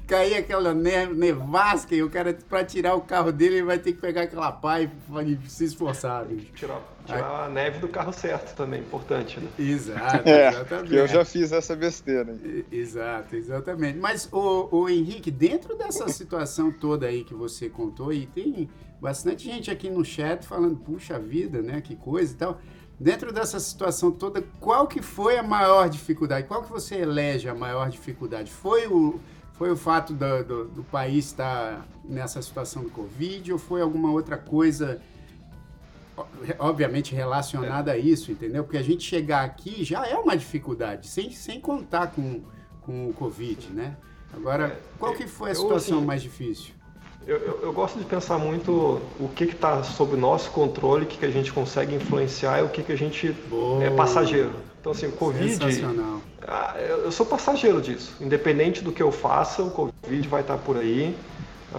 cair 0.05 0.35
aquela 0.35 0.73
nevasca 0.73 1.95
e 1.95 2.03
o 2.03 2.09
cara, 2.09 2.37
pra 2.49 2.65
tirar 2.65 2.95
o 2.95 3.01
carro 3.01 3.31
dele, 3.31 3.55
ele 3.55 3.65
vai 3.65 3.79
ter 3.79 3.93
que 3.93 4.01
pegar 4.01 4.23
aquela 4.23 4.51
pá 4.51 4.81
e, 4.81 4.89
se 5.47 5.63
esforçar. 5.63 6.25
Tirar, 6.53 6.81
tirar 7.05 7.45
a 7.45 7.49
neve 7.49 7.79
do 7.79 7.87
carro 7.87 8.11
certo 8.11 8.55
também, 8.55 8.81
importante, 8.81 9.39
né? 9.39 9.47
Exato, 9.57 10.27
é, 10.27 10.49
exatamente. 10.49 10.95
Eu 10.95 11.07
já 11.07 11.23
fiz 11.23 11.51
essa 11.51 11.75
besteira. 11.75 12.35
Exato, 12.71 13.35
exatamente. 13.35 13.97
Mas, 13.97 14.27
o, 14.31 14.67
o 14.71 14.89
Henrique, 14.89 15.31
dentro 15.31 15.75
dessa 15.75 16.07
situação 16.09 16.71
toda 16.71 17.07
aí 17.07 17.23
que 17.23 17.33
você 17.33 17.69
contou, 17.69 18.11
e 18.11 18.25
tem 18.25 18.69
bastante 18.99 19.45
gente 19.45 19.69
aqui 19.69 19.89
no 19.89 20.03
chat 20.03 20.45
falando, 20.45 20.75
puxa 20.77 21.19
vida, 21.19 21.61
né? 21.61 21.81
Que 21.81 21.95
coisa 21.95 22.33
e 22.33 22.35
tal. 22.35 22.59
Dentro 22.99 23.33
dessa 23.33 23.59
situação 23.59 24.09
toda, 24.09 24.41
qual 24.59 24.87
que 24.87 25.01
foi 25.01 25.37
a 25.37 25.43
maior 25.43 25.89
dificuldade? 25.89 26.47
Qual 26.47 26.63
que 26.63 26.71
você 26.71 26.95
elege 26.95 27.49
a 27.49 27.53
maior 27.53 27.89
dificuldade? 27.89 28.49
Foi 28.49 28.87
o, 28.87 29.19
foi 29.53 29.69
o 29.69 29.75
fato 29.75 30.13
do, 30.13 30.43
do, 30.43 30.65
do 30.65 30.83
país 30.83 31.25
estar 31.25 31.85
nessa 32.05 32.41
situação 32.41 32.83
do 32.83 32.89
Covid 32.89 33.51
ou 33.51 33.59
foi 33.59 33.81
alguma 33.81 34.11
outra 34.11 34.37
coisa, 34.37 35.01
obviamente 36.59 37.13
relacionada 37.13 37.91
a 37.91 37.97
isso, 37.97 38.31
entendeu? 38.31 38.63
Porque 38.63 38.77
a 38.77 38.83
gente 38.83 39.03
chegar 39.03 39.43
aqui 39.43 39.83
já 39.83 40.05
é 40.05 40.15
uma 40.15 40.35
dificuldade, 40.35 41.07
sem, 41.07 41.31
sem 41.31 41.59
contar 41.59 42.07
com, 42.07 42.41
com 42.81 43.09
o 43.09 43.13
Covid, 43.13 43.69
né? 43.71 43.97
Agora, 44.33 44.79
qual 44.99 45.13
que 45.13 45.27
foi 45.27 45.51
a 45.51 45.55
situação 45.55 46.01
mais 46.01 46.21
difícil? 46.21 46.73
Eu, 47.25 47.37
eu, 47.37 47.59
eu, 47.63 47.73
gosto 47.73 47.97
de 47.97 48.05
pensar 48.05 48.37
muito 48.37 49.01
o 49.19 49.29
que 49.35 49.45
está 49.45 49.81
sob 49.81 50.15
nosso 50.15 50.51
controle, 50.51 51.05
o 51.05 51.07
que, 51.07 51.17
que 51.17 51.25
a 51.25 51.31
gente 51.31 51.51
consegue 51.51 51.95
influenciar 51.95 52.59
e 52.59 52.63
o 52.63 52.69
que, 52.69 52.83
que 52.83 52.91
a 52.91 52.97
gente 52.97 53.31
Boa. 53.49 53.83
é 53.83 53.89
passageiro. 53.89 54.53
Então, 54.79 54.91
assim, 54.91 55.07
o 55.07 55.11
Covid. 55.13 55.57
Ah, 56.47 56.75
eu 56.77 57.11
sou 57.11 57.25
passageiro 57.25 57.81
disso. 57.81 58.15
Independente 58.21 58.83
do 58.83 58.91
que 58.91 59.01
eu 59.01 59.11
faça, 59.11 59.63
o 59.63 59.71
Covid 59.71 60.27
vai 60.27 60.41
estar 60.41 60.57
tá 60.57 60.63
por 60.63 60.77
aí, 60.77 61.15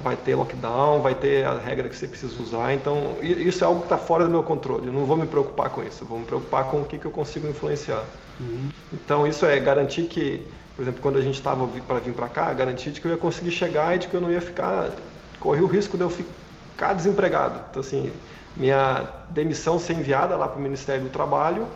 vai 0.03 0.17
ter 0.17 0.35
lockdown, 0.35 1.01
vai 1.01 1.15
ter 1.15 1.45
a 1.47 1.59
regra 1.59 1.89
que 1.89 1.97
você 1.97 2.07
precisa 2.07 2.41
usar. 2.43 2.73
Então, 2.73 3.17
isso 3.23 3.65
é 3.65 3.67
algo 3.67 3.81
que 3.81 3.87
está 3.87 3.99
fora 3.99 4.25
do 4.25 4.31
meu 4.31 4.43
controle. 4.43 4.87
Eu 4.87 4.93
não 4.93 5.05
vou 5.05 5.17
me 5.17 5.27
preocupar 5.27 5.71
com 5.71 5.83
isso. 5.83 6.05
Eu 6.05 6.09
vou 6.09 6.19
me 6.19 6.25
preocupar 6.25 6.65
com 6.65 6.81
o 6.81 6.85
que, 6.85 6.99
que 6.99 7.07
eu 7.07 7.11
consigo 7.11 7.49
influenciar. 7.49 8.05
Uhum. 8.41 8.69
Então, 8.93 9.27
isso 9.27 9.47
é 9.47 9.59
garantir 9.59 10.05
que, 10.05 10.47
por 10.75 10.83
exemplo, 10.83 11.01
quando 11.01 11.19
a 11.19 11.23
gente 11.23 11.35
estava 11.35 11.67
para 11.67 11.99
vir 11.99 12.13
para 12.13 12.29
cá, 12.29 12.53
garantir 12.53 12.91
de 12.91 13.01
que 13.01 13.07
eu 13.07 13.13
ia 13.13 13.17
conseguir 13.17 13.51
chegar 13.51 13.95
e 13.97 13.99
de 13.99 14.09
que 14.09 14.15
eu 14.15 14.21
não 14.21 14.31
ia 14.31 14.41
ficar 14.41 14.91
corri 15.39 15.61
o 15.61 15.67
risco 15.67 15.97
de 15.97 16.03
eu 16.03 16.11
ficar 16.11 16.95
desempregado. 16.95 17.61
Então, 17.71 17.81
assim, 17.81 18.13
minha 18.57 19.07
demissão 19.31 19.79
ser 19.79 19.95
enviada 19.95 20.37
lá 20.37 20.49
para 20.49 20.59
o 20.59 20.63
Ministério 20.63 21.05
do 21.05 21.11
Trabalho 21.11 21.67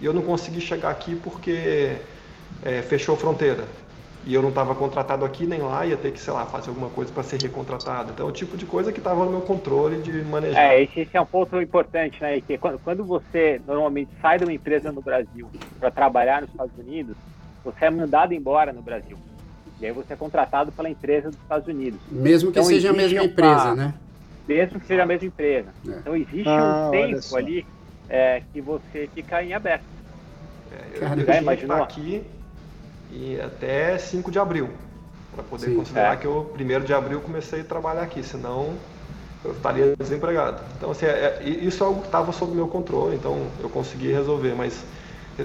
e 0.00 0.04
eu 0.04 0.12
não 0.12 0.22
consegui 0.22 0.60
chegar 0.60 0.90
aqui 0.90 1.14
porque 1.16 1.96
é, 2.62 2.82
fechou 2.82 3.14
a 3.14 3.18
fronteira. 3.18 3.64
E 4.26 4.32
eu 4.32 4.40
não 4.40 4.48
estava 4.48 4.74
contratado 4.74 5.24
aqui 5.24 5.46
nem 5.46 5.60
lá, 5.60 5.84
ia 5.84 5.98
ter 5.98 6.10
que, 6.10 6.18
sei 6.18 6.32
lá, 6.32 6.46
fazer 6.46 6.70
alguma 6.70 6.88
coisa 6.88 7.12
para 7.12 7.22
ser 7.22 7.40
recontratado. 7.42 8.12
Então, 8.12 8.26
é 8.26 8.30
o 8.30 8.32
tipo 8.32 8.56
de 8.56 8.64
coisa 8.64 8.90
que 8.90 8.98
estava 8.98 9.22
no 9.24 9.30
meu 9.30 9.40
controle 9.42 10.00
de 10.00 10.12
manejar. 10.22 10.58
É, 10.58 10.82
esse, 10.82 11.08
é 11.12 11.20
um 11.20 11.26
ponto 11.26 11.60
importante, 11.60 12.22
né? 12.22 12.40
Que 12.40 12.56
quando, 12.56 12.78
quando 12.78 13.04
você 13.04 13.60
normalmente 13.66 14.10
sai 14.22 14.38
de 14.38 14.44
uma 14.44 14.52
empresa 14.52 14.90
no 14.90 15.02
Brasil 15.02 15.50
para 15.78 15.90
trabalhar 15.90 16.40
nos 16.40 16.50
Estados 16.50 16.72
Unidos, 16.78 17.14
você 17.62 17.84
é 17.84 17.90
mandado 17.90 18.32
embora 18.32 18.72
no 18.72 18.80
Brasil. 18.80 19.18
E 19.78 19.86
aí 19.86 19.92
você 19.92 20.14
é 20.14 20.16
contratado 20.16 20.72
pela 20.72 20.88
empresa 20.88 21.30
dos 21.30 21.40
Estados 21.40 21.68
Unidos. 21.68 22.00
Mesmo 22.10 22.50
que 22.50 22.58
então, 22.58 22.68
seja 22.68 22.90
a 22.90 22.92
mesma 22.94 23.20
uma... 23.20 23.26
empresa, 23.26 23.74
né? 23.74 23.94
Mesmo 24.48 24.80
que 24.80 24.86
seja 24.86 25.02
a 25.02 25.06
mesma 25.06 25.26
empresa. 25.26 25.68
É. 25.86 25.90
Então 25.90 26.16
existe 26.16 26.48
ah, 26.48 26.88
um 26.88 26.90
tempo 26.90 27.36
ali 27.36 27.66
é, 28.08 28.42
que 28.52 28.60
você 28.62 29.08
fica 29.14 29.42
em 29.42 29.52
aberto. 29.52 29.84
É, 30.72 30.96
eu 30.96 31.00
Cara, 31.00 31.24
já 31.24 31.36
imaginou 31.40 31.82
aqui 31.82 32.22
e 33.14 33.40
até 33.40 33.96
5 33.96 34.30
de 34.30 34.38
abril 34.38 34.68
para 35.34 35.44
poder 35.44 35.66
Sim, 35.66 35.76
considerar 35.76 36.14
é. 36.14 36.16
que 36.16 36.26
eu 36.26 36.50
primeiro 36.52 36.84
de 36.84 36.92
abril 36.92 37.20
comecei 37.20 37.60
a 37.60 37.64
trabalhar 37.64 38.02
aqui, 38.02 38.22
senão 38.22 38.74
eu 39.44 39.52
estaria 39.52 39.94
desempregado. 39.96 40.60
Então 40.76 40.90
assim, 40.90 41.06
é, 41.06 41.38
é 41.40 41.48
isso 41.48 41.82
é 41.82 41.86
algo 41.86 42.00
que 42.00 42.06
estava 42.06 42.32
sob 42.32 42.54
meu 42.54 42.68
controle, 42.68 43.16
então 43.16 43.46
eu 43.60 43.68
consegui 43.68 44.12
resolver. 44.12 44.54
Mas 44.54 44.84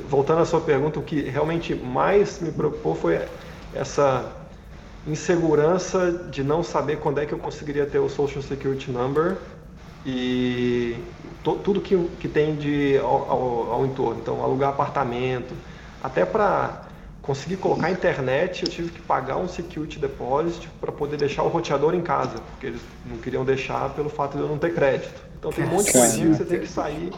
voltando 0.07 0.41
à 0.41 0.45
sua 0.45 0.61
pergunta, 0.61 0.99
o 0.99 1.03
que 1.03 1.21
realmente 1.21 1.75
mais 1.75 2.39
me 2.39 2.51
preocupou 2.51 2.95
foi 2.95 3.19
essa 3.73 4.31
insegurança 5.07 6.11
de 6.29 6.43
não 6.43 6.63
saber 6.63 6.97
quando 6.97 7.19
é 7.19 7.25
que 7.25 7.33
eu 7.33 7.39
conseguiria 7.39 7.85
ter 7.85 7.99
o 7.99 8.09
Social 8.09 8.41
Security 8.43 8.91
Number 8.91 9.37
e 10.05 10.97
tudo 11.43 11.81
que, 11.81 11.97
que 12.19 12.27
tem 12.27 12.55
de 12.55 12.97
ao, 12.97 13.31
ao, 13.31 13.71
ao, 13.73 13.85
entorno. 13.85 14.19
Então, 14.21 14.43
alugar 14.43 14.69
apartamento, 14.69 15.53
até 16.03 16.25
para 16.25 16.88
conseguir 17.29 17.57
colocar 17.57 17.91
internet, 17.91 18.63
eu 18.63 18.69
tive 18.69 18.89
que 18.89 19.01
pagar 19.01 19.37
um 19.37 19.47
security 19.47 19.99
deposit 19.99 20.67
para 20.81 20.91
poder 20.91 21.15
deixar 21.15 21.43
o 21.43 21.47
roteador 21.47 21.93
em 21.93 22.01
casa, 22.01 22.39
porque 22.39 22.65
eles 22.65 22.81
não 23.05 23.17
queriam 23.17 23.45
deixar 23.45 23.91
pelo 23.91 24.09
fato 24.09 24.35
de 24.35 24.41
eu 24.41 24.49
não 24.49 24.57
ter 24.57 24.73
crédito. 24.73 25.21
Então, 25.37 25.51
tem 25.51 25.63
um 25.63 25.67
monte 25.67 25.85
de 25.85 25.91
coisinha 25.91 26.31
que 26.31 26.37
você 26.37 26.43
tem 26.43 26.59
que 26.59 26.67
sair 26.67 27.11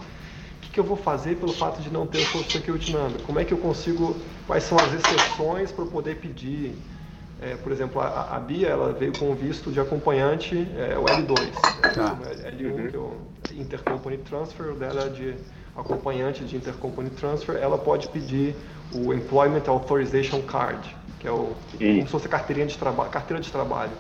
que 0.71 0.80
eu 0.80 0.84
vou 0.84 0.95
fazer 0.95 1.36
pelo 1.36 1.54
fato 1.54 1.82
de 1.82 1.89
não 1.91 2.08
ter 2.08 2.19
o 2.19 2.21
Social 2.21 2.50
Security 2.50 2.93
Number? 2.93 3.21
Como 3.24 3.39
é 3.39 3.45
que 3.45 3.54
eu 3.54 3.58
consigo, 3.58 4.15
quais 4.47 4.63
são 4.63 4.78
as 4.78 4.93
exceções 4.93 5.71
para 5.71 5.86
poder 5.86 6.15
pedir? 6.15 6.74
É, 7.41 7.56
por 7.56 7.71
exemplo, 7.71 8.00
a, 8.00 8.36
a, 8.36 8.39
Bia 8.39 8.69
ela 8.69 8.93
veio 8.93 9.12
com 9.17 9.34
visto 9.34 9.71
de 9.71 9.80
acompanhante, 9.80 10.56
é, 10.78 10.97
o 10.97 11.04
L2. 11.04 11.52
Tá. 11.93 12.17
L1, 12.52 12.89
que 12.89 12.95
é 12.95 13.00
o 13.00 13.17
Intercompany 13.54 14.17
Transfer, 14.17 14.74
dela 14.76 15.06
é 15.06 15.10
de 15.10 15.36
acompanhante 15.76 16.43
de 16.45 16.56
Intercompany 16.56 17.10
Transfer, 17.10 17.56
ela 17.56 17.78
pode 17.78 18.08
pedir 18.10 18.56
o 18.93 19.13
Employment 19.13 19.63
Authorization 19.67 20.41
Card, 20.41 20.95
que 21.19 21.27
é 21.27 21.32
o, 21.32 21.56
como 21.77 22.01
se 22.01 22.08
fosse 22.08 22.27
carteirinha 22.27 22.67
de 22.67 22.77
carteira 23.12 23.41
de 23.41 23.51
trabalho. 23.51 23.91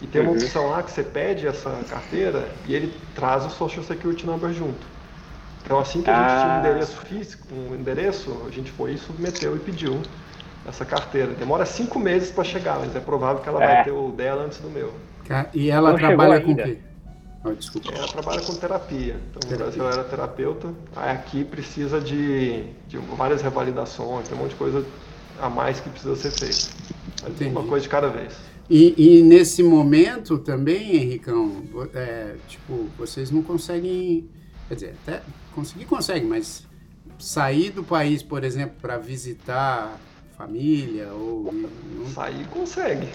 E 0.00 0.06
tem 0.06 0.20
uma 0.20 0.30
uhum. 0.30 0.36
opção 0.36 0.70
lá 0.70 0.82
que 0.82 0.90
você 0.90 1.02
pede 1.02 1.46
essa 1.46 1.70
carteira 1.88 2.48
e 2.66 2.74
ele 2.74 2.92
traz 3.14 3.44
o 3.46 3.50
Social 3.50 3.84
Security 3.84 4.26
Number 4.26 4.52
junto. 4.52 4.84
Então 5.64 5.78
assim 5.78 6.02
que 6.02 6.10
a 6.10 6.14
gente 6.14 6.32
ah. 6.32 6.40
tinha 6.40 6.54
um 6.54 6.58
endereço 6.58 6.96
físico, 7.02 7.46
um 7.54 7.74
endereço, 7.74 8.42
a 8.46 8.50
gente 8.50 8.70
foi 8.72 8.94
e 8.94 8.98
submeteu 8.98 9.54
e 9.54 9.60
pediu 9.60 10.00
essa 10.66 10.84
carteira. 10.84 11.32
Demora 11.34 11.64
cinco 11.64 11.98
meses 11.98 12.30
para 12.30 12.42
chegar, 12.42 12.80
mas 12.80 12.94
é 12.96 13.00
provável 13.00 13.42
que 13.42 13.48
ela 13.48 13.62
é. 13.62 13.66
vai 13.66 13.84
ter 13.84 13.92
o 13.92 14.10
dela 14.10 14.42
antes 14.44 14.58
do 14.58 14.68
meu. 14.68 14.92
E 15.54 15.70
ela 15.70 15.92
Não 15.92 15.98
trabalha 15.98 16.40
com 16.40 16.52
o 16.52 16.56
quê? 16.56 16.78
Oh, 17.44 17.52
desculpa. 17.52 17.92
Ela 17.92 18.08
trabalha 18.08 18.40
com 18.40 18.54
terapia. 18.54 19.20
Então, 19.30 19.40
terapia. 19.40 19.50
no 19.50 19.56
Brasil 19.58 19.82
ela 19.82 19.92
era 19.92 20.04
terapeuta. 20.04 20.74
Aí 20.94 21.10
aqui 21.10 21.44
precisa 21.44 22.00
de, 22.00 22.64
de 22.86 22.98
várias 23.16 23.42
revalidações, 23.42 24.28
tem 24.28 24.38
um 24.38 24.42
monte 24.42 24.50
de 24.50 24.56
coisa 24.56 24.84
a 25.40 25.50
mais 25.50 25.80
que 25.80 25.88
precisa 25.88 26.14
ser 26.14 26.30
feita. 26.30 26.76
Mas 27.22 27.40
uma 27.48 27.64
coisa 27.64 27.82
de 27.82 27.88
cada 27.88 28.08
vez. 28.08 28.34
E, 28.70 28.94
e 28.96 29.22
nesse 29.22 29.62
momento 29.62 30.38
também, 30.38 30.96
Henricão, 30.96 31.62
é, 31.94 32.36
tipo, 32.48 32.86
vocês 32.96 33.30
não 33.30 33.42
conseguem 33.42 34.28
Quer 34.72 34.74
dizer, 34.74 34.94
até 35.02 35.22
conseguir 35.54 35.84
consegue, 35.84 36.24
mas 36.24 36.66
sair 37.18 37.70
do 37.70 37.84
país, 37.84 38.22
por 38.22 38.42
exemplo, 38.42 38.76
para 38.80 38.96
visitar 38.96 40.00
família 40.34 41.08
ou. 41.12 41.52
Não... 41.52 42.06
Sair 42.06 42.46
consegue. 42.46 43.08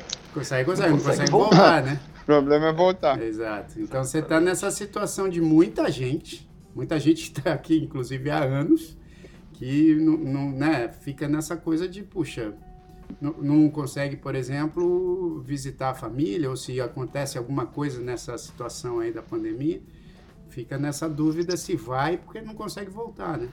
Sair 0.44 0.66
consegue, 0.66 0.90
não, 0.90 0.98
não 0.98 1.04
consegue 1.04 1.32
voltar, 1.32 1.56
voltar, 1.56 1.84
né? 1.84 2.00
O 2.28 2.36
problema 2.36 2.68
é 2.68 2.74
voltar. 2.74 3.22
Exato. 3.22 3.80
Então 3.80 4.04
você 4.04 4.20
está 4.20 4.42
nessa 4.42 4.70
situação 4.70 5.30
de 5.30 5.40
muita 5.40 5.90
gente, 5.90 6.46
muita 6.76 7.00
gente 7.00 7.24
está 7.24 7.54
aqui, 7.56 7.78
inclusive 7.78 8.30
há 8.30 8.44
anos, 8.44 8.98
que 9.54 9.96
não, 9.96 10.18
não, 10.18 10.52
né, 10.52 10.90
fica 10.90 11.26
nessa 11.26 11.56
coisa 11.56 11.88
de, 11.88 12.04
puxa, 12.04 12.54
não, 13.22 13.32
não, 13.32 13.70
consegue, 13.70 14.18
por 14.18 14.36
exemplo, 14.36 15.40
visitar 15.40 15.92
a 15.92 15.94
família, 15.94 16.50
ou 16.50 16.58
se 16.58 16.82
acontece 16.82 17.38
alguma 17.38 17.66
coisa 17.66 18.02
nessa 18.02 18.38
situação 18.38 19.00
aí 19.00 19.14
da 19.14 19.22
pandemia, 19.22 19.82
fica 20.50 20.78
nessa 20.78 21.08
dúvida 21.08 21.56
se 21.56 21.78
vai 21.78 22.18
porque 22.18 22.42
não 22.42 22.54
consegue 22.54 22.92
voltar, 22.92 23.38
né? 23.38 23.48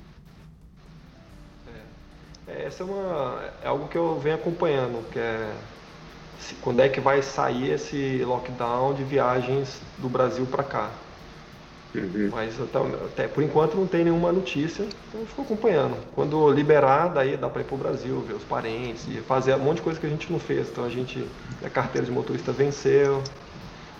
É, 2.48 2.52
é, 2.52 2.64
essa 2.64 2.82
é, 2.82 2.86
uma, 2.86 3.52
é 3.62 3.68
algo 3.68 3.86
que 3.86 3.96
eu 3.96 4.18
venho 4.18 4.34
acompanhando, 4.34 5.08
que 5.12 5.18
é 5.20 5.54
se, 6.40 6.54
quando 6.56 6.80
é 6.80 6.88
que 6.88 7.00
vai 7.00 7.22
sair 7.22 7.70
esse 7.72 8.22
lockdown 8.24 8.94
de 8.94 9.04
viagens 9.04 9.80
do 9.98 10.08
Brasil 10.08 10.46
para 10.46 10.62
cá. 10.62 10.90
Uhum. 11.94 12.28
Mas 12.32 12.60
até, 12.60 12.78
até, 12.78 13.28
por 13.28 13.42
enquanto 13.42 13.76
não 13.76 13.86
tem 13.86 14.02
nenhuma 14.02 14.32
notícia, 14.32 14.82
então 14.82 15.20
eu 15.20 15.26
fico 15.26 15.42
acompanhando. 15.42 15.96
Quando 16.14 16.50
liberar, 16.50 17.08
daí 17.08 17.36
dá 17.36 17.48
para 17.48 17.60
ir 17.62 17.64
para 17.64 17.74
o 17.74 17.78
Brasil, 17.78 18.20
ver 18.26 18.34
os 18.34 18.42
parentes 18.42 19.06
e 19.06 19.18
fazer 19.20 19.54
um 19.54 19.60
monte 19.60 19.76
de 19.76 19.82
coisa 19.82 20.00
que 20.00 20.06
a 20.06 20.08
gente 20.08 20.30
não 20.32 20.40
fez. 20.40 20.68
Então 20.68 20.84
a 20.84 20.88
gente, 20.88 21.24
a 21.62 21.70
carteira 21.70 22.04
de 22.04 22.12
motorista 22.12 22.50
venceu, 22.50 23.22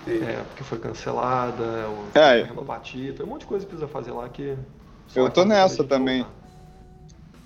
é, 0.06 0.42
porque 0.48 0.64
foi 0.64 0.78
cancelada, 0.78 1.62
o 1.88 2.18
é. 2.18 2.42
renovar 2.42 2.80
título, 2.80 3.28
um 3.28 3.32
monte 3.32 3.42
de 3.42 3.46
coisa 3.46 3.64
que 3.64 3.70
precisa 3.70 3.88
fazer 3.88 4.10
lá 4.10 4.28
que. 4.28 4.56
Eu 5.14 5.30
tô 5.30 5.44
nessa 5.44 5.84
também. 5.84 6.26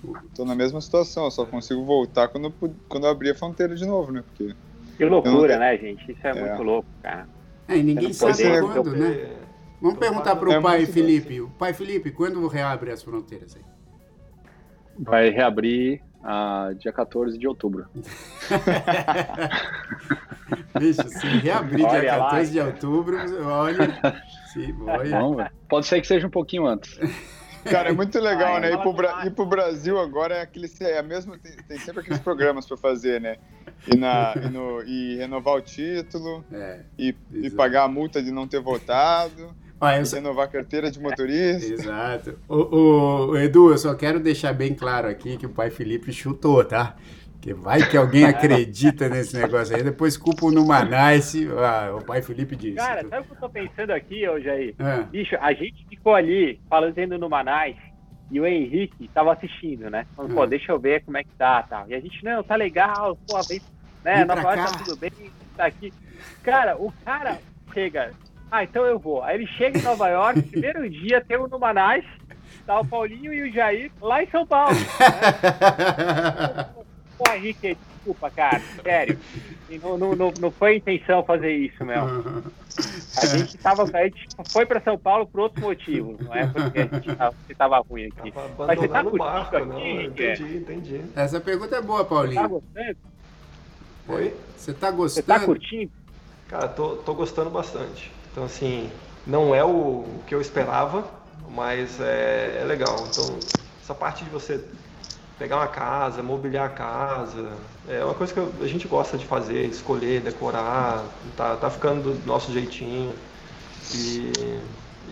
Voltar. 0.01 0.23
Tô 0.33 0.45
na 0.45 0.55
mesma 0.55 0.81
situação, 0.81 1.25
eu 1.25 1.31
só 1.31 1.45
consigo 1.45 1.83
voltar 1.85 2.29
quando, 2.29 2.51
quando 2.87 3.03
eu 3.03 3.11
abrir 3.11 3.31
a 3.31 3.35
fronteira 3.35 3.75
de 3.75 3.85
novo, 3.85 4.11
né? 4.11 4.23
Porque. 4.23 4.55
Que 4.99 5.05
loucura, 5.05 5.53
não... 5.53 5.61
né, 5.61 5.77
gente? 5.77 6.11
Isso 6.11 6.27
é, 6.27 6.29
é, 6.29 6.33
muito 6.33 6.61
louco, 6.61 6.89
cara. 7.01 7.25
É, 7.69 7.77
e 7.77 7.83
ninguém 7.83 8.11
sabe 8.11 8.33
poder... 8.33 8.61
quando, 8.61 8.91
né? 8.91 9.29
Vamos 9.81 9.97
perguntar 9.97 10.35
para 10.35 10.49
o 10.49 10.51
é 10.51 10.59
pai 10.59 10.85
Felipe. 10.85 11.39
O 11.39 11.49
pai 11.51 11.71
Felipe, 11.71 12.11
quando 12.11 12.45
reabre 12.47 12.91
as 12.91 13.01
fronteiras 13.01 13.55
aí? 13.55 13.61
Vai 14.99 15.29
reabrir 15.29 16.01
ah, 16.21 16.71
dia 16.77 16.91
14 16.91 17.37
de 17.37 17.47
outubro. 17.47 17.87
Bicho, 20.77 21.07
se 21.07 21.27
reabrir 21.27 21.85
olha 21.85 22.01
dia 22.01 22.17
14 22.17 22.35
lá, 22.35 22.43
de 22.43 22.59
outubro, 22.69 23.17
olha. 23.47 23.87
Se, 24.51 24.75
olha. 24.81 25.49
Pode 25.69 25.87
ser 25.87 26.01
que 26.01 26.07
seja 26.07 26.27
um 26.27 26.31
pouquinho 26.31 26.67
antes. 26.67 26.99
Cara, 27.69 27.89
é 27.89 27.93
muito 27.93 28.17
legal, 28.19 28.55
Ai, 28.55 28.61
né? 28.61 28.73
Ir 28.73 28.77
pro, 28.79 28.93
Bra 28.93 29.25
ir 29.25 29.31
pro 29.31 29.45
Brasil 29.45 29.99
agora 29.99 30.35
é 30.35 30.41
aquele. 30.41 30.69
É 30.81 31.01
mesmo, 31.01 31.37
tem, 31.37 31.51
tem 31.67 31.77
sempre 31.79 32.01
aqueles 32.01 32.19
programas 32.19 32.65
para 32.65 32.77
fazer, 32.77 33.21
né? 33.21 33.37
E, 33.87 33.95
na, 33.95 34.33
e, 34.35 34.49
no, 34.49 34.81
e 34.83 35.17
renovar 35.17 35.55
o 35.55 35.61
título, 35.61 36.43
é, 36.51 36.81
e, 36.97 37.15
e, 37.31 37.49
pagar 37.49 37.83
a 37.83 37.87
multa 37.87 38.21
de 38.21 38.31
não 38.31 38.47
ter 38.47 38.59
votado. 38.59 39.55
Ah, 39.79 39.97
eu... 39.97 40.03
Renovar 40.03 40.45
a 40.45 40.49
carteira 40.49 40.91
de 40.91 40.99
motorista. 40.99 41.71
Exato. 41.73 42.37
O, 42.47 42.55
o, 42.55 43.25
o, 43.29 43.37
Edu, 43.37 43.71
eu 43.71 43.77
só 43.77 43.93
quero 43.93 44.19
deixar 44.19 44.53
bem 44.53 44.73
claro 44.73 45.07
aqui 45.07 45.37
que 45.37 45.45
o 45.45 45.49
pai 45.49 45.69
Felipe 45.69 46.11
chutou, 46.11 46.63
tá? 46.65 46.97
Que 47.41 47.53
vai 47.53 47.89
que 47.89 47.95
alguém 47.95 48.25
acredita 48.25 49.07
nesse 49.07 49.37
negócio 49.37 49.73
aí, 49.73 49.81
depois 49.81 50.17
culpa 50.17 50.45
o 50.45 50.51
Numanice, 50.51 51.47
ah, 51.57 51.95
o 51.95 52.03
pai 52.03 52.21
Felipe 52.21 52.53
disse. 52.53 52.75
Cara, 52.75 53.07
sabe 53.07 53.21
o 53.21 53.23
que 53.23 53.31
eu 53.31 53.37
tô 53.37 53.49
pensando 53.49 53.91
aqui 53.91 54.27
hoje 54.27 54.49
aí? 54.49 54.75
É. 54.77 55.03
Bicho, 55.03 55.37
a 55.39 55.53
gente 55.53 55.85
ficou 55.87 56.15
ali 56.15 56.59
falando 56.69 56.97
no 57.07 57.17
Numanice 57.17 57.79
e 58.29 58.41
o 58.41 58.45
Henrique 58.45 59.09
tava 59.13 59.33
assistindo, 59.33 59.89
né? 59.89 60.05
Falando, 60.15 60.35
pô, 60.35 60.43
é. 60.43 60.47
deixa 60.47 60.71
eu 60.71 60.79
ver 60.79 61.03
como 61.03 61.17
é 61.17 61.23
que 61.23 61.31
tá, 61.37 61.63
tá. 61.63 61.85
E 61.87 61.95
a 61.95 61.99
gente, 61.99 62.23
não, 62.25 62.43
tá 62.43 62.55
legal, 62.55 63.17
pô, 63.27 63.41
vem, 63.43 63.61
né? 64.03 64.17
Vem 64.17 64.25
Nova 64.25 64.55
York 64.55 64.71
tá 64.71 64.83
tudo 64.83 64.97
bem, 64.97 65.11
tá 65.55 65.65
aqui. 65.65 65.93
Cara, 66.43 66.75
o 66.77 66.91
cara 67.05 67.39
chega. 67.73 68.11
Ah, 68.51 68.65
então 68.65 68.85
eu 68.85 68.99
vou. 68.99 69.23
Aí 69.23 69.37
ele 69.37 69.47
chega 69.47 69.79
em 69.79 69.83
Nova 69.83 70.09
York, 70.09 70.41
primeiro 70.51 70.89
dia 70.89 71.21
tem 71.21 71.37
o 71.37 71.47
Numanais, 71.47 72.03
tá 72.65 72.81
o 72.81 72.85
Paulinho 72.85 73.33
e 73.33 73.49
o 73.49 73.51
Jair 73.51 73.89
lá 74.01 74.21
em 74.21 74.29
São 74.29 74.45
Paulo. 74.45 74.75
Pô, 77.19 77.33
Henrique, 77.33 77.75
desculpa, 77.75 78.31
cara, 78.31 78.61
sério. 78.81 79.19
Não, 79.83 79.97
não, 79.97 80.15
não, 80.15 80.33
não 80.39 80.51
foi 80.51 80.71
a 80.71 80.77
intenção 80.77 81.21
fazer 81.25 81.51
isso, 81.53 81.83
meu. 81.83 82.01
A 83.17 83.25
gente 83.25 83.57
tava, 83.57 83.83
a 83.83 84.03
gente 84.05 84.25
foi 84.47 84.65
para 84.65 84.79
São 84.79 84.97
Paulo 84.97 85.27
por 85.27 85.41
outros 85.41 85.61
motivos, 85.61 86.17
não 86.21 86.33
é 86.33 86.47
porque 86.47 86.79
a 86.79 86.83
gente 86.83 87.15
tava, 87.17 87.35
tava 87.57 87.79
ruim 87.79 88.05
aqui. 88.05 88.31
Tava 88.31 88.67
Mas 88.67 88.79
você 88.79 88.87
tá 88.87 89.03
curtindo 89.03 89.17
barco, 89.17 89.55
aqui, 89.57 89.65
não, 89.65 90.01
entendi, 90.01 90.57
entendi. 90.57 91.01
Essa 91.13 91.41
pergunta 91.41 91.75
é 91.75 91.81
boa, 91.81 92.05
Paulinho. 92.05 92.35
Você 92.35 92.41
tá 92.41 92.47
gostando? 92.47 92.97
Oi? 94.07 94.35
Você 94.55 94.73
tá 94.73 94.91
gostando? 94.91 95.25
Você 95.25 95.33
tá 95.33 95.39
curtindo? 95.45 95.91
Cara, 96.47 96.67
tô, 96.69 96.95
tô 96.95 97.13
gostando 97.13 97.49
bastante. 97.49 98.09
Então, 98.31 98.45
assim, 98.45 98.89
não 99.27 99.53
é 99.53 99.63
o 99.63 100.05
que 100.25 100.33
eu 100.33 100.39
esperava, 100.39 101.05
mas 101.49 101.99
é, 101.99 102.59
é 102.61 102.63
legal. 102.63 102.95
Então, 103.11 103.37
essa 103.83 103.93
parte 103.93 104.23
de 104.23 104.29
você 104.29 104.63
pegar 105.39 105.55
uma 105.55 105.67
casa, 105.67 106.21
mobiliar 106.21 106.65
a 106.65 106.69
casa, 106.69 107.53
é 107.87 108.03
uma 108.03 108.13
coisa 108.13 108.33
que 108.33 108.39
a 108.61 108.67
gente 108.67 108.87
gosta 108.89 109.17
de 109.17 109.25
fazer, 109.25 109.65
escolher, 109.65 110.19
decorar, 110.19 111.01
tá, 111.37 111.55
tá 111.55 111.69
ficando 111.69 112.13
do 112.13 112.27
nosso 112.27 112.51
jeitinho. 112.51 113.13
E, 113.95 114.31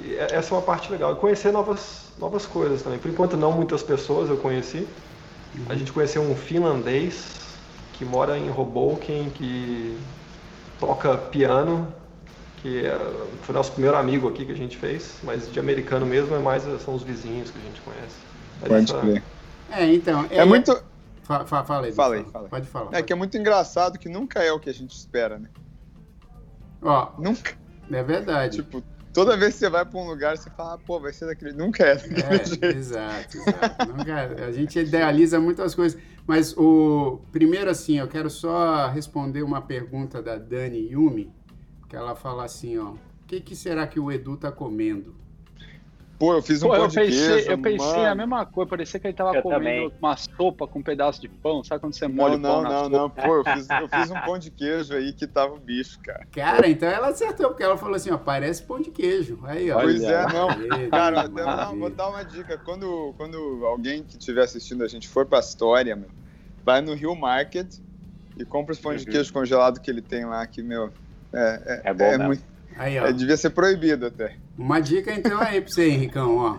e 0.03 0.15
essa 0.17 0.53
é 0.53 0.57
uma 0.57 0.61
parte 0.61 0.91
legal. 0.91 1.13
E 1.13 1.15
conhecer 1.15 1.53
novas, 1.53 2.09
novas 2.19 2.45
coisas 2.45 2.81
também. 2.83 2.99
Por 2.99 3.09
enquanto, 3.09 3.37
não 3.37 3.53
muitas 3.53 3.81
pessoas 3.81 4.29
eu 4.29 4.35
conheci. 4.35 4.85
A 5.69 5.75
gente 5.75 5.93
conheceu 5.93 6.21
um 6.21 6.35
finlandês 6.35 7.37
que 7.93 8.03
mora 8.03 8.37
em 8.37 8.51
Hoboken, 8.51 9.29
que 9.29 9.97
toca 10.77 11.17
piano 11.17 11.87
que 12.57 12.85
é, 12.85 12.99
foi 13.43 13.55
nosso 13.55 13.71
primeiro 13.71 13.95
amigo 13.95 14.27
aqui 14.27 14.45
que 14.45 14.51
a 14.51 14.55
gente 14.55 14.77
fez, 14.77 15.13
mas 15.23 15.51
de 15.51 15.59
americano 15.59 16.05
mesmo 16.05 16.35
é 16.35 16.39
mais 16.39 16.63
são 16.83 16.95
os 16.95 17.03
vizinhos 17.03 17.49
que 17.49 17.57
a 17.57 17.61
gente 17.61 17.81
conhece. 17.81 18.15
Mas 18.61 18.69
Pode 18.69 18.91
essa... 18.91 18.99
crer. 18.99 19.36
É, 19.71 19.93
então. 19.93 20.25
É, 20.29 20.37
é 20.37 20.45
muito. 20.45 20.71
Fa 21.23 21.45
fa 21.45 21.63
fala 21.63 21.87
aí. 21.87 21.91
Fala 21.91 22.15
aí, 22.15 22.23
fala. 22.25 22.47
Pode 22.47 22.67
falar. 22.67 22.87
É 22.87 22.89
pode. 22.91 23.03
que 23.03 23.13
é 23.13 23.15
muito 23.15 23.37
engraçado 23.37 23.99
que 23.99 24.07
nunca 24.07 24.41
é 24.41 24.51
o 24.51 24.59
que 24.59 24.69
a 24.69 24.73
gente 24.73 24.95
espera, 24.95 25.37
né? 25.37 25.49
Ó. 26.81 27.11
Nunca. 27.17 27.53
É 27.91 28.03
verdade. 28.03 28.57
Tipo, 28.57 28.83
toda 29.13 29.35
vez 29.35 29.53
que 29.53 29.59
você 29.59 29.69
vai 29.69 29.85
para 29.85 29.99
um 29.99 30.07
lugar, 30.07 30.37
você 30.37 30.49
fala, 30.49 30.75
ah, 30.75 30.77
pô, 30.77 30.99
vai 30.99 31.11
ser 31.11 31.25
daquele. 31.25 31.53
Nunca 31.53 31.83
é 31.83 31.95
daquele 31.95 32.21
é, 32.21 32.43
jeito. 32.45 32.65
Exato, 32.65 33.37
exato. 33.37 33.85
Nunca 33.87 34.11
é. 34.11 34.45
A 34.45 34.51
gente 34.51 34.79
idealiza 34.79 35.39
muitas 35.39 35.75
coisas. 35.75 35.99
Mas 36.25 36.55
o 36.57 37.21
primeiro, 37.31 37.69
assim, 37.69 37.99
eu 37.99 38.07
quero 38.07 38.29
só 38.29 38.87
responder 38.87 39.43
uma 39.43 39.61
pergunta 39.61 40.21
da 40.21 40.37
Dani 40.37 40.91
Yumi 40.91 41.33
que 41.87 41.95
ela 41.95 42.15
fala 42.15 42.43
assim, 42.43 42.77
ó, 42.77 42.91
o 42.91 42.99
que, 43.25 43.39
que 43.39 43.55
será 43.55 43.87
que 43.87 43.99
o 43.99 44.11
Edu 44.11 44.35
tá 44.37 44.51
comendo? 44.51 45.15
Pô, 46.19 46.33
eu 46.33 46.41
fiz 46.41 46.63
um 46.63 46.67
Pô, 46.67 46.73
pão 46.73 46.85
eu 46.85 46.89
pensei, 46.89 47.05
queijo, 47.05 47.51
Eu 47.51 47.57
pensei 47.59 47.87
mano. 47.97 48.07
a 48.07 48.15
mesma 48.15 48.45
coisa, 48.45 48.69
parecia 48.69 48.99
que 48.99 49.05
ele 49.05 49.13
tava 49.13 49.35
eu 49.35 49.41
comendo 49.43 49.59
também. 49.59 49.93
uma 49.99 50.17
sopa 50.17 50.67
com 50.67 50.79
um 50.79 50.81
pedaço 50.81 51.21
de 51.21 51.29
pão, 51.29 51.63
sabe 51.63 51.79
quando 51.79 51.93
você 51.93 52.07
molha 52.07 52.37
não, 52.37 52.59
o 52.59 52.63
pão 52.63 52.71
Não, 52.71 52.81
não, 52.83 52.89
não, 52.89 53.09
pô, 53.09 53.35
eu 53.35 53.43
fiz, 53.43 53.69
eu 53.69 53.87
fiz 53.87 54.09
um 54.09 54.19
pão 54.21 54.39
de 54.39 54.49
queijo 54.49 54.95
aí 54.95 55.13
que 55.13 55.27
tava 55.27 55.53
o 55.53 55.59
bicho, 55.59 55.99
cara. 55.99 56.25
Cara, 56.31 56.67
então 56.67 56.89
ela 56.89 57.09
acertou, 57.09 57.49
porque 57.49 57.61
ela 57.61 57.77
falou 57.77 57.95
assim, 57.95 58.09
ó, 58.09 58.17
parece 58.17 58.63
pão 58.63 58.81
de 58.81 58.89
queijo. 58.89 59.39
Aí, 59.43 59.69
ó. 59.69 59.79
Pois 59.79 60.01
é, 60.01 60.25
não. 60.33 60.89
cara, 60.89 61.21
até 61.21 61.45
não, 61.45 61.79
vou 61.79 61.89
dar 61.91 62.09
uma 62.09 62.23
dica. 62.23 62.57
Quando, 62.57 63.13
quando 63.15 63.63
alguém 63.65 64.03
que 64.03 64.17
estiver 64.17 64.41
assistindo 64.41 64.83
a 64.83 64.87
gente 64.87 65.07
for 65.07 65.23
pra 65.23 65.37
história, 65.37 65.95
mano, 65.95 66.09
vai 66.65 66.81
no 66.81 66.95
Rio 66.95 67.15
Market 67.15 67.75
e 68.35 68.43
compra 68.43 68.73
os 68.73 68.79
pães 68.79 69.01
uhum. 69.01 69.05
de 69.05 69.11
queijo 69.11 69.31
congelado 69.31 69.79
que 69.79 69.91
ele 69.91 70.01
tem 70.01 70.25
lá, 70.25 70.47
que, 70.47 70.63
meu, 70.63 70.91
é, 71.31 71.81
é, 71.85 71.89
é 71.91 71.93
bom, 71.93 72.05
é 72.05 72.17
muito, 72.17 72.41
aí, 72.75 72.97
ó. 72.97 73.05
É, 73.05 73.13
devia 73.13 73.37
ser 73.37 73.51
proibido 73.51 74.07
até. 74.07 74.35
Uma 74.57 74.79
dica 74.79 75.13
então 75.13 75.39
aí 75.39 75.61
pra 75.61 75.71
você, 75.71 75.87
Henricão, 75.87 76.37
ó. 76.37 76.57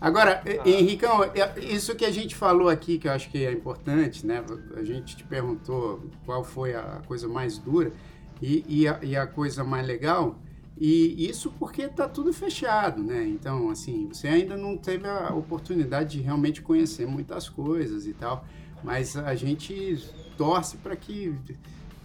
Agora, 0.00 0.42
ah. 0.44 0.68
Henricão, 0.68 1.22
é, 1.24 1.58
isso 1.60 1.94
que 1.94 2.04
a 2.04 2.10
gente 2.10 2.34
falou 2.34 2.68
aqui, 2.68 2.98
que 2.98 3.08
eu 3.08 3.12
acho 3.12 3.30
que 3.30 3.44
é 3.44 3.52
importante, 3.52 4.26
né? 4.26 4.44
A 4.76 4.82
gente 4.82 5.16
te 5.16 5.24
perguntou 5.24 6.04
qual 6.24 6.44
foi 6.44 6.74
a 6.74 7.02
coisa 7.06 7.28
mais 7.28 7.58
dura 7.58 7.92
e, 8.40 8.64
e, 8.68 8.88
a, 8.88 8.98
e 9.02 9.16
a 9.16 9.26
coisa 9.26 9.64
mais 9.64 9.86
legal. 9.86 10.36
E 10.80 11.28
isso 11.28 11.52
porque 11.58 11.82
está 11.82 12.08
tudo 12.08 12.32
fechado, 12.32 13.02
né? 13.02 13.24
Então, 13.26 13.68
assim, 13.70 14.08
você 14.12 14.28
ainda 14.28 14.56
não 14.56 14.76
teve 14.76 15.08
a 15.08 15.34
oportunidade 15.34 16.18
de 16.18 16.22
realmente 16.22 16.62
conhecer 16.62 17.04
muitas 17.04 17.48
coisas 17.48 18.06
e 18.06 18.12
tal, 18.12 18.44
mas 18.84 19.16
a 19.16 19.34
gente 19.34 19.98
torce 20.36 20.76
para 20.76 20.94
que 20.94 21.34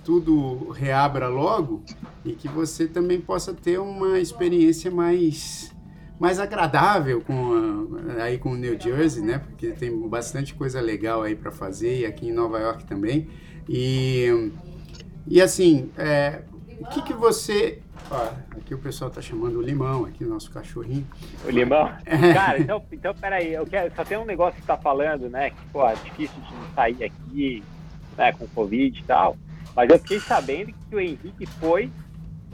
tudo 0.03 0.69
reabra 0.71 1.27
logo 1.27 1.83
e 2.25 2.33
que 2.33 2.47
você 2.47 2.87
também 2.87 3.19
possa 3.19 3.53
ter 3.53 3.79
uma 3.79 4.19
experiência 4.19 4.91
mais 4.91 5.71
mais 6.19 6.39
agradável 6.39 7.21
com 7.21 7.53
a, 8.17 8.23
aí 8.23 8.37
com 8.37 8.51
o 8.51 8.55
New 8.55 8.79
Jersey, 8.79 9.23
né? 9.23 9.39
Porque 9.39 9.71
tem 9.71 10.07
bastante 10.07 10.53
coisa 10.53 10.79
legal 10.79 11.23
aí 11.23 11.35
para 11.35 11.51
fazer 11.51 12.01
e 12.01 12.05
aqui 12.05 12.27
em 12.27 12.31
Nova 12.31 12.59
York 12.59 12.85
também. 12.85 13.27
E 13.67 14.51
e 15.27 15.41
assim, 15.41 15.89
é, 15.97 16.43
o 16.79 16.85
que 16.87 17.01
que 17.01 17.13
você 17.13 17.81
Ó, 18.11 18.29
aqui 18.57 18.73
o 18.73 18.77
pessoal 18.77 19.09
tá 19.09 19.21
chamando 19.21 19.57
o 19.57 19.61
limão, 19.61 20.05
aqui 20.05 20.23
o 20.23 20.29
nosso 20.29 20.51
cachorrinho. 20.51 21.07
O 21.45 21.49
limão? 21.49 21.89
Cara, 22.33 22.59
então, 22.59 22.83
então 22.91 23.13
peraí, 23.15 23.53
eu 23.53 23.65
quero, 23.65 23.93
só 23.95 24.03
tem 24.03 24.17
um 24.17 24.25
negócio 24.25 24.59
que 24.59 24.67
tá 24.67 24.77
falando, 24.77 25.29
né? 25.29 25.51
Que, 25.51 25.65
pô, 25.71 25.87
é 25.87 25.95
difícil 25.95 26.35
de 26.41 26.75
sair 26.75 27.03
aqui, 27.03 27.63
né, 28.17 28.31
com 28.33 28.47
Covid 28.47 28.99
e 28.99 29.03
tal. 29.03 29.37
Mas 29.75 29.89
eu 29.89 29.99
fiquei 29.99 30.19
sabendo 30.19 30.73
que 30.89 30.95
o 30.95 30.99
Henrique 30.99 31.45
foi 31.59 31.91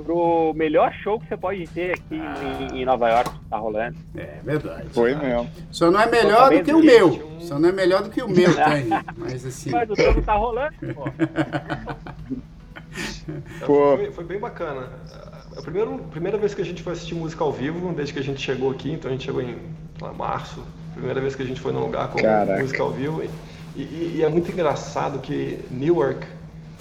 pro 0.04 0.54
melhor 0.56 0.94
show 1.04 1.20
que 1.20 1.28
você 1.28 1.38
pode 1.38 1.68
ter 1.68 1.92
aqui 1.92 2.20
ah. 2.20 2.70
em, 2.74 2.82
em, 2.82 2.86
Nova 2.86 3.10
York, 3.10 3.30
que 3.30 3.46
tá 3.50 3.58
rolando. 3.58 3.98
É 4.16 4.40
verdade. 4.44 4.90
Foi 4.90 5.16
mesmo. 5.16 5.50
Só 5.72 5.92
não 5.92 6.00
é 6.00 6.10
melhor 6.10 6.50
do 6.50 6.64
que 6.64 6.74
o 6.74 6.80
meu. 6.80 7.40
Só 7.40 7.60
não 7.60 7.70
é 7.70 7.72
melhor 7.72 8.04
do 8.04 8.10
que 8.10 8.22
o 8.22 8.28
meu, 8.28 8.56
tá, 8.56 8.80
Henrique? 8.80 9.06
Mas 9.18 9.46
assim. 9.46 9.72
Mas 9.72 9.90
o 9.90 9.94
não 9.96 10.22
tá 10.22 10.34
rolando, 10.34 10.76
pô. 10.94 11.06
pô. 13.66 13.98
Foi, 13.98 14.12
foi, 14.12 14.24
bem 14.24 14.40
bacana. 14.40 14.88
A 15.58 15.62
primeira, 15.62 15.94
a 15.94 15.98
primeira 15.98 16.38
vez 16.38 16.54
que 16.54 16.62
a 16.62 16.66
gente 16.66 16.82
foi 16.82 16.94
assistir 16.94 17.16
música 17.16 17.44
ao 17.44 17.52
vivo, 17.52 17.94
desde 17.94 18.14
que 18.14 18.20
a 18.20 18.24
gente 18.24 18.42
chegou 18.42 18.72
aqui, 18.72 18.92
então 18.92 19.10
a 19.10 19.14
gente 19.14 19.26
chegou 19.26 19.42
em 19.42 19.58
lá, 20.02 20.14
março. 20.14 20.64
Primeira 20.94 21.20
vez 21.20 21.36
que 21.36 21.44
a 21.44 21.46
gente 21.46 21.60
foi 21.60 21.72
num 21.72 21.82
lugar 21.82 22.10
com 22.10 22.22
Caraca. 22.22 22.62
música 22.62 22.82
ao 22.82 22.92
vivo. 22.92 23.24
E, 23.76 23.82
e, 23.82 24.16
e 24.18 24.24
é 24.24 24.30
muito 24.30 24.52
engraçado 24.52 25.20
que 25.20 25.60
Newark 25.70 26.26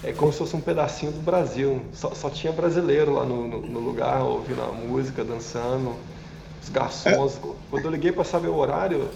é 0.03 0.13
como 0.13 0.33
se 0.33 0.39
fosse 0.39 0.55
um 0.55 0.61
pedacinho 0.61 1.13
do 1.13 1.21
Brasil. 1.21 1.83
Só, 1.93 2.15
só 2.15 2.31
tinha 2.31 2.53
brasileiro 2.53 3.13
lá 3.13 3.25
no, 3.25 3.49
no, 3.49 3.61
no, 3.61 3.81
lugar, 3.81 4.23
ouvindo 4.23 4.63
a 4.63 4.73
música, 4.73 5.25
dançando, 5.25 5.95
os 6.63 6.69
garçons. 6.69 7.37
É. 7.37 7.41
Quando 7.71 7.85
eu 7.85 7.91
liguei 7.91 8.13
para 8.13 8.25
saber 8.25 8.49
o 8.49 8.57
horário, 8.57 9.09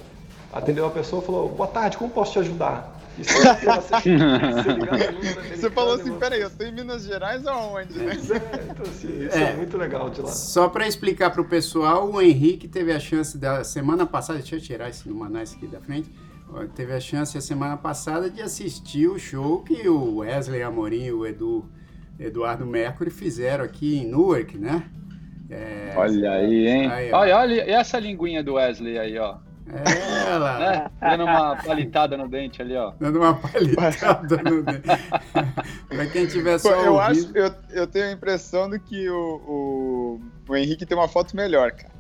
atendeu 0.53 0.85
uma 0.85 0.91
pessoa 0.91 1.22
e 1.22 1.26
falou: 1.26 1.49
Boa 1.49 1.68
tarde, 1.68 1.97
como 1.97 2.11
posso 2.11 2.33
te 2.33 2.39
ajudar? 2.41 3.01
Isso, 3.18 3.35
você 5.55 5.70
falou 5.70 5.97
assim, 5.97 6.18
peraí, 6.18 6.41
eu 6.41 6.49
tô 6.49 6.64
em 6.64 6.72
Minas 6.72 7.05
Gerais 7.05 7.47
aonde, 7.47 7.93
né? 7.99 8.14
É, 8.14 8.70
então, 8.70 8.87
assim, 8.87 9.26
isso 9.26 9.37
é, 9.37 9.51
é, 9.51 9.55
muito 9.55 9.76
legal 9.76 10.09
de 10.09 10.22
lá. 10.22 10.28
Só 10.28 10.66
para 10.68 10.89
explicar 10.89 11.30
para 11.30 11.43
o 11.43 11.45
pessoal, 11.45 12.11
o 12.11 12.22
Henrique 12.22 12.66
teve 12.66 12.91
a 12.91 12.99
chance 12.99 13.37
da 13.37 13.62
semana 13.64 14.07
passada, 14.07 14.39
deixa 14.39 14.57
eu 14.57 14.61
tirar 14.61 14.89
esse 14.89 15.07
Manais 15.11 15.53
aqui 15.53 15.66
da 15.66 15.78
frente, 15.78 16.11
teve 16.75 16.93
a 16.93 17.01
chance 17.01 17.37
a 17.37 17.41
semana 17.41 17.77
passada 17.77 18.31
de 18.31 18.43
assistir 18.43 19.09
o 19.09 19.19
show 19.19 19.63
que 19.63 19.89
o 19.89 20.17
Wesley 20.19 20.63
Amorim 20.63 21.05
e 21.05 21.13
o 21.13 21.27
Edu, 21.27 21.71
Eduardo 22.19 22.67
Mercury 22.67 23.11
fizeram 23.11 23.65
aqui 23.65 23.99
em 23.99 24.07
Newark, 24.07 24.57
né? 24.59 24.85
É, 25.51 25.93
olha 25.97 26.33
aí, 26.33 26.69
hein? 26.69 26.91
Aí, 26.91 27.13
olha, 27.13 27.37
olha, 27.37 27.55
e 27.67 27.71
essa 27.71 27.99
linguinha 27.99 28.43
do 28.43 28.55
Wesley 28.55 28.99
aí, 28.99 29.19
ó. 29.19 29.37
Ela! 29.67 30.59
Né? 30.59 30.91
Dando 31.01 31.25
uma 31.25 31.57
palitada 31.57 32.17
no 32.17 32.29
dente 32.29 32.61
ali, 32.61 32.77
ó. 32.77 32.93
Dando 32.99 33.19
uma 33.19 33.35
palitada 33.35 34.37
no 34.39 34.63
dente. 34.63 34.89
pra 35.89 36.07
quem 36.07 36.27
tiver 36.27 36.59
só 36.59 36.71
eu 36.75 36.95
ouvido... 36.95 37.01
acho, 37.01 37.37
eu, 37.37 37.55
eu 37.71 37.87
tenho 37.87 38.07
a 38.07 38.13
impressão 38.13 38.69
de 38.69 38.79
que 38.79 39.09
o, 39.09 39.41
o, 39.47 40.21
o 40.49 40.57
Henrique 40.57 40.85
tem 40.85 40.97
uma 40.97 41.09
foto 41.09 41.37
melhor, 41.37 41.73
cara. 41.73 41.93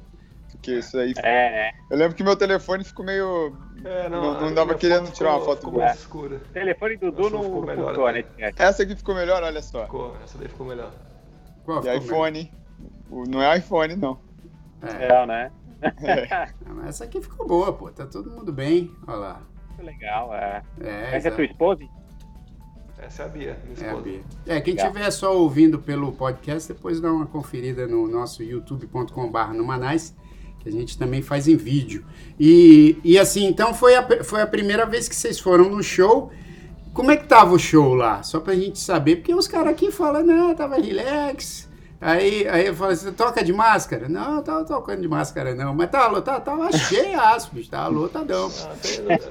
Porque 0.50 0.78
isso 0.78 0.98
aí. 0.98 1.12
É, 1.18 1.68
é. 1.68 1.70
Eu 1.90 1.96
lembro 1.96 2.14
que 2.14 2.22
meu 2.22 2.36
telefone 2.36 2.84
ficou 2.84 3.04
meio 3.04 3.56
é, 3.84 4.08
não, 4.08 4.34
não, 4.34 4.40
não 4.40 4.54
dava 4.54 4.74
querendo 4.74 5.10
tirar 5.10 5.36
uma 5.36 5.44
foto 5.44 5.70
boa. 5.70 5.86
escura. 5.92 6.36
O 6.36 6.52
telefone 6.52 6.96
do 6.96 7.10
Dudu 7.10 7.30
não 7.30 7.42
ficou 7.42 7.66
melhor. 7.66 7.90
Ficou, 7.92 8.12
né? 8.12 8.24
Essa 8.56 8.82
aqui 8.82 8.96
ficou 8.96 9.14
melhor, 9.14 9.42
olha 9.42 9.62
só. 9.62 9.84
Ficou, 9.84 10.16
essa 10.22 10.38
daí 10.38 10.48
ficou 10.48 10.66
melhor. 10.66 10.92
Qual 11.64 11.84
e 11.84 11.96
iPhone. 11.96 12.52
Melhor? 13.10 13.28
Não 13.28 13.42
é 13.42 13.58
iPhone, 13.58 13.96
não. 13.96 14.18
É, 14.82 15.06
é 15.06 15.26
né? 15.26 15.52
É. 15.82 16.48
Não, 16.64 16.86
essa 16.86 17.04
aqui 17.04 17.20
ficou 17.20 17.46
boa, 17.46 17.72
pô. 17.72 17.90
Tá 17.90 18.06
todo 18.06 18.30
mundo 18.30 18.52
bem. 18.52 18.94
Olha 19.06 19.16
lá. 19.16 19.42
Muito 19.68 19.82
legal, 19.82 20.32
é. 20.32 20.62
é 20.80 21.16
essa 21.16 21.28
é 21.28 21.30
tua 21.32 21.44
esposa? 21.44 21.84
Essa 22.98 23.24
é 23.24 23.26
a 23.26 23.28
Bia, 23.28 23.58
É, 23.80 23.90
a 23.90 23.96
Bia. 23.96 24.20
é 24.46 24.60
quem 24.60 24.76
estiver 24.76 25.10
só 25.10 25.36
ouvindo 25.36 25.80
pelo 25.80 26.12
podcast, 26.12 26.72
depois 26.72 27.00
dá 27.00 27.12
uma 27.12 27.26
conferida 27.26 27.84
no 27.84 28.06
nosso 28.06 28.44
youtube.com.br 28.44 29.52
no 29.54 29.64
Manais 29.64 30.14
que 30.62 30.68
a 30.68 30.72
gente 30.72 30.96
também 30.96 31.20
faz 31.22 31.48
em 31.48 31.56
vídeo. 31.56 32.04
E, 32.38 32.96
e 33.04 33.18
assim, 33.18 33.46
então 33.46 33.74
foi 33.74 33.94
a, 33.96 34.24
foi 34.24 34.40
a 34.40 34.46
primeira 34.46 34.86
vez 34.86 35.08
que 35.08 35.16
vocês 35.16 35.38
foram 35.38 35.68
no 35.68 35.82
show. 35.82 36.30
Como 36.94 37.10
é 37.10 37.16
que 37.16 37.26
tava 37.26 37.54
o 37.54 37.58
show 37.58 37.94
lá? 37.94 38.22
Só 38.22 38.38
pra 38.40 38.54
gente 38.54 38.78
saber, 38.78 39.16
porque 39.16 39.34
os 39.34 39.48
caras 39.48 39.72
aqui 39.72 39.90
falam, 39.90 40.22
não, 40.24 40.54
tava 40.54 40.76
relax, 40.76 41.68
Aí, 42.04 42.48
aí 42.48 42.66
eu 42.66 42.74
falei, 42.74 42.96
você 42.96 43.12
toca 43.12 43.44
de 43.44 43.52
máscara? 43.52 44.08
Não, 44.08 44.38
eu 44.38 44.42
tava 44.42 44.64
tocando 44.64 45.00
de 45.00 45.06
máscara, 45.06 45.54
não. 45.54 45.72
Mas 45.72 45.88
tava, 45.88 46.20
tava, 46.20 46.40
tava 46.40 46.72
cheio 46.72 47.16
bicho, 47.52 47.70
tava 47.70 47.88
lotadão. 47.90 48.50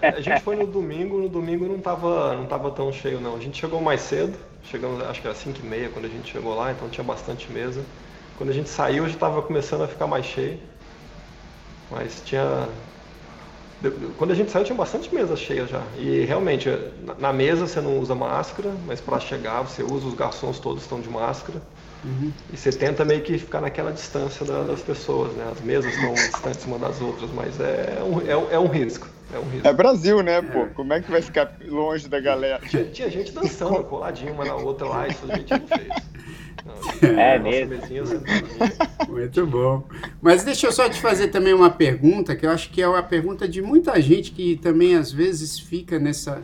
Ah, 0.01 0.15
a 0.15 0.21
gente 0.21 0.41
foi 0.41 0.55
no 0.55 0.65
domingo, 0.65 1.17
no 1.17 1.27
domingo 1.27 1.65
não 1.65 1.79
tava, 1.79 2.33
não 2.33 2.45
tava 2.45 2.71
tão 2.71 2.89
cheio, 2.93 3.19
não. 3.19 3.35
A 3.35 3.39
gente 3.39 3.59
chegou 3.59 3.81
mais 3.81 3.99
cedo, 3.99 4.37
chegamos, 4.63 5.03
acho 5.03 5.19
que 5.19 5.27
era 5.27 5.35
5 5.35 5.59
e 5.61 5.67
meia 5.67 5.89
quando 5.89 6.05
a 6.05 6.07
gente 6.07 6.31
chegou 6.31 6.55
lá, 6.55 6.71
então 6.71 6.87
tinha 6.87 7.03
bastante 7.03 7.51
mesa. 7.51 7.83
Quando 8.37 8.51
a 8.51 8.53
gente 8.53 8.69
saiu, 8.69 9.05
já 9.09 9.17
tava 9.17 9.41
começando 9.41 9.81
a 9.81 9.87
ficar 9.89 10.07
mais 10.07 10.25
cheio. 10.25 10.57
Mas 11.91 12.21
tinha. 12.25 12.69
Quando 14.17 14.31
a 14.31 14.35
gente 14.35 14.51
saiu, 14.51 14.63
tinha 14.63 14.77
bastante 14.77 15.13
mesa 15.13 15.35
cheia 15.35 15.65
já. 15.65 15.81
E 15.97 16.23
realmente, 16.23 16.69
na 17.19 17.33
mesa 17.33 17.67
você 17.67 17.81
não 17.81 17.99
usa 17.99 18.13
máscara, 18.13 18.75
mas 18.85 19.01
para 19.01 19.19
chegar 19.19 19.63
você 19.63 19.83
usa, 19.83 20.07
os 20.07 20.13
garçons 20.13 20.59
todos 20.59 20.83
estão 20.83 21.01
de 21.01 21.09
máscara. 21.09 21.61
Uhum. 22.03 22.31
E 22.51 22.57
você 22.57 22.71
tenta 22.71 23.03
meio 23.03 23.21
que 23.21 23.37
ficar 23.37 23.61
naquela 23.61 23.91
distância 23.91 24.45
da, 24.45 24.63
das 24.63 24.81
pessoas, 24.81 25.33
né? 25.33 25.47
As 25.51 25.61
mesas 25.61 25.93
estão 25.93 26.13
distantes 26.13 26.65
uma 26.65 26.79
das 26.79 27.01
outras, 27.01 27.29
mas 27.31 27.59
é 27.59 28.01
um, 28.03 28.21
é, 28.21 28.55
é 28.55 28.59
um 28.59 28.67
risco. 28.67 29.07
É, 29.33 29.39
um 29.39 29.49
risco. 29.49 29.67
é 29.67 29.73
Brasil, 29.73 30.21
né, 30.21 30.41
pô? 30.41 30.67
Como 30.75 30.93
é 30.93 31.01
que 31.01 31.09
vai 31.09 31.21
ficar 31.21 31.51
longe 31.65 32.07
da 32.07 32.19
galera? 32.19 32.59
Tinha, 32.67 32.85
tinha 32.85 33.09
gente 33.09 33.31
dançando, 33.31 33.83
coladinho 33.83 34.33
uma 34.33 34.45
na 34.45 34.55
outra 34.55 34.87
lá, 34.87 35.07
isso 35.07 35.19
a 35.29 35.35
gente 35.35 35.51
não 35.51 35.67
fez. 35.67 36.11
Não, 36.65 37.19
é 37.19 37.39
mesmo. 37.39 37.75
Muito 39.09 39.45
bom. 39.47 39.83
Mas 40.21 40.43
deixa 40.43 40.67
eu 40.67 40.71
só 40.71 40.89
te 40.89 40.99
fazer 40.99 41.29
também 41.29 41.53
uma 41.53 41.69
pergunta, 41.69 42.35
que 42.35 42.45
eu 42.45 42.51
acho 42.51 42.69
que 42.69 42.81
é 42.81 42.87
uma 42.87 43.03
pergunta 43.03 43.47
de 43.47 43.61
muita 43.61 43.99
gente 44.01 44.31
que 44.31 44.55
também 44.57 44.95
às 44.95 45.11
vezes 45.11 45.59
fica 45.59 45.99
nessa 45.99 46.41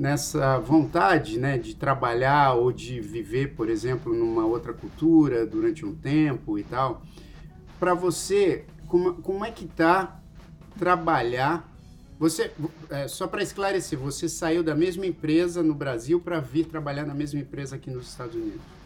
nessa 0.00 0.58
vontade 0.58 1.38
né, 1.38 1.58
de 1.58 1.74
trabalhar 1.74 2.54
ou 2.54 2.72
de 2.72 3.00
viver, 3.02 3.48
por 3.48 3.68
exemplo, 3.68 4.14
numa 4.14 4.46
outra 4.46 4.72
cultura 4.72 5.44
durante 5.44 5.84
um 5.84 5.94
tempo 5.94 6.58
e 6.58 6.62
tal. 6.62 7.02
Para 7.78 7.92
você, 7.92 8.64
como, 8.86 9.14
como 9.14 9.44
é 9.44 9.50
que 9.50 9.66
tá 9.66 10.18
trabalhar? 10.78 11.68
Você, 12.18 12.50
é, 12.88 13.08
só 13.08 13.26
para 13.26 13.42
esclarecer, 13.42 13.98
você 13.98 14.26
saiu 14.26 14.62
da 14.62 14.74
mesma 14.74 15.04
empresa 15.04 15.62
no 15.62 15.74
Brasil 15.74 16.18
para 16.18 16.40
vir 16.40 16.64
trabalhar 16.64 17.04
na 17.04 17.14
mesma 17.14 17.40
empresa 17.40 17.76
aqui 17.76 17.90
nos 17.90 18.08
Estados 18.08 18.34
Unidos? 18.34 18.79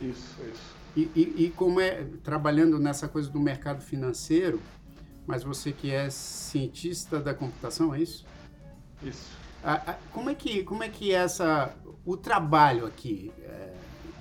Isso, 0.00 0.36
isso. 0.50 0.80
E, 0.96 1.10
e, 1.14 1.44
e 1.44 1.50
como 1.50 1.80
é 1.80 2.04
trabalhando 2.22 2.78
nessa 2.78 3.06
coisa 3.06 3.30
do 3.30 3.38
mercado 3.38 3.80
financeiro, 3.80 4.60
mas 5.26 5.42
você 5.42 5.70
que 5.70 5.90
é 5.90 6.10
cientista 6.10 7.20
da 7.20 7.32
computação, 7.32 7.94
é 7.94 8.00
isso? 8.00 8.24
Isso. 9.02 9.38
Como 10.12 10.30
é 10.30 10.34
que 10.34 10.64
como 10.64 10.82
é 10.82 10.88
que 10.88 11.12
é 11.12 11.18
essa 11.18 11.74
o 12.04 12.16
trabalho 12.16 12.86
aqui, 12.86 13.30
é, 13.42 13.72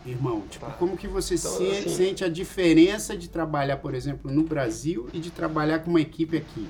irmão? 0.06 0.44
Tipo, 0.50 0.66
tá. 0.66 0.74
como 0.74 0.98
que 0.98 1.08
você 1.08 1.36
então, 1.36 1.52
se, 1.52 1.72
assim, 1.72 1.90
sente 1.90 2.24
a 2.24 2.30
diferença 2.30 3.18
de 3.18 3.30
trabalhar, 3.30 3.78
por 3.78 3.96
exemplo, 3.96 4.30
no 4.30 4.44
Brasil 4.44 5.08
e 5.14 5.20
de 5.20 5.32
trabalhar 5.32 5.80
com 5.80 5.90
uma 5.90 6.02
equipe 6.02 6.38
aqui? 6.38 6.68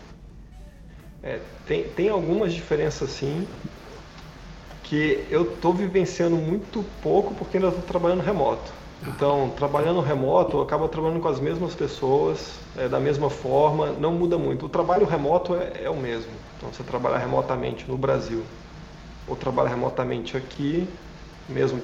É, 1.21 1.41
tem, 1.67 1.89
tem 1.89 2.09
algumas 2.09 2.53
diferenças 2.53 3.09
sim 3.09 3.45
que 4.83 5.25
eu 5.29 5.53
estou 5.53 5.73
vivenciando 5.73 6.35
muito 6.35 6.85
pouco 7.01 7.33
porque 7.35 7.57
ainda 7.57 7.69
estou 7.69 7.83
trabalhando 7.83 8.21
remoto. 8.21 8.78
Então, 9.07 9.53
trabalhando 9.55 10.01
remoto, 10.01 10.57
eu 10.57 10.61
acabo 10.61 10.87
trabalhando 10.87 11.21
com 11.21 11.27
as 11.29 11.39
mesmas 11.39 11.73
pessoas, 11.73 12.59
é, 12.77 12.89
da 12.89 12.99
mesma 12.99 13.29
forma, 13.29 13.91
não 13.93 14.11
muda 14.11 14.37
muito. 14.37 14.65
O 14.65 14.69
trabalho 14.69 15.05
remoto 15.05 15.55
é, 15.55 15.83
é 15.85 15.89
o 15.89 15.95
mesmo. 15.95 16.31
Então, 16.57 16.71
você 16.71 16.83
trabalhar 16.83 17.17
remotamente 17.17 17.85
no 17.87 17.97
Brasil 17.97 18.43
ou 19.25 19.35
trabalhar 19.35 19.69
remotamente 19.69 20.35
aqui, 20.35 20.87
mesmo 21.47 21.81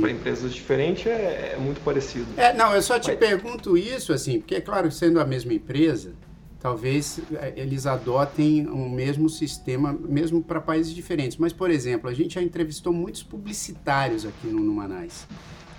para 0.00 0.10
empresas 0.10 0.52
diferentes, 0.52 1.06
é, 1.06 1.54
é, 1.54 1.56
muito 1.58 1.80
parecido. 1.80 2.26
É, 2.36 2.52
não, 2.52 2.74
eu 2.74 2.82
só 2.82 2.98
te 2.98 3.08
Mas... 3.08 3.18
pergunto 3.18 3.76
isso, 3.76 4.12
assim, 4.12 4.38
porque, 4.38 4.56
é 4.56 4.60
claro, 4.60 4.92
sendo 4.92 5.18
a 5.20 5.24
mesma 5.24 5.54
empresa, 5.54 6.12
talvez 6.60 7.18
é, 7.34 7.54
eles 7.56 7.86
adotem 7.86 8.66
o 8.68 8.88
mesmo 8.88 9.28
sistema, 9.28 9.92
mesmo 9.92 10.42
para 10.42 10.60
países 10.60 10.94
diferentes. 10.94 11.36
Mas, 11.36 11.52
por 11.52 11.70
exemplo, 11.70 12.08
a 12.08 12.14
gente 12.14 12.34
já 12.34 12.42
entrevistou 12.42 12.92
muitos 12.92 13.22
publicitários 13.22 14.26
aqui 14.26 14.48
no 14.48 14.60
Numanais. 14.60 15.26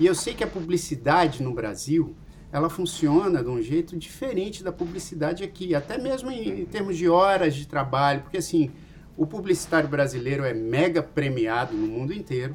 E 0.04 0.06
eu 0.06 0.14
sei 0.14 0.34
que 0.34 0.44
a 0.44 0.48
publicidade 0.48 1.42
no 1.42 1.54
Brasil, 1.54 2.14
ela 2.52 2.70
funciona 2.70 3.42
de 3.42 3.50
um 3.50 3.62
jeito 3.62 3.96
diferente 3.96 4.62
da 4.62 4.70
publicidade 4.70 5.46
aqui, 5.46 5.74
até 5.74 5.98
mesmo 5.98 6.30
em, 6.30 6.64
em 6.64 6.66
termos 6.66 6.98
de 6.98 7.08
horas 7.08 7.56
de 7.56 7.66
trabalho, 7.66 8.20
porque 8.24 8.36
assim, 8.36 8.70
o 9.16 9.26
publicitário 9.26 9.88
brasileiro 9.88 10.44
é 10.44 10.54
mega 10.54 11.02
premiado 11.02 11.74
no 11.74 11.88
mundo 11.88 12.12
inteiro, 12.12 12.54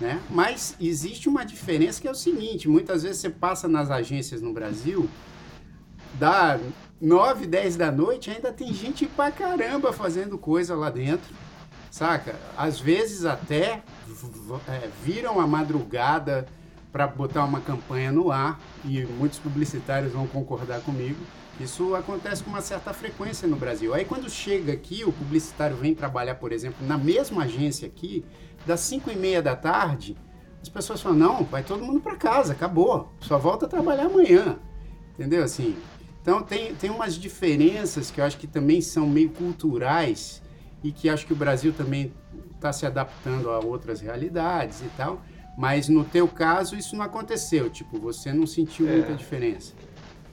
né? 0.00 0.22
Mas 0.30 0.74
existe 0.80 1.28
uma 1.28 1.44
diferença 1.44 2.00
que 2.00 2.08
é 2.08 2.10
o 2.10 2.14
seguinte: 2.14 2.66
muitas 2.66 3.02
vezes 3.02 3.18
você 3.18 3.28
passa 3.28 3.68
nas 3.68 3.90
agências 3.90 4.40
no 4.40 4.54
Brasil, 4.54 5.06
dá 6.14 6.58
9, 6.98 7.46
10 7.46 7.76
da 7.76 7.92
noite, 7.92 8.30
ainda 8.30 8.50
tem 8.54 8.72
gente 8.72 9.04
pra 9.04 9.30
caramba 9.30 9.92
fazendo 9.92 10.38
coisa 10.38 10.74
lá 10.74 10.88
dentro, 10.88 11.28
saca? 11.90 12.36
Às 12.56 12.80
vezes 12.80 13.26
até 13.26 13.82
é, 14.66 14.88
viram 15.04 15.38
a 15.38 15.46
madrugada 15.46 16.48
para 16.96 17.06
botar 17.06 17.44
uma 17.44 17.60
campanha 17.60 18.10
no 18.10 18.32
ar, 18.32 18.58
e 18.82 19.04
muitos 19.04 19.38
publicitários 19.38 20.14
vão 20.14 20.26
concordar 20.26 20.80
comigo. 20.80 21.18
Isso 21.60 21.94
acontece 21.94 22.42
com 22.42 22.48
uma 22.48 22.62
certa 22.62 22.90
frequência 22.94 23.46
no 23.46 23.54
Brasil. 23.54 23.92
Aí 23.92 24.06
quando 24.06 24.30
chega 24.30 24.72
aqui, 24.72 25.04
o 25.04 25.12
publicitário 25.12 25.76
vem 25.76 25.94
trabalhar, 25.94 26.36
por 26.36 26.52
exemplo, 26.52 26.86
na 26.86 26.96
mesma 26.96 27.42
agência 27.42 27.86
aqui, 27.86 28.24
das 28.64 28.80
5 28.80 29.10
e 29.10 29.14
meia 29.14 29.42
da 29.42 29.54
tarde, 29.54 30.16
as 30.62 30.70
pessoas 30.70 31.02
falam, 31.02 31.18
não, 31.18 31.44
vai 31.44 31.62
todo 31.62 31.84
mundo 31.84 32.00
para 32.00 32.16
casa, 32.16 32.54
acabou, 32.54 33.12
só 33.20 33.36
volta 33.36 33.66
a 33.66 33.68
trabalhar 33.68 34.06
amanhã. 34.06 34.58
Entendeu? 35.12 35.44
Assim, 35.44 35.76
então 36.22 36.42
tem, 36.42 36.74
tem 36.76 36.88
umas 36.88 37.14
diferenças 37.14 38.10
que 38.10 38.22
eu 38.22 38.24
acho 38.24 38.38
que 38.38 38.46
também 38.46 38.80
são 38.80 39.06
meio 39.06 39.28
culturais 39.28 40.42
e 40.82 40.90
que 40.90 41.10
acho 41.10 41.26
que 41.26 41.34
o 41.34 41.36
Brasil 41.36 41.74
também 41.74 42.10
está 42.54 42.72
se 42.72 42.86
adaptando 42.86 43.50
a 43.50 43.58
outras 43.58 44.00
realidades 44.00 44.80
e 44.80 44.88
tal. 44.96 45.20
Mas 45.56 45.88
no 45.88 46.04
teu 46.04 46.28
caso 46.28 46.76
isso 46.76 46.94
não 46.94 47.04
aconteceu, 47.04 47.70
tipo, 47.70 47.98
você 47.98 48.32
não 48.32 48.46
sentiu 48.46 48.88
é. 48.88 48.92
muita 48.92 49.14
diferença. 49.14 49.72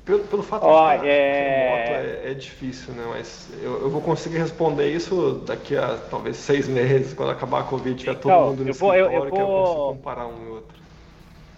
Pelo, 0.04 0.20
pelo 0.26 0.44
fato 0.44 0.66
oh, 0.66 0.98
de 1.02 1.08
é... 1.08 2.24
é... 2.26 2.32
é 2.32 2.34
difícil, 2.34 2.94
né? 2.94 3.06
Mas 3.08 3.50
eu, 3.62 3.84
eu, 3.84 3.90
vou 3.90 4.02
conseguir 4.02 4.38
responder 4.38 4.94
isso 4.94 5.42
daqui 5.48 5.78
a 5.78 5.98
talvez 6.10 6.36
seis 6.36 6.68
meses, 6.68 7.14
quando 7.14 7.30
acabar 7.32 7.62
a 7.62 7.64
Covid, 7.64 7.98
tiver 7.98 8.12
então, 8.12 8.22
todo 8.22 8.50
mundo 8.50 8.64
no 8.66 8.70
eu 8.70 8.74
vou, 8.74 8.94
eu, 8.94 9.10
eu, 9.10 9.22
vou... 9.22 9.32
que 9.32 9.42
eu 9.42 9.46
consigo 9.46 9.94
comparar 9.96 10.28
um 10.28 10.46
e 10.46 10.50
outro. 10.50 10.84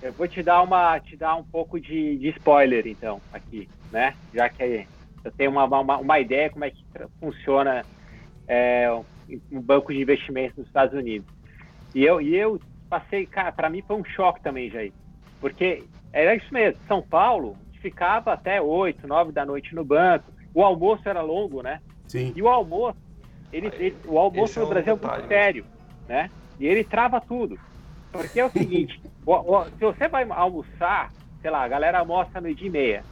Eu 0.03 0.13
vou 0.13 0.27
te 0.27 0.43
dar 0.43 0.61
uma, 0.61 0.99
te 0.99 1.17
dar 1.17 1.35
um 1.35 1.43
pouco 1.43 1.79
de, 1.79 2.17
de 2.17 2.29
spoiler, 2.29 2.85
então, 2.85 3.19
aqui, 3.33 3.67
né? 3.91 4.13
Já 4.31 4.47
que 4.47 4.85
eu 5.23 5.31
tenho 5.31 5.49
uma, 5.49 5.63
uma, 5.65 5.97
uma 5.97 6.19
ideia 6.19 6.51
como 6.51 6.65
é 6.65 6.69
que 6.69 6.85
funciona 7.19 7.83
é, 8.47 8.95
um 9.51 9.59
banco 9.59 9.91
de 9.91 9.99
investimentos 9.99 10.55
nos 10.55 10.67
Estados 10.67 10.93
Unidos. 10.93 11.27
E 11.95 12.03
eu, 12.05 12.21
e 12.21 12.35
eu 12.35 12.59
passei, 12.95 13.25
cara, 13.25 13.51
para 13.51 13.69
mim 13.69 13.83
foi 13.85 13.97
um 13.97 14.05
choque 14.05 14.41
também, 14.41 14.69
Jair. 14.69 14.93
Porque 15.41 15.83
era 16.13 16.33
isso 16.35 16.53
mesmo, 16.53 16.79
São 16.87 17.01
Paulo 17.01 17.57
ficava 17.81 18.33
até 18.33 18.61
8, 18.61 19.05
9 19.05 19.31
da 19.31 19.45
noite 19.45 19.75
no 19.75 19.83
banco. 19.83 20.31
O 20.53 20.63
almoço 20.63 21.07
era 21.07 21.21
longo, 21.21 21.61
né? 21.61 21.81
Sim. 22.07 22.31
E 22.35 22.41
o 22.41 22.47
almoço, 22.47 22.97
ele, 23.51 23.67
ele 23.75 23.95
o 24.05 24.17
almoço 24.17 24.59
no 24.59 24.65
é 24.65 24.69
Brasil 24.69 24.93
é 24.93 25.07
muito 25.07 25.21
né? 25.21 25.27
sério, 25.27 25.65
né? 26.07 26.31
E 26.59 26.65
ele 26.65 26.83
trava 26.83 27.19
tudo. 27.19 27.59
Porque 28.11 28.39
é 28.39 28.45
o 28.45 28.49
seguinte, 28.49 28.99
o, 29.25 29.33
o, 29.33 29.65
se 29.65 29.79
você 29.81 30.07
vai 30.07 30.25
almoçar, 30.29 31.11
sei 31.41 31.51
lá, 31.51 31.63
a 31.63 31.67
galera 31.67 31.99
almoça 31.99 32.39
meio-dia 32.39 32.67
e 32.67 32.71
meia. 32.71 33.03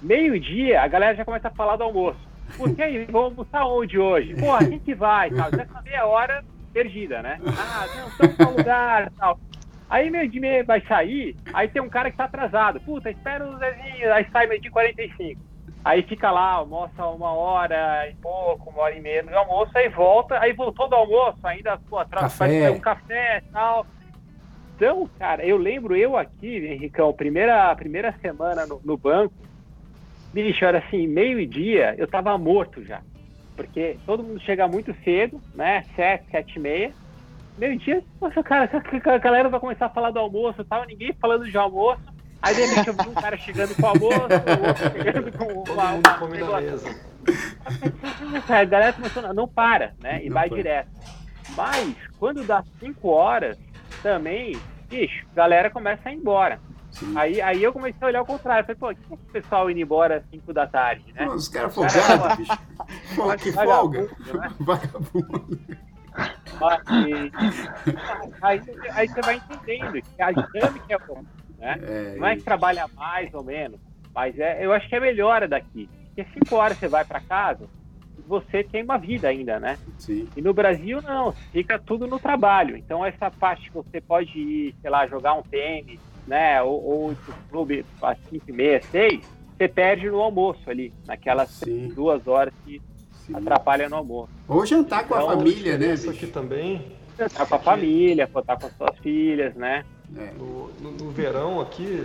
Meio-dia, 0.00 0.82
a 0.82 0.86
galera 0.86 1.16
já 1.16 1.24
começa 1.24 1.48
a 1.48 1.54
falar 1.54 1.76
do 1.76 1.82
almoço. 1.82 2.20
Porque 2.56 2.82
aí, 2.82 3.04
vamos 3.06 3.30
almoçar 3.30 3.66
onde 3.66 3.98
hoje? 3.98 4.34
Pô, 4.36 4.52
a 4.52 4.62
gente 4.62 4.94
vai, 4.94 5.30
tal. 5.30 5.50
Já 5.50 5.66
meia 5.82 6.06
hora 6.06 6.44
perdida, 6.74 7.22
né? 7.22 7.38
Ah, 7.46 7.86
não, 7.96 8.08
estamos 8.08 8.38
no 8.38 8.58
lugar 8.58 9.10
tal. 9.16 9.38
Aí 9.88 10.10
meio 10.10 10.28
de 10.28 10.40
meia 10.40 10.64
vai 10.64 10.80
sair, 10.80 11.36
aí 11.52 11.68
tem 11.68 11.80
um 11.80 11.88
cara 11.88 12.10
que 12.10 12.16
tá 12.16 12.24
atrasado. 12.24 12.80
Puta, 12.80 13.10
espera 13.10 13.46
o 13.46 13.56
Zezinho, 13.58 14.12
aí 14.12 14.26
sai 14.32 14.46
meio 14.48 14.60
de 14.60 14.70
45. 14.70 15.40
Aí 15.84 16.02
fica 16.02 16.30
lá, 16.30 16.52
almoça 16.52 17.06
uma 17.06 17.32
hora 17.32 18.08
e 18.08 18.14
pouco, 18.14 18.70
uma 18.70 18.82
hora 18.82 18.96
e 18.96 19.00
meia 19.00 19.22
no 19.22 19.36
almoço, 19.36 19.70
aí 19.76 19.88
volta, 19.88 20.40
aí 20.40 20.52
voltou 20.52 20.88
do 20.88 20.96
almoço, 20.96 21.38
ainda, 21.44 21.78
pô, 21.88 21.98
atrás 21.98 22.32
um 22.70 22.80
café 22.80 23.38
e 23.38 23.52
tal. 23.52 23.86
Então, 24.74 25.08
cara, 25.18 25.44
eu 25.44 25.56
lembro 25.56 25.94
eu 25.94 26.16
aqui, 26.16 26.56
Henricão, 26.66 27.12
primeira, 27.12 27.72
primeira 27.76 28.12
semana 28.20 28.66
no, 28.66 28.80
no 28.82 28.96
banco, 28.96 29.34
bicho, 30.32 30.64
era 30.64 30.78
assim, 30.78 31.06
meio-dia, 31.06 31.94
eu 31.98 32.08
tava 32.08 32.36
morto 32.36 32.82
já 32.82 33.00
porque 33.56 33.98
todo 34.04 34.22
mundo 34.22 34.40
chega 34.40 34.66
muito 34.68 34.94
cedo, 35.04 35.40
né? 35.54 35.84
Sete, 35.94 36.30
sete 36.30 36.56
e 36.56 36.60
meia. 36.60 36.92
Meio-dia, 37.56 38.02
poxa, 38.18 38.42
cara, 38.42 38.68
a 39.04 39.18
galera 39.18 39.48
vai 39.48 39.60
começar 39.60 39.86
a 39.86 39.90
falar 39.90 40.10
do 40.10 40.18
almoço 40.18 40.60
e 40.60 40.64
tal, 40.64 40.84
ninguém 40.86 41.12
falando 41.20 41.48
de 41.48 41.56
almoço. 41.56 42.02
Aí 42.42 42.54
de 42.54 42.60
repente 42.66 42.88
eu 42.88 42.94
vi 42.94 43.08
um 43.08 43.14
cara 43.14 43.36
chegando 43.38 43.74
com 43.74 43.82
o 43.82 43.86
almoço, 43.86 44.18
o 44.18 44.68
outro 44.68 44.90
chegando 44.92 45.32
com 45.32 45.72
uma, 45.72 45.92
uma, 45.92 46.18
come 46.18 46.38
na 46.38 46.60
mesa. 46.60 46.94
A 48.48 48.64
galera 48.64 48.92
começou, 48.92 49.34
não 49.34 49.48
para, 49.48 49.94
né? 50.02 50.20
E 50.22 50.28
não 50.28 50.34
vai 50.34 50.48
foi. 50.48 50.58
direto. 50.58 50.90
Mas 51.56 51.96
quando 52.18 52.44
dá 52.44 52.62
5 52.80 53.08
horas, 53.08 53.56
também, 54.02 54.58
bicho, 54.88 55.24
a 55.32 55.34
galera 55.34 55.70
começa 55.70 56.08
a 56.08 56.12
ir 56.12 56.16
embora. 56.16 56.60
Aí, 57.16 57.40
aí 57.40 57.62
eu 57.62 57.72
comecei 57.72 57.98
a 58.00 58.06
olhar 58.06 58.22
o 58.22 58.26
contrário. 58.26 58.64
Falei, 58.64 58.78
pô, 58.78 58.94
que 58.94 59.12
é 59.12 59.16
esse 59.16 59.32
pessoal 59.32 59.70
indo 59.70 59.80
embora 59.80 60.18
às 60.18 60.24
5 60.30 60.52
da 60.52 60.66
tarde, 60.66 61.04
né? 61.12 61.26
Pô, 61.26 61.32
os 61.32 61.48
caras 61.48 61.74
folgados, 61.74 62.36
bicho. 62.36 62.58
Pô, 63.16 63.36
que 63.36 63.52
folga. 63.52 64.02
Né? 64.02 64.54
Vagabundo. 64.60 65.60
Aí, 68.40 68.60
aí, 68.92 69.08
você 69.08 69.20
vai 69.20 69.36
entendendo 69.36 70.00
que 70.00 70.22
a 70.22 70.30
dinâmica 70.30 70.86
é 70.88 70.98
bom, 70.98 71.24
né? 71.58 71.78
É, 71.82 72.16
Não 72.16 72.26
é 72.26 72.36
que 72.36 72.42
trabalha 72.42 72.86
mais 72.94 73.34
ou 73.34 73.42
menos, 73.42 73.80
mas 74.14 74.38
é, 74.38 74.64
eu 74.64 74.72
acho 74.72 74.88
que 74.88 74.94
é 74.94 75.00
melhor 75.00 75.46
daqui. 75.48 75.88
Porque 76.14 76.24
5 76.32 76.54
horas 76.54 76.78
você 76.78 76.86
vai 76.86 77.04
para 77.04 77.20
casa, 77.20 77.68
você 78.26 78.62
tem 78.62 78.84
uma 78.84 78.96
vida 78.96 79.28
ainda, 79.28 79.58
né? 79.58 79.76
Sim. 79.98 80.28
E 80.36 80.40
no 80.40 80.54
Brasil, 80.54 81.02
não, 81.02 81.32
fica 81.52 81.78
tudo 81.78 82.06
no 82.06 82.18
trabalho. 82.18 82.76
Então, 82.76 83.04
essa 83.04 83.30
parte 83.30 83.70
que 83.70 83.76
você 83.76 84.00
pode 84.00 84.38
ir, 84.38 84.74
sei 84.80 84.90
lá, 84.90 85.06
jogar 85.06 85.34
um 85.34 85.42
tênis, 85.42 85.98
né? 86.26 86.62
Ou, 86.62 86.84
ou 86.84 87.16
clube 87.50 87.84
às 88.02 88.18
5 88.30 88.44
e 88.48 88.52
meia, 88.52 88.82
6, 88.90 89.20
você 89.56 89.68
perde 89.68 90.10
no 90.10 90.20
almoço 90.20 90.68
ali, 90.68 90.92
naquelas 91.06 91.50
Sim. 91.50 91.88
duas 91.94 92.26
horas 92.26 92.52
que 92.64 92.80
Sim. 93.26 93.36
atrapalha 93.36 93.88
no 93.88 93.96
almoço. 93.96 94.32
Ou 94.48 94.66
jantar 94.66 95.06
com 95.06 95.14
então, 95.14 95.30
a 95.30 95.36
família, 95.36 95.78
né? 95.78 95.94
Isso 95.94 96.10
aqui 96.10 96.26
também. 96.26 96.92
Jantar 97.18 97.46
com 97.46 97.54
a 97.54 97.58
família, 97.58 98.24
estar 98.24 98.56
com 98.56 98.66
as 98.66 98.76
suas 98.76 98.98
filhas, 98.98 99.54
né? 99.54 99.84
É. 100.16 100.32
No, 100.32 100.70
no, 100.80 100.90
no 100.92 101.10
verão 101.10 101.60
aqui, 101.60 102.02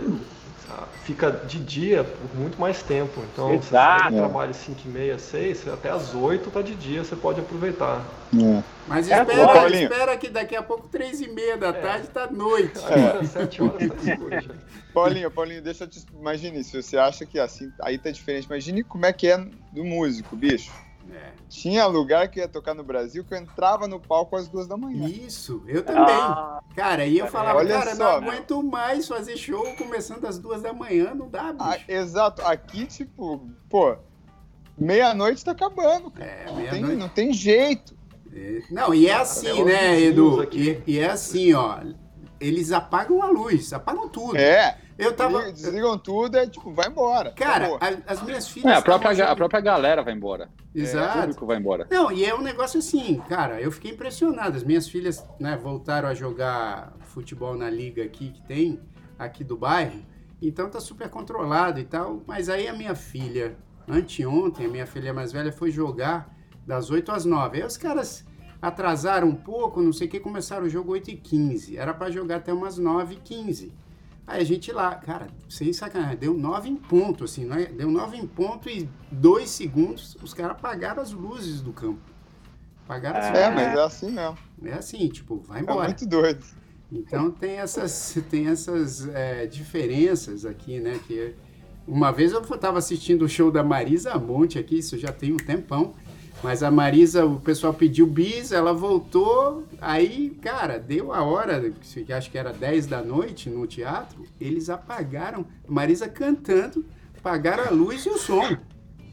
fica 1.04 1.30
de 1.30 1.58
dia 1.58 2.04
por 2.04 2.38
muito 2.38 2.60
mais 2.60 2.82
tempo. 2.82 3.22
Então, 3.32 3.54
Exato. 3.54 4.10
você 4.10 4.16
trabalha 4.16 4.52
5 4.52 4.80
e 4.84 4.88
meia, 4.88 5.18
6, 5.18 5.68
até 5.68 5.90
as 5.90 6.14
8 6.14 6.50
tá 6.50 6.62
de 6.62 6.74
dia, 6.74 7.04
você 7.04 7.16
pode 7.16 7.40
aproveitar. 7.40 8.04
É. 8.34 8.62
Mas 8.86 9.10
é 9.10 9.20
espera, 9.20 9.68
espera 9.68 10.16
que 10.16 10.28
daqui 10.28 10.56
a 10.56 10.62
pouco 10.62 10.88
3 10.88 11.20
e 11.20 11.28
meia 11.28 11.56
da 11.56 11.68
é. 11.68 11.72
tarde 11.72 12.08
tá 12.08 12.28
noite. 12.30 12.78
É. 12.88 13.24
7 13.24 13.62
horas 13.62 13.88
tá 13.88 14.12
escuro 14.12 14.30
já. 14.40 14.54
Paulinho, 14.92 15.30
Paulinho, 15.30 15.62
deixa 15.62 15.84
eu 15.84 15.88
te... 15.88 16.04
Imagine, 16.18 16.64
se 16.64 16.80
você 16.80 16.98
acha 16.98 17.24
que 17.24 17.38
assim, 17.38 17.72
aí 17.80 17.96
tá 17.96 18.10
diferente, 18.10 18.46
imagine 18.46 18.82
como 18.82 19.06
é 19.06 19.12
que 19.12 19.28
é 19.28 19.38
do 19.72 19.84
músico, 19.84 20.34
bicho. 20.34 20.72
É. 21.12 21.32
Tinha 21.48 21.86
lugar 21.86 22.28
que 22.28 22.38
ia 22.38 22.48
tocar 22.48 22.74
no 22.74 22.84
Brasil 22.84 23.24
que 23.24 23.34
eu 23.34 23.38
entrava 23.38 23.88
no 23.88 23.98
palco 23.98 24.36
às 24.36 24.48
duas 24.48 24.66
da 24.66 24.76
manhã. 24.76 25.08
Isso, 25.08 25.62
eu 25.66 25.82
também. 25.82 26.04
Ah, 26.04 26.60
cara, 26.76 27.04
e 27.06 27.18
eu 27.18 27.26
falava, 27.26 27.58
Olha 27.58 27.78
cara, 27.78 27.94
só, 27.96 28.20
não 28.20 28.28
aguento 28.28 28.62
mais 28.62 29.08
fazer 29.08 29.36
show 29.36 29.64
começando 29.76 30.24
às 30.26 30.38
duas 30.38 30.62
da 30.62 30.72
manhã, 30.72 31.14
não 31.14 31.28
dá, 31.28 31.48
ah, 31.48 31.52
bicho. 31.52 31.84
Ah, 31.88 31.92
exato, 31.92 32.42
aqui, 32.42 32.86
tipo, 32.86 33.48
pô, 33.68 33.96
meia-noite 34.78 35.44
tá 35.44 35.52
acabando, 35.52 36.10
cara. 36.10 36.30
É, 36.30 36.46
não, 36.46 36.70
tem, 36.70 36.82
não 36.96 37.08
tem 37.08 37.32
jeito. 37.32 37.98
É, 38.32 38.60
não, 38.70 38.94
e 38.94 39.08
é 39.08 39.14
assim, 39.14 39.64
né, 39.64 40.00
Edu? 40.00 40.44
E, 40.52 40.82
e, 40.86 40.98
é 40.98 41.10
assim, 41.10 41.52
ó. 41.52 41.80
Eles 42.38 42.72
apagam 42.72 43.22
a 43.22 43.28
luz, 43.28 43.72
apagam 43.72 44.08
tudo. 44.08 44.36
É. 44.36 44.78
Eu 45.00 45.16
tava. 45.16 45.50
Desligam 45.50 45.96
tudo 45.98 46.36
e, 46.36 46.46
tipo, 46.48 46.72
vai 46.72 46.88
embora. 46.88 47.32
Cara, 47.32 47.78
a, 47.80 48.12
as 48.12 48.22
minhas 48.22 48.48
filhas. 48.48 48.70
É, 48.70 48.76
a 48.76 48.82
própria, 48.82 49.24
a 49.24 49.34
própria 49.34 49.60
galera 49.60 50.02
vai 50.02 50.12
embora. 50.12 50.50
Exato. 50.74 51.06
É, 51.06 51.20
o 51.20 51.22
público 51.22 51.46
vai 51.46 51.56
embora. 51.56 51.86
Não, 51.90 52.12
e 52.12 52.24
é 52.24 52.34
um 52.34 52.42
negócio 52.42 52.78
assim, 52.78 53.20
cara, 53.28 53.60
eu 53.60 53.72
fiquei 53.72 53.92
impressionado. 53.92 54.56
As 54.56 54.62
minhas 54.62 54.88
filhas, 54.88 55.26
né, 55.38 55.56
voltaram 55.56 56.08
a 56.08 56.14
jogar 56.14 56.92
futebol 57.00 57.56
na 57.56 57.70
liga 57.70 58.04
aqui 58.04 58.30
que 58.30 58.42
tem, 58.42 58.80
aqui 59.18 59.42
do 59.42 59.56
bairro. 59.56 60.04
Então 60.42 60.68
tá 60.68 60.80
super 60.80 61.08
controlado 61.08 61.80
e 61.80 61.84
tal. 61.84 62.22
Mas 62.26 62.48
aí 62.48 62.68
a 62.68 62.72
minha 62.72 62.94
filha, 62.94 63.56
anteontem, 63.88 64.66
a 64.66 64.68
minha 64.68 64.86
filha 64.86 65.12
mais 65.12 65.32
velha 65.32 65.50
foi 65.50 65.70
jogar 65.70 66.34
das 66.66 66.90
8 66.90 67.10
às 67.10 67.24
9. 67.24 67.58
Aí 67.58 67.66
os 67.66 67.76
caras 67.76 68.24
atrasaram 68.60 69.28
um 69.28 69.34
pouco, 69.34 69.80
não 69.80 69.92
sei 69.92 70.06
o 70.06 70.10
que, 70.10 70.20
começaram 70.20 70.66
o 70.66 70.68
jogo 70.68 70.92
8 70.92 71.10
e 71.10 71.16
15. 71.16 71.76
Era 71.76 71.94
para 71.94 72.10
jogar 72.10 72.36
até 72.36 72.52
umas 72.52 72.76
9 72.76 73.14
e 73.14 73.18
15. 73.18 73.72
Aí 74.30 74.42
a 74.42 74.44
gente 74.44 74.70
lá, 74.70 74.94
cara, 74.94 75.26
sem 75.48 75.72
sacanagem, 75.72 76.16
deu 76.16 76.32
nove 76.32 76.68
em 76.68 76.76
ponto, 76.76 77.24
assim, 77.24 77.44
não 77.44 77.56
é? 77.56 77.66
Deu 77.66 77.90
nove 77.90 78.16
em 78.16 78.24
ponto 78.24 78.70
e 78.70 78.88
dois 79.10 79.50
segundos 79.50 80.16
os 80.22 80.32
caras 80.32 80.52
apagaram 80.52 81.02
as 81.02 81.10
luzes 81.10 81.60
do 81.60 81.72
campo. 81.72 82.00
Apagaram 82.84 83.18
as 83.18 83.26
É, 83.26 83.50
mas 83.50 83.76
é 83.76 83.82
assim 83.82 84.10
mesmo. 84.12 84.38
É 84.64 84.72
assim, 84.74 85.08
tipo, 85.08 85.40
vai 85.40 85.62
embora. 85.62 85.82
É 85.82 85.86
muito 85.88 86.06
doido. 86.06 86.44
Então 86.92 87.28
tem 87.28 87.56
essas, 87.56 88.16
tem 88.30 88.46
essas 88.46 89.08
é, 89.08 89.46
diferenças 89.46 90.44
aqui, 90.44 90.78
né? 90.78 91.00
Que 91.08 91.34
uma 91.84 92.12
vez 92.12 92.30
eu 92.30 92.40
estava 92.40 92.78
assistindo 92.78 93.22
o 93.24 93.28
show 93.28 93.50
da 93.50 93.64
Marisa 93.64 94.16
Monte 94.16 94.60
aqui, 94.60 94.78
isso 94.78 94.96
já 94.96 95.10
tem 95.10 95.32
um 95.32 95.38
tempão. 95.38 95.92
Mas 96.42 96.62
a 96.62 96.70
Marisa, 96.70 97.26
o 97.26 97.38
pessoal 97.38 97.74
pediu 97.74 98.06
bis, 98.06 98.50
ela 98.50 98.72
voltou, 98.72 99.64
aí, 99.80 100.30
cara, 100.40 100.78
deu 100.78 101.12
a 101.12 101.22
hora, 101.22 101.72
acho 102.16 102.30
que 102.30 102.38
era 102.38 102.52
10 102.52 102.86
da 102.86 103.02
noite 103.02 103.50
no 103.50 103.66
teatro, 103.66 104.24
eles 104.40 104.70
apagaram, 104.70 105.44
Marisa 105.68 106.08
cantando, 106.08 106.84
apagaram 107.18 107.64
a 107.64 107.70
luz 107.70 108.06
e 108.06 108.08
o 108.08 108.16
som. 108.16 108.56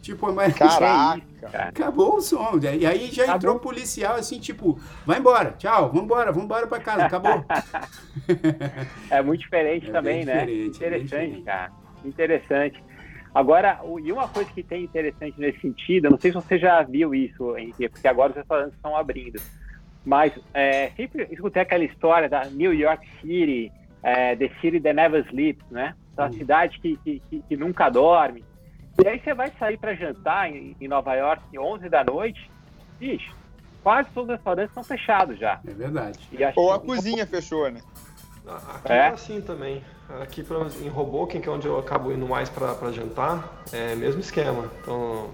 Tipo, 0.02 0.28
a 0.28 0.32
Marisa. 0.32 0.60
Caraca! 0.60 1.22
Acabou 1.54 2.16
o 2.16 2.22
som. 2.22 2.58
E 2.62 2.86
aí 2.86 3.08
já 3.12 3.24
acabou. 3.24 3.36
entrou 3.36 3.56
o 3.56 3.60
policial 3.60 4.16
assim, 4.16 4.40
tipo, 4.40 4.80
vai 5.06 5.20
embora, 5.20 5.52
tchau, 5.58 5.92
vambora, 5.92 6.32
vambora 6.32 6.66
pra 6.66 6.80
casa, 6.80 7.06
acabou. 7.06 7.44
é 9.12 9.22
muito 9.22 9.42
diferente 9.42 9.90
é 9.90 9.92
também, 9.92 10.24
né? 10.24 10.46
Diferente, 10.46 10.78
Interessante, 10.78 11.42
cara. 11.42 11.72
Interessante. 12.06 12.84
Agora, 13.38 13.80
e 14.04 14.12
uma 14.12 14.28
coisa 14.28 14.50
que 14.52 14.64
tem 14.64 14.84
interessante 14.84 15.40
nesse 15.40 15.60
sentido, 15.60 16.06
eu 16.06 16.12
não 16.12 16.18
sei 16.18 16.32
se 16.32 16.36
você 16.36 16.58
já 16.58 16.82
viu 16.82 17.14
isso, 17.14 17.56
Henrique, 17.56 17.88
porque 17.88 18.08
agora 18.08 18.32
os 18.32 18.36
restaurantes 18.36 18.74
estão 18.74 18.98
abrindo, 18.98 19.40
mas 20.04 20.34
é, 20.56 20.90
sempre 20.98 21.28
escutei 21.30 21.62
aquela 21.62 21.84
história 21.84 22.28
da 22.28 22.46
New 22.46 22.74
York 22.74 23.08
City, 23.22 23.72
é, 24.02 24.36
The 24.36 24.50
City 24.60 24.82
That 24.82 24.96
Never 24.96 25.24
Sleeps, 25.28 25.64
né? 25.70 25.94
Uma 26.18 26.32
cidade 26.32 26.80
que, 26.80 26.98
que, 26.98 27.22
que, 27.48 27.56
nunca 27.56 27.92
dorme. 27.92 28.44
E 29.04 29.08
aí 29.08 29.20
você 29.20 29.36
vai 29.36 29.52
sair 29.60 29.78
para 29.78 29.94
jantar 29.94 30.50
em, 30.50 30.76
em, 30.82 30.88
Nova 30.88 31.14
York 31.14 31.44
11 31.60 31.90
da 31.90 32.04
noite, 32.04 32.50
bicho, 33.00 33.36
quase 33.84 34.10
todos 34.16 34.32
os 34.32 34.36
restaurantes 34.38 34.72
estão 34.72 34.84
fechados 34.84 35.38
já. 35.38 35.62
É 35.64 35.74
verdade. 35.76 36.18
Ou 36.56 36.74
a 36.74 36.80
cozinha 36.80 37.28
fechou, 37.28 37.70
né? 37.70 37.82
Aqui 38.48 38.92
é? 38.92 38.98
é 38.98 39.08
assim 39.08 39.42
também. 39.42 39.84
Aqui 40.22 40.42
pra, 40.42 40.58
em 40.82 40.90
Hoboken, 40.90 41.42
que 41.42 41.50
é 41.50 41.52
onde 41.52 41.68
eu 41.68 41.78
acabo 41.78 42.12
indo 42.12 42.26
mais 42.26 42.50
para 42.50 42.92
jantar, 42.92 43.64
é 43.72 43.94
mesmo 43.96 44.22
esquema. 44.22 44.72
Então, 44.82 45.30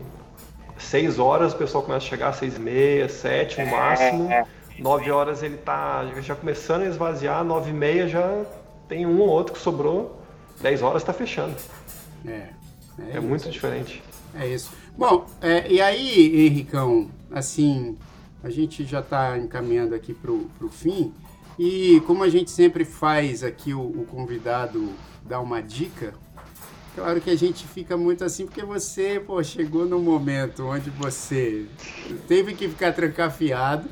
seis 0.78 1.20
horas 1.20 1.53
o 1.53 1.57
pessoal 1.57 1.84
começa 1.84 2.05
a 2.05 2.09
chegar, 2.09 2.34
seis 2.34 2.57
e 2.57 2.59
meia, 2.59 3.07
sete 3.07 3.61
no 3.61 3.70
máximo. 3.70 4.32
É. 4.32 4.45
Nove 4.80 5.11
horas 5.11 5.43
ele 5.43 5.57
tá 5.57 6.05
já 6.22 6.36
começando 6.36 6.82
a 6.82 6.88
esvaziar, 6.88 7.43
nove 7.43 7.70
e 7.70 7.74
meia 7.74 8.07
já 8.07 8.43
tem 8.88 9.05
um 9.05 9.20
ou 9.20 9.30
outro 9.30 9.53
que 9.53 9.59
sobrou, 9.59 10.20
dez 10.59 10.82
horas 10.82 11.03
está 11.03 11.14
fechando. 11.14 11.55
É. 12.26 12.49
É, 12.99 13.18
é 13.18 13.20
muito 13.20 13.49
diferente. 13.49 14.03
É 14.36 14.47
isso. 14.47 14.72
Bom, 14.97 15.26
é, 15.41 15.72
e 15.72 15.82
aí, 15.82 16.47
Henricão, 16.47 17.09
assim, 17.32 17.97
a 18.43 18.49
gente 18.49 18.84
já 18.84 18.99
está 18.99 19.38
encaminhando 19.38 19.95
aqui 19.95 20.14
para 20.14 20.32
o 20.32 20.70
fim. 20.70 21.14
E 21.57 22.01
como 22.07 22.23
a 22.23 22.29
gente 22.29 22.51
sempre 22.51 22.83
faz 22.85 23.43
aqui 23.43 23.73
o, 23.73 23.81
o 23.81 24.05
convidado 24.05 24.89
dar 25.23 25.39
uma 25.39 25.61
dica, 25.61 26.13
Claro 26.95 27.19
que 27.19 27.29
a 27.31 27.35
gente 27.35 27.65
fica 27.67 27.97
muito 27.97 28.23
assim 28.23 28.45
porque 28.45 28.63
você, 28.63 29.19
pô, 29.19 29.43
chegou 29.43 29.83
num 29.85 30.01
momento 30.01 30.63
onde 30.65 30.91
você 30.91 31.65
teve 32.27 32.53
que 32.53 32.69
ficar 32.69 32.93
trancafiado, 32.93 33.89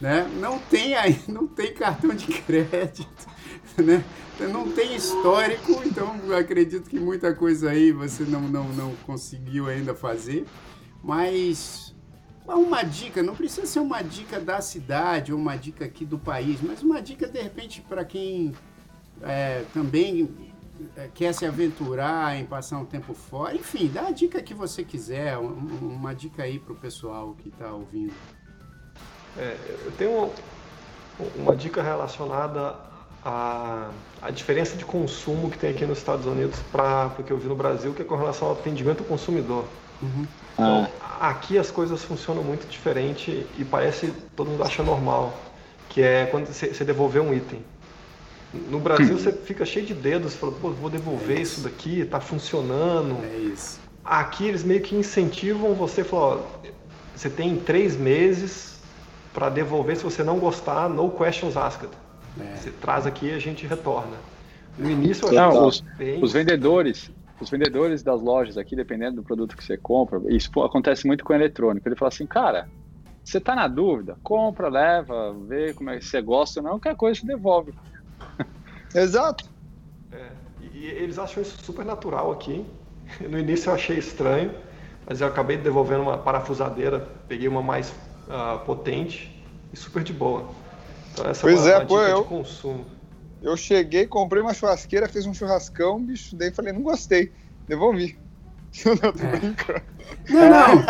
né? 0.00 0.28
Não 0.40 0.58
tem 0.58 0.94
aí, 0.94 1.20
não 1.28 1.46
tem 1.46 1.72
cartão 1.72 2.12
de 2.12 2.26
crédito, 2.26 3.28
né? 3.78 4.04
Não 4.40 4.72
tem 4.72 4.96
histórico, 4.96 5.80
então 5.86 6.16
acredito 6.36 6.90
que 6.90 6.98
muita 6.98 7.32
coisa 7.32 7.70
aí 7.70 7.92
você 7.92 8.24
não, 8.24 8.40
não, 8.40 8.68
não 8.70 8.92
conseguiu 9.06 9.68
ainda 9.68 9.94
fazer. 9.94 10.44
Mas 11.00 11.94
uma 12.46 12.82
dica, 12.82 13.22
não 13.22 13.34
precisa 13.34 13.66
ser 13.66 13.80
uma 13.80 14.02
dica 14.02 14.40
da 14.40 14.60
cidade 14.60 15.32
ou 15.32 15.38
uma 15.38 15.56
dica 15.56 15.84
aqui 15.84 16.04
do 16.04 16.18
país, 16.18 16.60
mas 16.60 16.82
uma 16.82 17.00
dica 17.00 17.28
de 17.28 17.40
repente 17.40 17.80
para 17.80 18.04
quem 18.04 18.52
é, 19.22 19.64
também 19.72 20.28
é, 20.96 21.08
quer 21.14 21.32
se 21.32 21.46
aventurar 21.46 22.36
em 22.36 22.44
passar 22.44 22.78
um 22.78 22.84
tempo 22.84 23.14
fora. 23.14 23.54
Enfim, 23.54 23.88
dá 23.92 24.08
a 24.08 24.10
dica 24.10 24.42
que 24.42 24.54
você 24.54 24.82
quiser, 24.82 25.38
uma 25.38 26.14
dica 26.14 26.42
aí 26.42 26.58
para 26.58 26.72
o 26.72 26.76
pessoal 26.76 27.36
que 27.40 27.48
está 27.48 27.72
ouvindo. 27.72 28.12
É, 29.38 29.56
eu 29.84 29.92
tenho 29.92 30.30
uma 31.36 31.54
dica 31.54 31.82
relacionada 31.82 32.76
à, 33.24 33.90
à 34.20 34.30
diferença 34.30 34.76
de 34.76 34.84
consumo 34.84 35.50
que 35.50 35.58
tem 35.58 35.70
aqui 35.70 35.86
nos 35.86 35.98
Estados 35.98 36.26
Unidos 36.26 36.58
para 36.70 37.14
o 37.18 37.22
que 37.22 37.30
eu 37.30 37.38
vi 37.38 37.48
no 37.48 37.54
Brasil, 37.54 37.94
que 37.94 38.02
é 38.02 38.04
com 38.04 38.16
relação 38.16 38.48
ao 38.48 38.54
atendimento 38.54 39.00
ao 39.00 39.06
consumidor. 39.06 39.64
Uhum. 40.02 40.26
Então, 40.54 40.88
ah. 41.00 41.28
aqui 41.28 41.58
as 41.58 41.70
coisas 41.70 42.02
funcionam 42.02 42.42
muito 42.42 42.68
diferente 42.68 43.46
e 43.58 43.64
parece 43.64 44.12
todo 44.36 44.50
mundo 44.50 44.62
acha 44.62 44.82
normal, 44.82 45.38
que 45.88 46.02
é 46.02 46.26
quando 46.26 46.46
você 46.46 46.84
devolver 46.84 47.22
um 47.22 47.32
item. 47.32 47.60
No 48.68 48.78
Brasil 48.78 49.18
você 49.18 49.32
fica 49.32 49.64
cheio 49.64 49.86
de 49.86 49.94
dedos, 49.94 50.34
fala, 50.34 50.52
pô, 50.52 50.70
vou 50.70 50.90
devolver 50.90 51.38
é 51.38 51.40
isso. 51.40 51.52
isso 51.52 51.60
daqui, 51.62 52.04
tá 52.04 52.20
funcionando. 52.20 53.24
É 53.24 53.36
isso. 53.36 53.80
Aqui 54.04 54.46
eles 54.46 54.62
meio 54.62 54.82
que 54.82 54.94
incentivam 54.94 55.74
você, 55.74 56.04
falam, 56.04 56.44
você 57.14 57.30
tem 57.30 57.56
três 57.56 57.96
meses 57.96 58.76
para 59.32 59.48
devolver 59.48 59.96
se 59.96 60.04
você 60.04 60.22
não 60.22 60.38
gostar, 60.38 60.88
no 60.88 61.10
questions 61.10 61.56
asked. 61.56 61.88
É. 62.38 62.56
Você 62.56 62.70
traz 62.70 63.06
aqui 63.06 63.26
e 63.26 63.32
a 63.32 63.38
gente 63.38 63.66
retorna. 63.66 64.16
No 64.78 64.90
início 64.90 65.28
eu 65.28 65.32
Não, 65.32 65.66
os, 65.66 65.80
bem... 65.96 66.22
os 66.22 66.32
vendedores, 66.32 67.10
os 67.42 67.50
vendedores 67.50 68.02
das 68.02 68.20
lojas 68.20 68.56
aqui, 68.56 68.76
dependendo 68.76 69.16
do 69.16 69.22
produto 69.22 69.56
que 69.56 69.64
você 69.64 69.76
compra, 69.76 70.20
isso 70.28 70.48
acontece 70.62 71.06
muito 71.06 71.24
com 71.24 71.32
o 71.32 71.36
eletrônico. 71.36 71.88
Ele 71.88 71.96
fala 71.96 72.08
assim, 72.08 72.26
cara, 72.26 72.68
você 73.24 73.40
tá 73.40 73.54
na 73.54 73.68
dúvida? 73.68 74.16
Compra, 74.22 74.68
leva, 74.68 75.34
vê 75.46 75.74
como 75.74 75.90
é 75.90 75.98
que 75.98 76.04
você 76.04 76.20
gosta 76.22 76.60
ou 76.60 76.64
não, 76.64 76.72
qualquer 76.72 76.96
coisa 76.96 77.20
te 77.20 77.26
devolve. 77.26 77.72
Exato. 78.94 79.44
É, 80.10 80.30
e 80.60 80.86
eles 80.86 81.18
acham 81.18 81.42
isso 81.42 81.62
super 81.62 81.84
natural 81.84 82.32
aqui. 82.32 82.64
No 83.28 83.38
início 83.38 83.68
eu 83.68 83.74
achei 83.74 83.98
estranho, 83.98 84.54
mas 85.04 85.20
eu 85.20 85.26
acabei 85.26 85.58
devolvendo 85.58 86.02
uma 86.02 86.16
parafusadeira, 86.16 87.00
peguei 87.28 87.46
uma 87.46 87.62
mais 87.62 87.90
uh, 87.90 88.58
potente 88.64 89.30
e 89.70 89.76
super 89.76 90.02
de 90.02 90.12
boa. 90.14 90.48
Então 91.12 91.28
essa 91.28 91.42
pois 91.42 91.66
é, 91.66 91.76
uma, 91.76 91.76
é, 91.76 91.78
uma 91.78 91.86
pô, 91.86 92.00
eu, 92.00 92.22
de 92.22 92.28
consumo. 92.28 92.86
Eu 93.42 93.56
cheguei, 93.56 94.06
comprei 94.06 94.42
uma 94.42 94.54
churrasqueira, 94.54 95.08
fiz 95.08 95.26
um 95.26 95.34
churrascão, 95.34 96.00
bicho, 96.00 96.36
daí 96.36 96.52
falei, 96.52 96.72
não 96.72 96.82
gostei, 96.82 97.32
devolvi. 97.66 98.16
Eu 98.84 98.96
não 98.96 99.12
tô 99.12 99.26
é. 99.26 99.36
brincando. 99.38 99.82
Não, 100.28 100.48
não. 100.48 100.82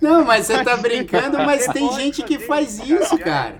Não, 0.00 0.24
mas 0.24 0.46
você 0.46 0.64
tá 0.64 0.76
brincando, 0.76 1.38
mas 1.38 1.66
tem 1.66 1.92
gente 1.92 2.22
que 2.22 2.38
faz 2.38 2.78
isso, 2.78 3.18
cara. 3.18 3.58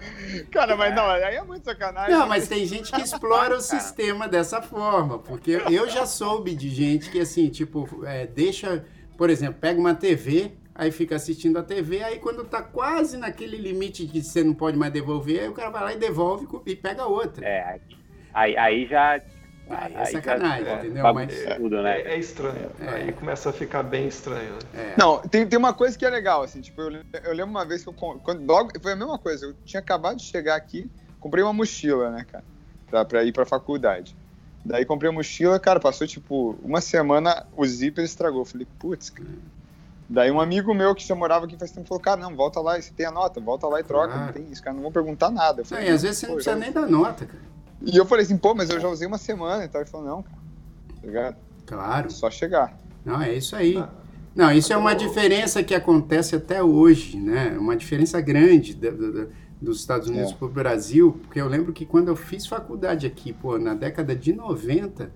Cara, 0.51 0.77
mas 0.77 0.95
não, 0.95 1.05
aí 1.09 1.35
é 1.35 1.43
muito 1.43 1.65
sacanagem. 1.65 2.17
Não, 2.17 2.27
mas 2.27 2.49
tem 2.49 2.65
gente 2.65 2.91
que 2.91 3.01
explora 3.03 3.57
o 3.57 3.61
sistema 3.61 4.27
dessa 4.27 4.63
forma. 4.63 5.19
Porque 5.19 5.63
eu 5.71 5.89
já 5.89 6.07
soube 6.07 6.55
de 6.55 6.71
gente 6.71 7.11
que, 7.11 7.21
assim, 7.21 7.49
tipo, 7.49 8.05
é, 8.05 8.27
deixa, 8.27 8.85
por 9.17 9.29
exemplo, 9.29 9.57
pega 9.61 9.79
uma 9.79 9.95
TV, 9.95 10.53
aí 10.75 10.91
fica 10.91 11.17
assistindo 11.17 11.59
a 11.59 11.63
TV, 11.63 12.03
aí 12.03 12.19
quando 12.19 12.45
tá 12.45 12.63
quase 12.63 13.17
naquele 13.17 13.57
limite 13.57 14.07
que 14.07 14.23
você 14.23 14.43
não 14.43 14.55
pode 14.55 14.77
mais 14.77 14.93
devolver, 14.93 15.41
aí 15.41 15.49
o 15.49 15.53
cara 15.53 15.71
vai 15.71 15.85
lá 15.85 15.93
e 15.93 15.99
devolve 15.99 16.49
e 16.65 16.75
pega 16.75 17.07
outra. 17.07 17.47
É, 17.47 17.81
aí, 18.33 18.57
aí 18.57 18.87
já 18.87 19.21
Aí 19.71 19.95
é 19.95 20.05
sacanagem, 20.07 20.67
é, 20.67 20.79
entendeu? 20.79 21.15
Mas, 21.15 21.57
tudo, 21.57 21.83
né? 21.83 22.01
é, 22.01 22.15
é 22.15 22.19
estranho. 22.19 22.71
É. 22.81 22.89
Aí 22.89 23.13
começa 23.13 23.51
a 23.51 23.53
ficar 23.53 23.83
bem 23.83 24.07
estranho. 24.07 24.55
Né? 24.73 24.93
É. 24.93 24.95
Não, 24.99 25.21
tem, 25.21 25.47
tem 25.47 25.59
uma 25.59 25.73
coisa 25.73 25.97
que 25.97 26.05
é 26.05 26.11
legal, 26.11 26.43
assim, 26.43 26.61
tipo, 26.61 26.81
eu, 26.81 27.03
eu 27.25 27.33
lembro 27.33 27.51
uma 27.51 27.65
vez 27.65 27.83
que 27.83 27.89
eu. 27.89 27.93
Quando, 27.95 28.45
logo, 28.45 28.71
foi 28.81 28.93
a 28.93 28.97
mesma 28.97 29.19
coisa, 29.19 29.47
eu 29.47 29.55
tinha 29.65 29.81
acabado 29.81 30.17
de 30.17 30.25
chegar 30.25 30.57
aqui, 30.57 30.91
comprei 31.21 31.43
uma 31.43 31.53
mochila, 31.53 32.11
né, 32.11 32.27
cara? 32.31 32.45
Pra, 32.91 33.05
pra 33.05 33.25
ir 33.25 33.33
pra 33.33 33.47
faculdade. 33.47 34.17
Daí 34.65 34.85
comprei 34.85 35.11
a 35.11 35.13
mochila, 35.13 35.59
cara, 35.59 35.81
passou 35.81 36.07
tipo 36.07 36.57
uma 36.63 36.81
semana, 36.81 37.47
o 37.57 37.65
zíper 37.65 38.05
estragou. 38.05 38.45
Falei, 38.45 38.67
putz, 38.79 39.11
cara. 39.11 39.29
Daí 40.09 40.31
um 40.31 40.41
amigo 40.41 40.75
meu 40.75 40.95
que 40.95 41.07
já 41.07 41.15
morava 41.15 41.47
aqui 41.47 41.57
faz 41.57 41.71
tempo 41.71 41.89
falou, 41.89 42.01
cara, 42.01 42.21
não, 42.21 42.37
volta 42.37 42.61
lá, 42.61 42.79
você 42.81 42.93
tem 42.93 43.07
a 43.07 43.11
nota, 43.11 43.41
volta 43.41 43.67
lá 43.67 43.81
e 43.81 43.83
troca, 43.83 44.15
não 44.15 44.33
tem 44.33 44.47
isso, 44.53 44.63
cara, 44.63 44.75
não 44.75 44.83
vou 44.83 44.93
perguntar 44.93 45.31
nada. 45.31 45.63
Eu 45.63 45.65
falei, 45.65 45.85
não, 45.85 45.91
e 45.91 45.95
às 45.95 46.03
vezes 46.03 46.19
você 46.19 46.27
não 46.27 46.35
precisa 46.35 46.57
já... 46.57 46.61
nem 46.61 46.71
dar 46.71 46.87
nota, 46.87 47.25
cara. 47.25 47.52
E 47.85 47.97
eu 47.97 48.07
falei 48.07 48.25
assim, 48.25 48.37
pô, 48.37 48.55
mas 48.55 48.71
eu 48.71 48.81
já 48.81 48.89
usei 48.89 49.07
uma 49.07 49.19
semana 49.19 49.65
e 49.65 49.69
tal. 49.69 49.81
Ele 49.81 49.91
falou, 49.91 50.07
não, 50.07 50.23
cara. 50.23 50.39
Tá 51.01 51.07
ligado? 51.07 51.37
Claro. 51.67 52.07
É 52.07 52.11
só 52.11 52.31
chegar. 52.31 52.79
Não, 53.05 53.21
é 53.21 53.35
isso 53.35 53.57
aí. 53.57 53.77
Ah. 53.77 53.91
Não, 54.35 54.51
isso 54.51 54.73
é 54.73 54.77
uma 54.77 54.95
diferença 54.95 55.63
que 55.63 55.75
acontece 55.75 56.35
até 56.35 56.63
hoje, 56.63 57.19
né? 57.19 57.57
Uma 57.59 57.77
diferença 57.77 58.21
grande 58.21 58.75
da, 58.75 58.91
da, 58.91 59.27
dos 59.61 59.81
Estados 59.81 60.09
Unidos 60.09 60.33
é. 60.33 60.35
para 60.35 60.47
o 60.47 60.51
Brasil, 60.51 61.21
porque 61.23 61.41
eu 61.41 61.49
lembro 61.49 61.73
que 61.73 61.85
quando 61.85 62.09
eu 62.09 62.17
fiz 62.17 62.47
faculdade 62.47 63.07
aqui, 63.07 63.33
pô, 63.33 63.59
na 63.59 63.75
década 63.75 64.17
de 64.17 64.33
90, 64.33 65.13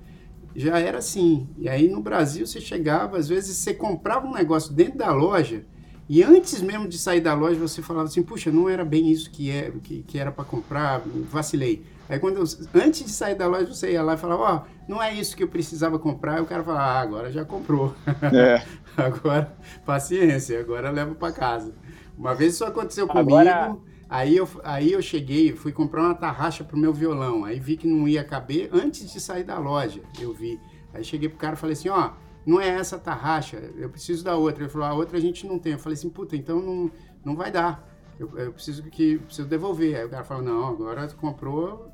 já 0.55 0.79
era 0.79 0.99
assim. 0.99 1.49
E 1.57 1.69
aí 1.69 1.89
no 1.89 2.01
Brasil 2.01 2.47
você 2.47 2.61
chegava, 2.61 3.17
às 3.17 3.29
vezes 3.29 3.57
você 3.57 3.73
comprava 3.73 4.27
um 4.27 4.35
negócio 4.35 4.73
dentro 4.73 4.99
da 4.99 5.11
loja, 5.13 5.65
e 6.09 6.23
antes 6.23 6.61
mesmo 6.61 6.87
de 6.87 6.99
sair 6.99 7.21
da 7.21 7.35
loja 7.35 7.59
você 7.59 7.83
falava 7.83 8.07
assim, 8.07 8.23
puxa, 8.23 8.51
não 8.51 8.69
era 8.69 8.85
bem 8.85 9.11
isso 9.11 9.31
que, 9.31 9.51
é, 9.51 9.73
que, 9.83 10.03
que 10.03 10.19
era 10.19 10.31
para 10.31 10.45
comprar, 10.45 11.03
vacilei. 11.31 11.83
Aí 12.09 12.19
quando 12.19 12.37
eu, 12.37 12.45
antes 12.75 13.05
de 13.05 13.11
sair 13.11 13.35
da 13.35 13.47
loja, 13.47 13.67
você 13.67 13.93
ia 13.93 14.03
lá 14.03 14.15
e 14.15 14.17
falava, 14.17 14.43
ó, 14.43 14.57
oh, 14.57 14.91
não 14.91 15.03
é 15.03 15.13
isso 15.13 15.37
que 15.37 15.43
eu 15.43 15.49
precisava 15.49 15.99
comprar, 15.99 16.39
e 16.39 16.43
o 16.43 16.47
cara 16.47 16.63
falava, 16.63 16.85
ah, 16.85 17.01
agora 17.01 17.33
já 17.33 17.45
comprou. 17.45 17.95
É. 18.33 18.63
agora, 18.97 19.53
paciência, 19.85 20.61
agora 20.61 20.91
levo 20.91 21.15
para 21.15 21.33
casa. 21.33 21.75
Uma 22.17 22.35
vez 22.35 22.55
isso 22.55 22.65
aconteceu 22.65 23.07
comigo, 23.09 23.37
agora... 23.37 23.77
aí, 24.09 24.37
eu, 24.37 24.49
aí 24.63 24.93
eu 24.93 25.03
cheguei, 25.03 25.53
fui 25.53 25.73
comprar 25.73 26.03
uma 26.03 26.15
tarraxa 26.15 26.63
pro 26.63 26.79
meu 26.79 26.93
violão, 26.93 27.45
aí 27.45 27.59
vi 27.59 27.77
que 27.77 27.89
não 27.89 28.07
ia 28.07 28.23
caber 28.23 28.71
antes 28.73 29.13
de 29.13 29.21
sair 29.21 29.45
da 29.45 29.59
loja, 29.59 30.01
eu 30.21 30.33
vi. 30.33 30.61
Aí 30.95 31.05
cheguei 31.05 31.29
pro 31.29 31.39
cara 31.39 31.55
e 31.55 31.59
falei 31.59 31.75
assim, 31.75 31.89
ó, 31.89 32.07
oh, 32.07 32.27
não 32.47 32.61
é 32.61 32.69
essa 32.69 32.97
tarraxa, 32.97 33.57
eu 33.77 33.91
preciso 33.91 34.25
da 34.25 34.37
outra. 34.37 34.63
Ele 34.63 34.71
falou, 34.71 34.87
a 34.87 34.95
outra 34.95 35.19
a 35.19 35.21
gente 35.21 35.47
não 35.47 35.59
tem. 35.59 35.73
Eu 35.73 35.79
falei 35.79 35.99
assim, 35.99 36.09
puta, 36.09 36.37
então 36.37 36.61
não, 36.61 36.91
não 37.25 37.35
vai 37.35 37.51
dar 37.51 37.86
eu, 38.19 38.39
eu, 38.39 38.53
preciso 38.53 38.83
que 38.85 39.19
preciso 39.19 39.49
devolver. 39.49 39.97
Aí 39.97 40.05
o 40.05 40.09
cara 40.09 40.25
falou, 40.25 40.43
não, 40.43 40.69
agora 40.69 41.07
comprou, 41.09 41.91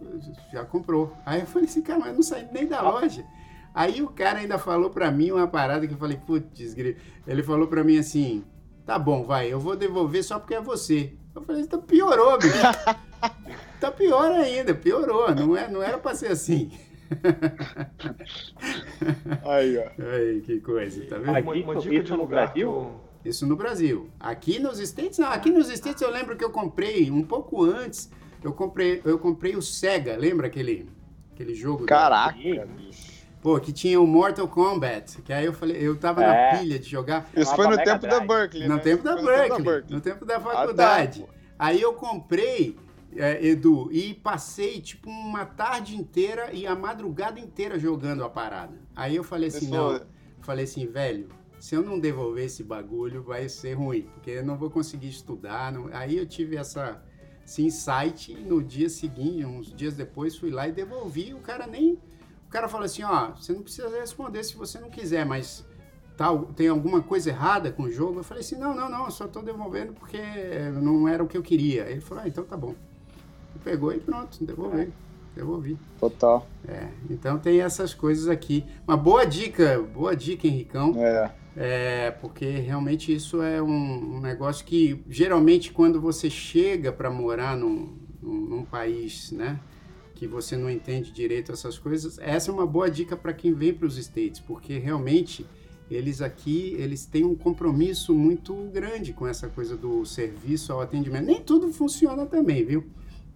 já 0.52 0.64
comprou. 0.64 1.16
Aí 1.26 1.40
eu 1.40 1.46
falei 1.46 1.68
assim, 1.68 1.82
cara, 1.82 1.98
mas 1.98 2.08
eu 2.08 2.14
não 2.14 2.22
saí 2.22 2.48
nem 2.52 2.66
da 2.66 2.80
loja. 2.80 3.24
Aí 3.74 4.02
o 4.02 4.08
cara 4.08 4.40
ainda 4.40 4.58
falou 4.58 4.90
pra 4.90 5.10
mim 5.10 5.30
uma 5.30 5.48
parada 5.48 5.86
que 5.86 5.94
eu 5.94 5.98
falei, 5.98 6.18
putz, 6.18 6.76
ele 7.26 7.42
falou 7.42 7.66
pra 7.66 7.82
mim 7.82 7.98
assim, 7.98 8.44
tá 8.84 8.98
bom, 8.98 9.24
vai, 9.24 9.52
eu 9.52 9.58
vou 9.58 9.76
devolver 9.76 10.22
só 10.22 10.38
porque 10.38 10.54
é 10.54 10.60
você. 10.60 11.14
Eu 11.34 11.42
falei, 11.42 11.62
então 11.62 11.80
piorou, 11.80 12.38
bicho. 12.38 12.58
tá 13.80 13.90
pior 13.90 14.30
ainda, 14.32 14.74
piorou, 14.74 15.34
não, 15.34 15.56
é, 15.56 15.68
não 15.68 15.82
era 15.82 15.98
pra 15.98 16.14
ser 16.14 16.30
assim. 16.30 16.70
Aí, 19.44 19.78
ó. 19.78 19.90
Aí, 20.14 20.40
que 20.42 20.60
coisa, 20.60 21.04
tá 21.06 21.18
vendo? 21.18 21.30
Uma, 21.30 21.52
uma 21.52 21.76
dica 21.76 22.02
de 22.02 22.12
lugar 22.12 22.52
que 22.52 22.60
eu, 22.60 23.00
isso 23.24 23.46
no 23.46 23.56
Brasil. 23.56 24.10
Aqui 24.18 24.58
nos 24.58 24.78
States, 24.78 25.18
não. 25.18 25.28
Aqui 25.28 25.50
nos 25.50 25.68
States 25.68 26.02
eu 26.02 26.10
lembro 26.10 26.36
que 26.36 26.44
eu 26.44 26.50
comprei 26.50 27.10
um 27.10 27.22
pouco 27.22 27.64
antes. 27.64 28.10
Eu 28.42 28.52
comprei, 28.52 29.00
eu 29.04 29.18
comprei 29.18 29.54
o 29.54 29.62
Sega, 29.62 30.16
lembra 30.16 30.48
aquele, 30.48 30.88
aquele 31.32 31.54
jogo? 31.54 31.86
Caraca, 31.86 32.36
Pô, 33.40 33.58
que 33.58 33.72
tinha 33.72 34.00
o 34.00 34.06
Mortal 34.06 34.46
Kombat, 34.46 35.20
que 35.22 35.32
aí 35.32 35.44
eu 35.44 35.52
falei, 35.52 35.76
eu 35.76 35.96
tava 35.96 36.22
é. 36.22 36.52
na 36.52 36.58
pilha 36.58 36.78
de 36.78 36.88
jogar. 36.88 37.28
Isso 37.36 37.54
foi 37.56 37.66
no 37.66 37.76
tempo 37.76 38.06
da 38.06 38.20
Berkeley, 38.20 38.68
No 38.68 38.76
né? 38.76 38.80
tempo 38.80 39.02
da 39.02 39.16
Berkeley, 39.16 39.84
no 39.90 40.00
tempo 40.00 40.24
da 40.24 40.38
faculdade. 40.38 41.24
Ah, 41.24 41.26
tá. 41.26 41.32
Aí 41.58 41.80
eu 41.82 41.92
comprei, 41.92 42.76
é, 43.16 43.44
Edu, 43.44 43.88
e 43.90 44.14
passei 44.14 44.80
tipo 44.80 45.10
uma 45.10 45.44
tarde 45.44 45.96
inteira 45.96 46.50
e 46.52 46.68
a 46.68 46.76
madrugada 46.76 47.40
inteira 47.40 47.80
jogando 47.80 48.22
a 48.22 48.30
parada. 48.30 48.78
Aí 48.94 49.16
eu 49.16 49.24
falei 49.24 49.48
assim, 49.48 49.66
Isso 49.66 49.74
não, 49.74 50.00
falei 50.40 50.64
assim, 50.64 50.86
velho, 50.86 51.28
se 51.62 51.76
eu 51.76 51.82
não 51.84 51.96
devolver 51.96 52.46
esse 52.46 52.64
bagulho, 52.64 53.22
vai 53.22 53.48
ser 53.48 53.74
ruim, 53.74 54.02
porque 54.14 54.32
eu 54.32 54.44
não 54.44 54.56
vou 54.56 54.68
conseguir 54.68 55.10
estudar. 55.10 55.70
Não... 55.70 55.88
Aí 55.92 56.18
eu 56.18 56.26
tive 56.26 56.56
essa, 56.56 57.00
esse 57.46 57.62
insight 57.62 58.32
e 58.32 58.42
no 58.42 58.60
dia 58.60 58.88
seguinte, 58.88 59.44
uns 59.44 59.72
dias 59.72 59.94
depois, 59.94 60.36
fui 60.36 60.50
lá 60.50 60.66
e 60.66 60.72
devolvi. 60.72 61.32
O 61.32 61.38
cara 61.38 61.68
nem. 61.68 61.92
O 62.48 62.50
cara 62.50 62.66
falou 62.66 62.84
assim: 62.84 63.04
ó, 63.04 63.30
você 63.30 63.52
não 63.52 63.62
precisa 63.62 63.88
responder 63.88 64.42
se 64.42 64.56
você 64.56 64.80
não 64.80 64.90
quiser, 64.90 65.24
mas 65.24 65.64
tal, 66.16 66.46
tem 66.46 66.66
alguma 66.66 67.00
coisa 67.00 67.30
errada 67.30 67.70
com 67.70 67.84
o 67.84 67.92
jogo? 67.92 68.18
Eu 68.18 68.24
falei 68.24 68.40
assim: 68.40 68.56
não, 68.56 68.74
não, 68.74 68.90
não, 68.90 69.04
eu 69.04 69.12
só 69.12 69.26
estou 69.26 69.40
devolvendo 69.40 69.92
porque 69.92 70.18
não 70.82 71.06
era 71.06 71.22
o 71.22 71.28
que 71.28 71.38
eu 71.38 71.44
queria. 71.44 71.88
Ele 71.88 72.00
falou: 72.00 72.24
ah, 72.24 72.26
então 72.28 72.42
tá 72.42 72.56
bom. 72.56 72.74
E 73.54 73.60
pegou 73.60 73.92
e 73.92 74.00
pronto, 74.00 74.44
devolvi. 74.44 74.92
Devolvi. 75.32 75.78
Total. 76.00 76.44
É, 76.66 76.88
então 77.08 77.38
tem 77.38 77.60
essas 77.60 77.94
coisas 77.94 78.26
aqui. 78.26 78.66
Uma 78.84 78.96
boa 78.96 79.24
dica, 79.24 79.80
boa 79.94 80.16
dica, 80.16 80.48
Henricão. 80.48 80.92
É. 80.96 81.40
É, 81.56 82.10
porque 82.12 82.46
realmente 82.46 83.14
isso 83.14 83.42
é 83.42 83.62
um, 83.62 84.16
um 84.16 84.20
negócio 84.20 84.64
que 84.64 85.02
geralmente 85.08 85.70
quando 85.70 86.00
você 86.00 86.30
chega 86.30 86.90
para 86.90 87.10
morar 87.10 87.56
num, 87.56 87.94
num, 88.22 88.40
num, 88.40 88.64
país, 88.64 89.30
né, 89.32 89.60
que 90.14 90.26
você 90.26 90.56
não 90.56 90.70
entende 90.70 91.12
direito 91.12 91.52
essas 91.52 91.78
coisas, 91.78 92.18
essa 92.18 92.50
é 92.50 92.54
uma 92.54 92.66
boa 92.66 92.90
dica 92.90 93.16
para 93.16 93.34
quem 93.34 93.52
vem 93.52 93.74
para 93.74 93.86
os 93.86 93.98
States, 93.98 94.40
porque 94.40 94.78
realmente 94.78 95.44
eles 95.90 96.22
aqui 96.22 96.74
eles 96.78 97.04
têm 97.04 97.24
um 97.24 97.34
compromisso 97.34 98.14
muito 98.14 98.54
grande 98.72 99.12
com 99.12 99.26
essa 99.26 99.46
coisa 99.48 99.76
do 99.76 100.06
serviço 100.06 100.72
ao 100.72 100.80
atendimento. 100.80 101.26
Nem 101.26 101.42
tudo 101.42 101.70
funciona 101.70 102.24
também, 102.24 102.64
viu? 102.64 102.86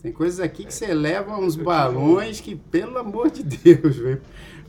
Tem 0.03 0.13
coisas 0.13 0.41
aqui 0.41 0.65
que 0.65 0.73
você 0.73 0.95
leva 0.95 1.37
uns 1.37 1.57
balões 1.57 2.41
que, 2.41 2.55
pelo 2.55 2.97
amor 2.99 3.31
de 3.31 3.43
Deus, 3.43 3.97
viu? 3.97 4.19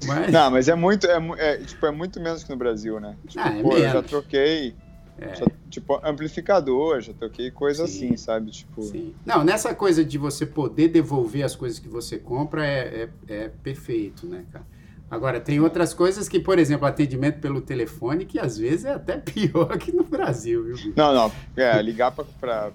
Mas... 0.06 0.32
Não, 0.32 0.52
mas 0.52 0.68
é 0.68 0.76
muito, 0.76 1.08
é, 1.08 1.18
é, 1.38 1.58
tipo, 1.58 1.86
é 1.86 1.92
muito 1.92 2.20
menos 2.20 2.44
que 2.44 2.50
no 2.50 2.58
Brasil, 2.58 3.00
né? 3.00 3.16
Tipo, 3.28 3.44
ah, 3.44 3.58
é 3.58 3.62
pô, 3.62 3.74
eu 3.74 3.90
já 3.90 4.04
troquei, 4.04 4.76
é. 5.18 5.36
já, 5.36 5.46
tipo, 5.70 6.00
amplificador, 6.04 7.02
já 7.02 7.14
troquei 7.14 7.50
coisa 7.52 7.88
Sim. 7.88 8.08
assim, 8.08 8.18
sabe? 8.18 8.52
Tipo... 8.52 8.84
Sim. 8.84 9.16
Não, 9.26 9.44
nessa 9.44 9.74
coisa 9.74 10.04
de 10.04 10.18
você 10.18 10.46
poder 10.46 10.90
devolver 10.90 11.44
as 11.44 11.56
coisas 11.56 11.80
que 11.80 11.88
você 11.88 12.18
compra 12.18 12.66
é, 12.66 13.10
é, 13.28 13.34
é 13.34 13.52
perfeito, 13.64 14.28
né, 14.28 14.46
cara? 14.52 14.66
Agora, 15.10 15.40
tem 15.40 15.60
outras 15.62 15.94
coisas 15.94 16.28
que, 16.28 16.38
por 16.38 16.60
exemplo, 16.60 16.86
atendimento 16.86 17.40
pelo 17.40 17.62
telefone, 17.62 18.26
que 18.26 18.38
às 18.38 18.58
vezes 18.58 18.86
é 18.86 18.94
até 18.94 19.16
pior 19.18 19.78
que 19.78 19.92
no 19.92 20.04
Brasil, 20.04 20.64
viu? 20.64 20.94
Não, 20.96 21.14
não. 21.14 21.32
É, 21.56 21.82
ligar 21.82 22.12
para 22.12 22.72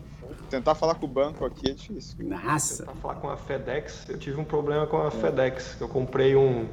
tentar 0.49 0.75
falar 0.75 0.95
com 0.95 1.05
o 1.05 1.09
banco 1.09 1.45
aqui 1.45 1.71
é 1.71 1.75
difícil. 1.75 2.17
Nossa! 2.21 2.85
Tentar 2.85 2.99
falar 3.01 3.15
com 3.17 3.29
a 3.29 3.37
FedEx, 3.37 4.07
eu 4.09 4.19
tive 4.19 4.41
um 4.41 4.45
problema 4.45 4.87
com 4.87 5.03
a 5.03 5.09
é. 5.09 5.11
FedEx. 5.11 5.77
Eu 5.79 5.89
comprei 5.89 6.35
um 6.35 6.67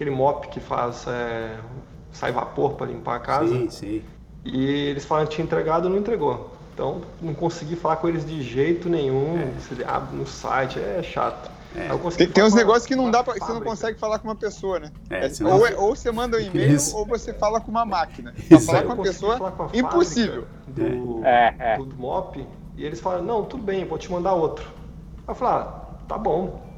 aquele 0.00 0.10
mop 0.10 0.48
que 0.48 0.60
faz 0.60 1.06
é, 1.06 1.58
sai 2.10 2.32
vapor 2.32 2.72
para 2.72 2.86
limpar 2.86 3.16
a 3.16 3.20
casa. 3.20 3.54
Sim, 3.54 3.68
sim. 3.68 4.02
E 4.42 4.64
eles 4.64 5.04
falaram 5.04 5.28
que 5.28 5.34
tinha 5.34 5.44
entregado 5.44 5.88
e 5.88 5.90
não 5.90 5.98
entregou. 5.98 6.50
Então 6.72 7.02
não 7.20 7.34
consegui 7.34 7.76
falar 7.76 7.96
com 7.96 8.08
eles 8.08 8.26
de 8.26 8.42
jeito 8.42 8.88
nenhum. 8.88 9.38
É. 9.38 9.44
Você 9.60 9.84
abre 9.84 10.16
no 10.16 10.26
site, 10.26 10.78
é 10.78 11.02
chato. 11.02 11.50
É. 11.76 11.88
Tem, 12.16 12.26
tem 12.26 12.42
uns 12.42 12.54
negócios 12.54 12.86
que 12.86 12.96
não 12.96 13.10
dá 13.10 13.22
pra, 13.22 13.34
você 13.34 13.52
não 13.52 13.60
consegue 13.60 13.96
falar 13.96 14.18
com 14.18 14.26
uma 14.26 14.34
pessoa, 14.34 14.80
né? 14.80 14.90
É, 15.08 15.26
é, 15.26 15.44
ou, 15.44 15.66
é, 15.66 15.76
ou, 15.76 15.94
você 15.94 16.10
manda 16.10 16.36
um 16.36 16.40
e-mail 16.40 16.78
ou 16.94 17.06
você 17.06 17.32
fala 17.32 17.60
com 17.60 17.70
uma 17.70 17.84
máquina. 17.84 18.34
Pra 18.48 18.58
falar 18.58 18.82
com 18.82 18.94
uma 18.94 19.02
pessoa, 19.04 19.38
com 19.38 19.70
impossível. 19.72 20.46
Do, 20.66 21.24
é, 21.24 21.54
é. 21.58 21.76
do 21.76 21.96
MOP, 21.96 22.44
e 22.76 22.84
eles 22.84 22.98
falam, 22.98 23.22
não, 23.22 23.44
tudo 23.44 23.62
bem, 23.62 23.84
vou 23.84 23.98
te 23.98 24.10
mandar 24.10 24.32
outro. 24.32 24.68
Eu 25.28 25.34
falo, 25.34 25.58
ah, 25.58 25.84
tá 26.08 26.18
bom. 26.18 26.69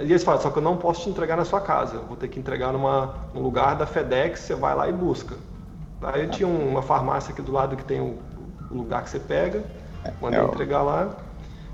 E 0.00 0.04
eles 0.04 0.22
falam, 0.22 0.40
só 0.40 0.50
que 0.50 0.58
eu 0.58 0.62
não 0.62 0.76
posso 0.76 1.02
te 1.02 1.10
entregar 1.10 1.36
na 1.36 1.44
sua 1.44 1.60
casa, 1.60 1.96
eu 1.96 2.04
vou 2.04 2.16
ter 2.16 2.28
que 2.28 2.38
entregar 2.38 2.72
numa, 2.72 3.14
num 3.34 3.42
lugar 3.42 3.74
da 3.74 3.86
FedEx, 3.86 4.40
você 4.40 4.54
vai 4.54 4.74
lá 4.74 4.88
e 4.88 4.92
busca. 4.92 5.34
Aí 6.02 6.28
tinha 6.28 6.48
uma 6.48 6.82
farmácia 6.82 7.32
aqui 7.32 7.42
do 7.42 7.52
lado 7.52 7.76
que 7.76 7.84
tem 7.84 8.00
o, 8.00 8.18
o 8.70 8.74
lugar 8.74 9.02
que 9.02 9.10
você 9.10 9.18
pega, 9.18 9.62
mandei 10.20 10.40
entregar 10.40 10.82
lá. 10.82 11.10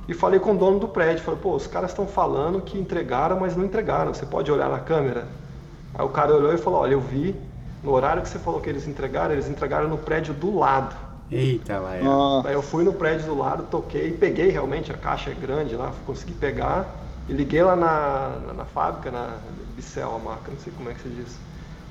E 0.09 0.15
falei 0.15 0.39
com 0.39 0.53
o 0.53 0.57
dono 0.57 0.79
do 0.79 0.89
prédio, 0.89 1.23
falei, 1.23 1.41
pô, 1.41 1.55
os 1.55 1.67
caras 1.67 1.91
estão 1.91 2.07
falando 2.07 2.61
que 2.61 2.79
entregaram, 2.79 3.41
mas 3.41 3.57
não 3.57 3.65
entregaram, 3.65 4.15
você 4.15 4.25
pode 4.25 4.51
olhar 4.51 4.69
na 4.69 4.79
câmera? 4.79 5.27
Aí 5.95 6.05
o 6.05 6.09
cara 6.09 6.35
olhou 6.35 6.55
e 6.55 6.59
falou, 6.59 6.81
olha, 6.81 6.93
eu 6.93 7.01
vi, 7.01 7.35
no 7.83 7.93
horário 7.93 8.23
que 8.23 8.29
você 8.29 8.39
falou 8.39 8.61
que 8.61 8.71
eles 8.71 8.87
entregaram, 8.87 9.33
eles 9.33 9.49
entregaram 9.49 9.89
no 9.89 9.99
prédio 9.99 10.33
do 10.33 10.57
lado. 10.57 10.95
Eita, 11.31 11.79
lá 11.79 11.97
Aí 12.45 12.55
eu 12.55 12.63
fui 12.63 12.85
no 12.85 12.93
prédio 12.93 13.27
do 13.27 13.37
lado, 13.37 13.65
toquei, 13.65 14.13
peguei 14.13 14.49
realmente, 14.49 14.93
a 14.93 14.97
caixa 14.97 15.31
é 15.31 15.35
grande 15.35 15.75
lá, 15.75 15.93
consegui 16.07 16.35
pegar, 16.35 16.87
e 17.29 17.33
liguei 17.33 17.63
lá 17.63 17.75
na, 17.75 18.29
na, 18.47 18.53
na 18.55 18.65
fábrica, 18.65 19.11
na 19.11 19.39
Bicel, 19.75 20.15
a 20.15 20.19
marca, 20.19 20.51
não 20.51 20.59
sei 20.59 20.73
como 20.73 20.91
é 20.91 20.95
que 20.95 21.01
se 21.01 21.09
diz. 21.09 21.39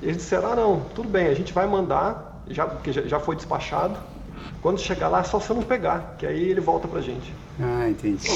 E 0.00 0.06
eles 0.06 0.18
disseram, 0.18 0.52
ah 0.52 0.56
não, 0.56 0.80
tudo 0.80 1.08
bem, 1.08 1.26
a 1.26 1.34
gente 1.34 1.52
vai 1.52 1.66
mandar, 1.66 2.42
já, 2.48 2.66
porque 2.66 2.92
já, 2.92 3.02
já 3.02 3.20
foi 3.20 3.36
despachado, 3.36 3.98
quando 4.60 4.80
chegar 4.80 5.08
lá 5.08 5.20
é 5.20 5.24
só 5.24 5.38
você 5.38 5.52
não 5.52 5.62
pegar, 5.62 6.16
que 6.18 6.26
aí 6.26 6.50
ele 6.50 6.60
volta 6.60 6.88
pra 6.88 7.00
gente. 7.00 7.32
Ah, 7.60 7.88
entendi. 7.88 8.28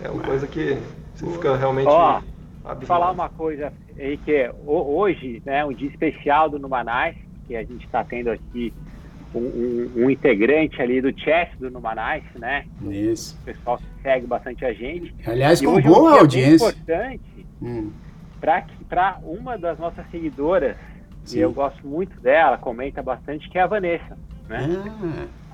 É 0.00 0.10
uma 0.10 0.22
coisa 0.22 0.46
que 0.46 0.78
você 1.14 1.26
fica 1.30 1.56
realmente. 1.56 1.88
Ó, 1.88 2.20
oh, 2.64 2.86
falar 2.86 3.10
uma 3.10 3.28
coisa 3.28 3.72
aí 3.98 4.16
que 4.16 4.50
hoje, 4.64 5.42
né, 5.44 5.64
um 5.64 5.72
dia 5.72 5.88
especial 5.88 6.48
do 6.48 6.58
Numanais, 6.58 7.14
que 7.46 7.54
a 7.54 7.62
gente 7.62 7.84
está 7.84 8.02
tendo 8.02 8.30
aqui 8.30 8.74
um, 9.38 9.90
um, 9.96 10.10
integrante 10.10 10.80
ali 10.80 11.00
do 11.00 11.18
chat 11.18 11.56
do 11.58 11.70
Numanais, 11.70 12.24
né? 12.38 12.64
Isso. 12.90 13.38
O 13.42 13.44
pessoal 13.44 13.80
segue 14.02 14.26
bastante 14.26 14.64
a 14.64 14.72
gente. 14.72 15.14
Aliás, 15.26 15.60
com 15.60 15.80
boa 15.80 16.10
é 16.10 16.14
um 16.14 16.18
audiência. 16.20 16.68
importante 16.68 17.46
hum. 17.60 17.90
para 18.88 19.18
uma 19.22 19.56
das 19.56 19.78
nossas 19.78 20.04
seguidoras, 20.10 20.76
Sim. 21.24 21.38
e 21.38 21.40
eu 21.40 21.52
gosto 21.52 21.86
muito 21.86 22.20
dela, 22.20 22.58
comenta 22.58 23.02
bastante, 23.02 23.48
que 23.48 23.58
é 23.58 23.62
a 23.62 23.66
Vanessa. 23.66 24.18
Né? 24.48 24.66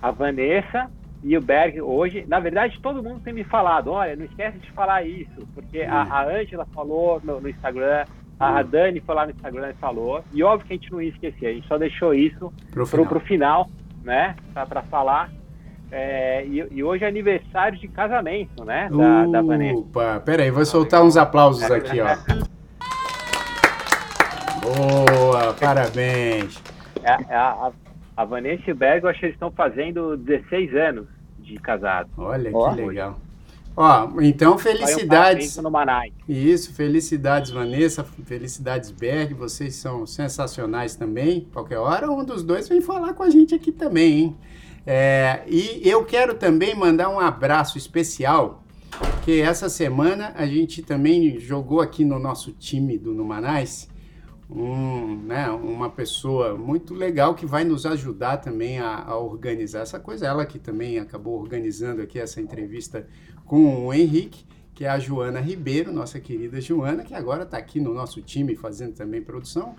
Ah. 0.03 0.09
A 0.09 0.11
Vanessa 0.11 0.91
e 1.23 1.37
o 1.37 1.41
Berg 1.41 1.81
hoje, 1.81 2.25
na 2.29 2.39
verdade, 2.41 2.79
todo 2.81 3.03
mundo 3.03 3.21
tem 3.23 3.33
me 3.33 3.45
falado, 3.45 3.91
olha, 3.91 4.15
não 4.15 4.25
esquece 4.25 4.59
de 4.59 4.71
falar 4.73 5.05
isso, 5.05 5.47
porque 5.55 5.83
hum. 5.83 5.91
a 5.91 6.25
Ângela 6.25 6.67
falou 6.75 7.21
no, 7.23 7.41
no 7.41 7.49
Instagram, 7.49 8.05
a 8.39 8.61
hum. 8.61 8.65
Dani 8.65 9.01
foi 9.01 9.15
lá 9.15 9.27
no 9.27 9.33
Instagram 9.33 9.71
e 9.71 9.75
falou, 9.75 10.25
e 10.33 10.43
óbvio 10.43 10.67
que 10.67 10.73
a 10.75 10.77
gente 10.77 10.93
não 10.93 11.03
ia 11.03 11.09
esquecer, 11.09 11.47
a 11.47 11.53
gente 11.53 11.67
só 11.67 11.77
deixou 11.77 12.15
isso 12.15 12.53
pro, 12.71 12.87
pro, 12.87 12.87
final. 12.87 13.07
pro 13.07 13.21
final, 13.21 13.71
né, 14.05 14.37
para 14.53 14.83
falar. 14.83 15.31
É, 15.91 16.45
e, 16.45 16.67
e, 16.71 16.85
hoje 16.85 17.05
é 17.05 17.09
aniversário 17.09 17.79
de 17.79 17.89
casamento, 17.89 18.63
né, 18.63 18.91
da, 18.91 19.27
da 19.27 19.43
Vanessa. 19.43 19.79
Opa, 19.79 20.21
peraí, 20.21 20.51
vou 20.51 20.65
soltar 20.65 21.03
uns 21.03 21.17
aplausos 21.17 21.71
aqui, 21.71 21.99
ó. 22.01 22.15
Boa, 24.61 25.55
parabéns. 25.55 26.63
É, 27.03 27.33
é 27.33 27.35
a, 27.35 27.73
a 28.15 28.25
Vanessa 28.25 28.65
e 28.67 28.73
o 28.73 28.77
Berg, 28.77 29.05
eu 29.05 29.11
acho 29.11 29.21
que 29.21 29.27
eles 29.27 29.37
estão 29.37 29.51
fazendo 29.51 30.17
16 30.17 30.75
anos 30.75 31.07
de 31.39 31.55
casado. 31.55 32.11
Olha 32.19 32.51
que 32.51 32.83
legal. 32.83 33.17
Ó, 33.81 34.11
então 34.23 34.59
felicidades. 34.59 35.57
No. 35.57 35.71
Isso, 36.29 36.73
felicidades 36.73 37.53
Vanessa, 37.53 38.03
felicidades 38.03 38.91
Berg, 38.91 39.35
vocês 39.35 39.77
são 39.77 40.05
sensacionais 40.05 40.97
também. 40.97 41.47
Qualquer 41.53 41.79
hora 41.79 42.11
um 42.11 42.25
dos 42.25 42.43
dois 42.43 42.69
vem 42.69 42.81
falar 42.81 43.15
com 43.15 43.23
a 43.23 43.31
gente 43.31 43.55
aqui 43.55 43.71
também, 43.71 44.19
hein? 44.19 44.37
É, 44.85 45.45
e 45.47 45.89
eu 45.89 46.05
quero 46.05 46.35
também 46.35 46.75
mandar 46.75 47.09
um 47.09 47.21
abraço 47.21 47.79
especial, 47.79 48.65
que 49.25 49.41
essa 49.41 49.69
semana 49.69 50.33
a 50.35 50.45
gente 50.45 50.83
também 50.83 51.39
jogou 51.39 51.81
aqui 51.81 52.05
no 52.05 52.19
nosso 52.19 52.51
time 52.51 52.99
do 52.99 53.15
Numanais 53.15 53.89
um, 54.51 55.17
né, 55.25 55.51
uma 55.51 55.91
pessoa 55.91 56.57
muito 56.57 56.95
legal 56.95 57.35
que 57.35 57.45
vai 57.45 57.65
nos 57.65 57.85
ajudar 57.85 58.39
também 58.39 58.79
a, 58.79 59.05
a, 59.05 59.19
organizar 59.19 59.81
essa 59.81 60.01
coisa. 60.01 60.27
Ela 60.27 60.47
que 60.47 60.59
também 60.59 60.99
acabou 60.99 61.39
organizando 61.39 62.01
aqui 62.01 62.19
essa 62.19 62.41
entrevista 62.41 63.07
com 63.49 63.87
o 63.87 63.95
Henrique, 63.95 64.45
que 64.75 64.85
é 64.85 64.89
a 64.89 64.99
Joana 64.99 65.41
Ribeiro, 65.41 65.91
nossa 65.91 66.21
querida 66.21 66.61
Joana, 66.61 67.03
que 67.03 67.15
agora 67.15 67.43
está 67.43 67.57
aqui 67.57 67.81
no 67.81 67.93
nosso 67.93 68.21
time 68.23 68.55
fazendo 68.55 68.95
também 68.95 69.23
produção. 69.23 69.75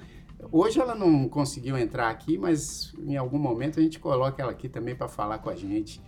Hoje 0.52 0.80
ela 0.82 0.96
não 0.96 1.30
conseguiu 1.30 1.78
entrar 1.78 2.10
aqui, 2.10 2.38
mas 2.38 2.94
em 2.98 3.16
algum 3.16 3.38
momento 3.38 3.80
a 3.80 3.84
gente 3.84 4.00
coloca 4.00 4.42
ela 4.42 4.52
aqui 4.52 4.68
também 4.68 4.96
para 4.96 5.08
falar 5.08 5.38
com 5.38 5.50
a 5.50 5.56
gente. 5.56 6.02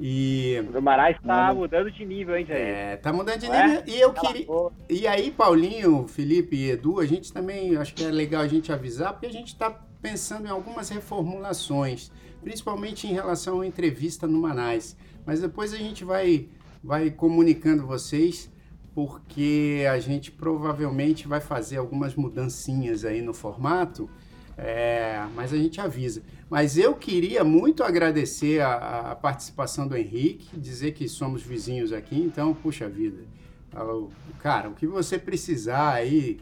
E. 0.00 0.56
O 0.72 0.80
Marais 0.80 1.16
está 1.16 1.52
mudando 1.52 1.90
de 1.90 2.04
nível, 2.04 2.36
hein, 2.36 2.46
Jair? 2.46 2.60
É, 2.60 2.96
tá 2.96 3.12
mudando 3.12 3.40
de 3.40 3.48
nível. 3.48 3.60
É? 3.60 3.84
E 3.84 4.00
eu 4.00 4.12
queria. 4.12 4.46
E 4.88 5.06
aí, 5.08 5.30
Paulinho, 5.32 6.06
Felipe 6.06 6.54
e 6.54 6.70
Edu, 6.70 7.00
a 7.00 7.06
gente 7.06 7.32
também 7.32 7.76
acho 7.76 7.94
que 7.94 8.04
é 8.04 8.10
legal 8.10 8.42
a 8.42 8.48
gente 8.48 8.72
avisar, 8.72 9.12
porque 9.12 9.26
a 9.26 9.32
gente 9.32 9.48
está 9.48 9.70
pensando 10.00 10.46
em 10.46 10.50
algumas 10.50 10.88
reformulações, 10.88 12.12
principalmente 12.40 13.08
em 13.08 13.12
relação 13.12 13.60
à 13.60 13.66
entrevista 13.66 14.26
no 14.28 14.38
Manais. 14.40 14.96
Mas 15.26 15.40
depois 15.40 15.74
a 15.74 15.76
gente 15.76 16.04
vai, 16.04 16.48
vai 16.82 17.10
comunicando 17.10 17.86
vocês, 17.86 18.50
porque 18.94 19.86
a 19.90 19.98
gente 19.98 20.30
provavelmente 20.30 21.28
vai 21.28 21.40
fazer 21.40 21.76
algumas 21.76 22.14
mudancinhas 22.14 23.04
aí 23.04 23.22
no 23.22 23.32
formato. 23.32 24.08
É, 24.56 25.24
mas 25.36 25.52
a 25.52 25.56
gente 25.56 25.80
avisa. 25.80 26.20
Mas 26.50 26.76
eu 26.76 26.94
queria 26.94 27.44
muito 27.44 27.84
agradecer 27.84 28.60
a, 28.60 29.12
a, 29.12 29.14
participação 29.14 29.86
do 29.86 29.96
Henrique, 29.96 30.58
dizer 30.58 30.92
que 30.92 31.08
somos 31.08 31.42
vizinhos 31.42 31.92
aqui, 31.92 32.18
então, 32.18 32.52
puxa 32.52 32.88
vida. 32.88 33.22
Cara, 34.40 34.68
o 34.68 34.74
que 34.74 34.86
você 34.86 35.16
precisar 35.16 35.92
aí 35.92 36.40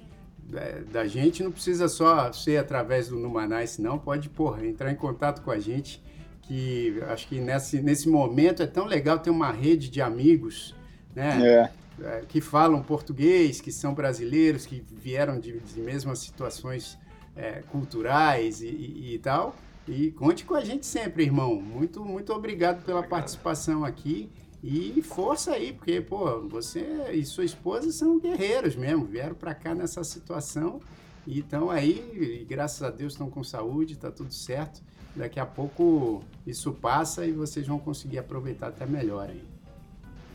é, 0.55 0.81
da 0.91 1.07
gente 1.07 1.43
não 1.43 1.51
precisa 1.51 1.89
só 1.89 2.33
ser 2.33 2.57
através 2.57 3.09
do 3.09 3.19
Numanais, 3.19 3.79
não. 3.79 3.99
Pode, 3.99 4.29
porra, 4.29 4.65
entrar 4.65 4.91
em 4.91 4.97
contato 4.97 5.43
com 5.43 5.51
a 5.51 5.59
gente, 5.59 6.03
que 6.47 7.03
acho 7.09 7.27
que 7.29 7.41
nesse, 7.41 7.81
nesse 7.83 8.09
momento 8.09 8.63
é 8.63 8.67
tão 8.67 8.85
legal 8.85 9.19
ter 9.19 9.31
uma 9.31 9.51
rede 9.51 9.89
de 9.91 10.01
amigos, 10.01 10.75
né? 11.15 11.41
É. 11.43 11.87
É, 11.99 12.25
que 12.29 12.43
falam 12.43 12.83
português, 12.83 13.59
que 13.59 13.73
são 13.73 13.95
brasileiros, 13.95 14.67
que 14.67 14.85
vieram 14.93 15.41
de, 15.41 15.59
de 15.61 15.81
mesmas 15.81 16.19
situações 16.19 16.99
é, 17.35 17.63
culturais 17.71 18.61
e, 18.61 18.67
e, 18.67 19.15
e, 19.15 19.19
tal. 19.19 19.57
E 19.89 20.11
conte 20.11 20.45
com 20.45 20.55
a 20.55 20.63
gente 20.63 20.85
sempre, 20.85 21.23
irmão. 21.23 21.55
Muito, 21.55 22.05
muito 22.05 22.35
obrigado 22.35 22.85
pela 22.85 22.99
obrigado. 22.99 23.19
participação 23.19 23.83
aqui. 23.83 24.29
E 24.63 25.01
força 25.01 25.53
aí, 25.53 25.73
porque, 25.73 26.01
pô, 26.01 26.47
você 26.49 27.13
e 27.13 27.25
sua 27.25 27.45
esposa 27.45 27.91
são 27.93 28.19
guerreiros 28.19 28.77
mesmo. 28.77 29.07
Vieram 29.07 29.35
para 29.35 29.55
cá 29.55 29.75
nessa 29.75 30.05
situação 30.05 30.81
e 31.27 31.39
estão 31.39 31.71
aí, 31.71 32.41
e 32.43 32.45
graças 32.45 32.83
a 32.83 32.91
Deus 32.91 33.15
estão 33.15 33.31
com 33.31 33.43
saúde, 33.43 33.95
está 33.95 34.11
tudo 34.11 34.35
certo. 34.35 34.83
Daqui 35.17 35.41
a 35.41 35.47
pouco 35.47 36.23
isso 36.47 36.73
passa 36.73 37.25
e 37.25 37.33
vocês 37.33 37.67
vão 37.67 37.79
conseguir 37.79 38.19
aproveitar 38.19 38.69
até 38.69 38.85
melhor 38.85 39.29
aí. 39.29 39.43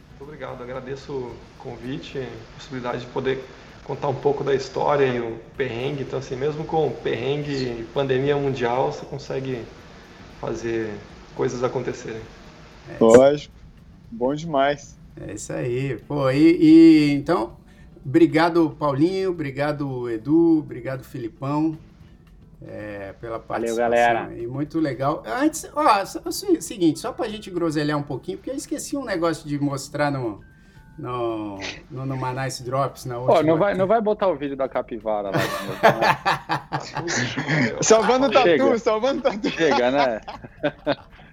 Muito 0.09 0.23
obrigado, 0.23 0.61
agradeço 0.61 1.13
o 1.13 1.35
convite, 1.59 2.17
a 2.17 2.55
possibilidade 2.57 3.01
de 3.01 3.07
poder 3.07 3.43
contar 3.83 4.07
um 4.07 4.15
pouco 4.15 4.43
da 4.43 4.53
história 4.55 5.05
e 5.05 5.19
o 5.19 5.37
perrengue. 5.55 6.01
Então, 6.03 6.19
assim, 6.19 6.35
mesmo 6.35 6.65
com 6.65 6.91
perrengue 6.91 7.51
e 7.51 7.87
pandemia 7.93 8.35
mundial, 8.35 8.91
você 8.91 9.05
consegue 9.05 9.63
fazer 10.39 10.91
coisas 11.35 11.63
acontecerem. 11.63 12.21
É 12.89 12.97
Lógico, 12.99 13.53
bom 14.11 14.33
demais. 14.33 14.97
É 15.19 15.33
isso 15.33 15.53
aí. 15.53 15.97
Pô, 16.07 16.29
e, 16.31 16.57
e, 16.59 17.11
então, 17.13 17.57
obrigado 18.05 18.75
Paulinho, 18.79 19.29
obrigado 19.29 20.09
Edu, 20.09 20.59
obrigado 20.59 21.03
Filipão. 21.03 21.77
É, 22.67 23.13
pela 23.19 23.39
participação. 23.39 23.89
Valeu, 23.89 24.05
galera. 24.05 24.35
E 24.35 24.45
muito 24.45 24.79
legal. 24.79 25.23
Antes, 25.25 25.69
ó, 25.75 26.05
seguinte, 26.31 26.99
só 26.99 27.11
pra 27.11 27.27
gente 27.27 27.49
groselhar 27.49 27.97
um 27.97 28.03
pouquinho, 28.03 28.37
porque 28.37 28.51
eu 28.51 28.55
esqueci 28.55 28.95
um 28.95 29.03
negócio 29.03 29.47
de 29.47 29.57
mostrar 29.59 30.11
no, 30.11 30.41
no, 30.97 31.59
no, 31.89 32.05
no 32.05 32.17
Manais 32.17 32.61
Drops 32.61 33.05
na 33.05 33.17
última. 33.17 33.37
Pô, 33.37 33.43
não 33.43 33.57
vai, 33.57 33.73
não 33.73 33.87
vai 33.87 33.99
botar 33.99 34.27
o 34.27 34.35
vídeo 34.35 34.55
da 34.55 34.69
capivara 34.69 35.31
lá. 35.31 35.41
Né? 36.81 37.77
salvando 37.81 38.27
o 38.27 38.31
tatu, 38.31 38.79
salvando 38.79 39.21
tatu. 39.21 39.49
Chega, 39.49 39.91
né? 39.91 40.21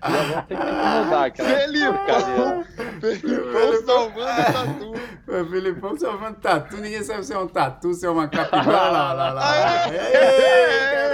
Já 0.02 0.22
vou 0.24 0.42
ter 0.42 0.56
que 0.56 0.64
mudar 0.64 1.24
aquela 1.24 1.48
Felipão, 1.48 2.64
Felipão 3.00 3.86
salvando 3.86 4.52
tatu. 4.52 4.92
O 5.26 5.50
Felipão 5.50 5.96
salvando 5.96 6.38
tatu, 6.38 6.76
ninguém 6.76 7.02
sabe 7.02 7.24
se 7.24 7.32
é 7.32 7.38
um 7.38 7.48
tatu, 7.48 7.94
se 7.94 8.06
é 8.06 8.10
uma 8.10 8.28
capivara. 8.28 8.90
lá, 8.90 9.12
lá, 9.12 9.32
lá. 9.32 9.88
Ei, 9.88 9.96
lá, 9.96 11.04
ó. 11.04 11.07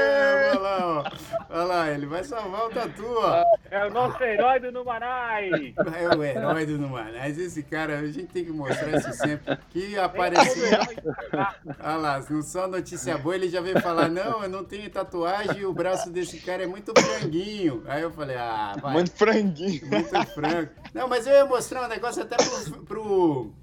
Olha 1.54 1.64
lá, 1.66 1.90
ele 1.92 2.04
vai 2.04 2.24
salvar 2.24 2.66
o 2.66 2.68
Tatu, 2.68 3.06
ó. 3.06 3.44
É 3.70 3.86
o 3.86 3.90
nosso 3.90 4.20
herói 4.24 4.58
do 4.58 4.72
Numanais. 4.72 5.72
É 5.96 6.16
o 6.16 6.24
herói 6.24 6.66
do 6.66 6.76
Numanais. 6.76 7.38
Esse 7.38 7.62
cara, 7.62 8.00
a 8.00 8.06
gente 8.06 8.26
tem 8.26 8.44
que 8.44 8.50
mostrar 8.50 8.90
isso 8.98 9.12
sempre. 9.12 9.56
Que 9.70 9.96
apareceu. 9.96 10.80
Olha 11.80 11.96
lá, 11.96 12.24
não 12.28 12.42
só 12.42 12.66
notícia 12.66 13.16
boa, 13.18 13.36
ele 13.36 13.48
já 13.48 13.60
veio 13.60 13.80
falar: 13.80 14.08
não, 14.08 14.42
eu 14.42 14.48
não 14.48 14.64
tenho 14.64 14.90
tatuagem 14.90 15.58
e 15.58 15.64
o 15.64 15.72
braço 15.72 16.10
desse 16.10 16.40
cara 16.40 16.64
é 16.64 16.66
muito 16.66 16.92
franguinho. 17.00 17.84
Aí 17.86 18.02
eu 18.02 18.10
falei: 18.10 18.36
ah, 18.36 18.74
vai. 18.82 18.92
Muito 18.92 19.12
franguinho. 19.12 19.86
Muito 19.86 20.26
frango. 20.34 20.70
Não, 20.92 21.06
mas 21.06 21.24
eu 21.24 21.34
ia 21.34 21.44
mostrar 21.44 21.84
um 21.84 21.88
negócio 21.88 22.20
até 22.20 22.36
pro, 22.36 22.84
pro 22.84 23.54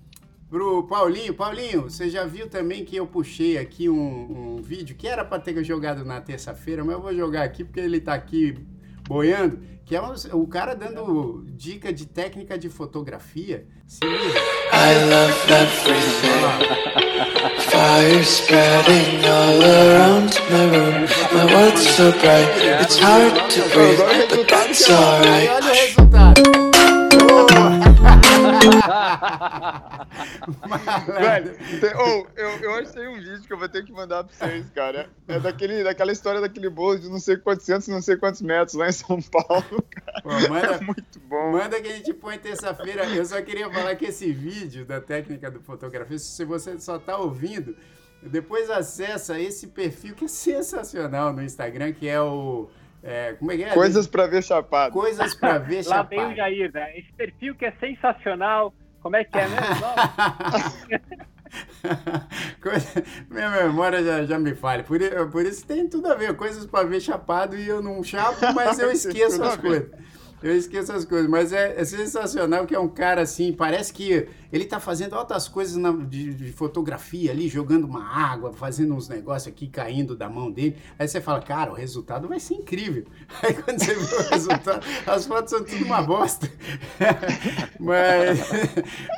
pro 0.51 0.83
Paulinho. 0.83 1.33
Paulinho, 1.33 1.83
você 1.83 2.09
já 2.09 2.25
viu 2.25 2.47
também 2.47 2.83
que 2.83 2.97
eu 2.97 3.07
puxei 3.07 3.57
aqui 3.57 3.89
um, 3.89 4.57
um 4.57 4.61
vídeo 4.61 4.95
que 4.95 5.07
era 5.07 5.23
para 5.23 5.39
ter 5.39 5.63
jogado 5.63 6.03
na 6.03 6.19
terça-feira, 6.19 6.83
mas 6.83 6.93
eu 6.93 7.01
vou 7.01 7.15
jogar 7.15 7.43
aqui 7.43 7.63
porque 7.63 7.79
ele 7.79 8.01
tá 8.01 8.13
aqui 8.13 8.59
boiando, 9.07 9.59
que 9.85 9.95
é 9.95 10.01
um, 10.01 10.13
o 10.33 10.45
cara 10.45 10.75
dando 10.75 11.45
dica 11.55 11.93
de 11.93 12.05
técnica 12.05 12.57
de 12.57 12.67
fotografia. 12.67 13.65
Se 13.87 14.03
liga. 14.03 14.39
I 14.73 14.93
love 15.09 15.51
everything. 15.51 16.91
Fire 17.69 18.23
spreading 18.23 19.25
all 19.25 19.63
around 19.63 20.33
my 20.49 20.65
room. 20.65 21.07
My 21.33 21.45
world's 21.53 21.87
so 21.87 22.11
bright, 22.11 22.49
it's 22.81 22.99
hard 22.99 23.33
to 23.51 23.61
breathe, 23.69 24.29
but 24.29 24.47
that's 24.47 24.89
alright. 24.89 25.49
Olha 25.49 25.71
o 25.71 25.73
resultado. 25.73 26.60
Velho, 31.19 31.57
tem, 31.79 31.95
oh, 31.95 32.27
eu, 32.35 32.49
eu 32.61 32.73
achei 32.75 33.07
um 33.07 33.15
vídeo 33.15 33.41
que 33.41 33.53
eu 33.53 33.57
vou 33.57 33.67
ter 33.69 33.83
que 33.83 33.91
mandar 33.91 34.23
pra 34.23 34.33
vocês, 34.33 34.69
cara. 34.69 35.09
É 35.27 35.39
daquele, 35.39 35.83
daquela 35.83 36.11
história 36.11 36.39
daquele 36.41 36.69
bolo 36.69 36.99
de 36.99 37.09
não 37.09 37.19
sei 37.19 37.37
quantos, 37.37 37.67
não 37.87 38.01
sei 38.01 38.17
quantos 38.17 38.41
metros 38.41 38.75
lá 38.75 38.87
em 38.87 38.91
São 38.91 39.21
Paulo, 39.21 39.83
cara. 39.89 40.21
Pô, 40.21 40.29
manda, 40.49 40.67
é 40.67 40.81
muito 40.81 41.19
bom. 41.21 41.51
Manda 41.51 41.81
que 41.81 41.87
a 41.87 41.95
gente 41.95 42.13
põe 42.13 42.37
terça-feira. 42.37 43.05
Eu 43.05 43.25
só 43.25 43.41
queria 43.41 43.69
falar 43.69 43.95
que 43.95 44.05
esse 44.05 44.31
vídeo 44.31 44.85
da 44.85 45.01
técnica 45.01 45.49
do 45.49 45.59
fotografia, 45.59 46.19
se 46.19 46.45
você 46.45 46.79
só 46.79 46.99
tá 46.99 47.17
ouvindo, 47.17 47.75
depois 48.21 48.69
acessa 48.69 49.39
esse 49.39 49.67
perfil 49.67 50.13
que 50.13 50.25
é 50.25 50.27
sensacional 50.27 51.33
no 51.33 51.41
Instagram, 51.41 51.91
que 51.93 52.07
é 52.07 52.21
o 52.21 52.69
é, 53.03 53.33
como 53.33 53.51
é 53.51 53.57
que 53.57 53.63
é? 53.63 53.73
Coisas 53.73 54.07
para 54.07 54.27
ver 54.27 54.43
chapado. 54.43 54.93
Coisas 54.93 55.33
para 55.33 55.57
ver 55.57 55.83
chapado. 55.83 56.09
Lá 56.15 56.23
vem 56.23 56.33
o 56.33 56.35
Jair, 56.35 56.71
né? 56.73 56.97
Esse 56.97 57.11
perfil 57.13 57.55
que 57.55 57.65
é 57.65 57.71
sensacional. 57.79 58.73
Como 59.01 59.15
é 59.15 59.23
que 59.23 59.37
é 59.37 59.47
mesmo? 59.49 59.85
Minha 63.29 63.49
memória 63.49 64.03
já, 64.03 64.23
já 64.25 64.39
me 64.39 64.53
falha. 64.53 64.83
Por, 64.83 64.99
por 65.31 65.43
isso 65.43 65.65
tem 65.65 65.87
tudo 65.89 66.11
a 66.11 66.15
ver. 66.15 66.35
Coisas 66.35 66.65
para 66.65 66.87
ver 66.87 67.01
chapado 67.01 67.57
e 67.57 67.67
eu 67.67 67.81
não 67.81 68.03
chapo, 68.03 68.39
mas 68.53 68.77
eu 68.79 68.91
esqueço 68.91 69.43
as 69.43 69.57
coisas. 69.57 69.89
Eu 70.43 70.55
esqueço 70.55 70.91
as 70.91 71.05
coisas, 71.05 71.29
mas 71.29 71.53
é, 71.53 71.79
é, 71.79 71.85
sensacional 71.85 72.65
que 72.65 72.73
é 72.73 72.79
um 72.79 72.87
cara 72.87 73.21
assim, 73.21 73.53
parece 73.53 73.93
que 73.93 74.27
ele 74.51 74.65
tá 74.65 74.79
fazendo 74.79 75.15
altas 75.15 75.47
coisas 75.47 75.75
na, 75.75 75.91
de, 75.91 76.33
de, 76.33 76.51
fotografia 76.51 77.29
ali, 77.29 77.47
jogando 77.47 77.85
uma 77.85 78.03
água, 78.03 78.51
fazendo 78.51 78.95
uns 78.95 79.07
negócios 79.07 79.53
aqui 79.53 79.67
caindo 79.67 80.15
da 80.15 80.27
mão 80.27 80.51
dele. 80.51 80.77
Aí 80.97 81.07
você 81.07 81.21
fala, 81.21 81.41
cara, 81.41 81.71
o 81.71 81.75
resultado 81.75 82.27
vai 82.27 82.39
ser 82.39 82.55
incrível. 82.55 83.05
Aí 83.43 83.53
quando 83.53 83.79
você 83.79 83.93
vê 83.93 84.15
o 84.15 84.29
resultado, 84.29 84.85
as 85.05 85.25
fotos 85.27 85.51
são 85.51 85.63
tudo 85.63 85.85
uma 85.85 86.01
bosta. 86.01 86.49
mas, 87.79 88.39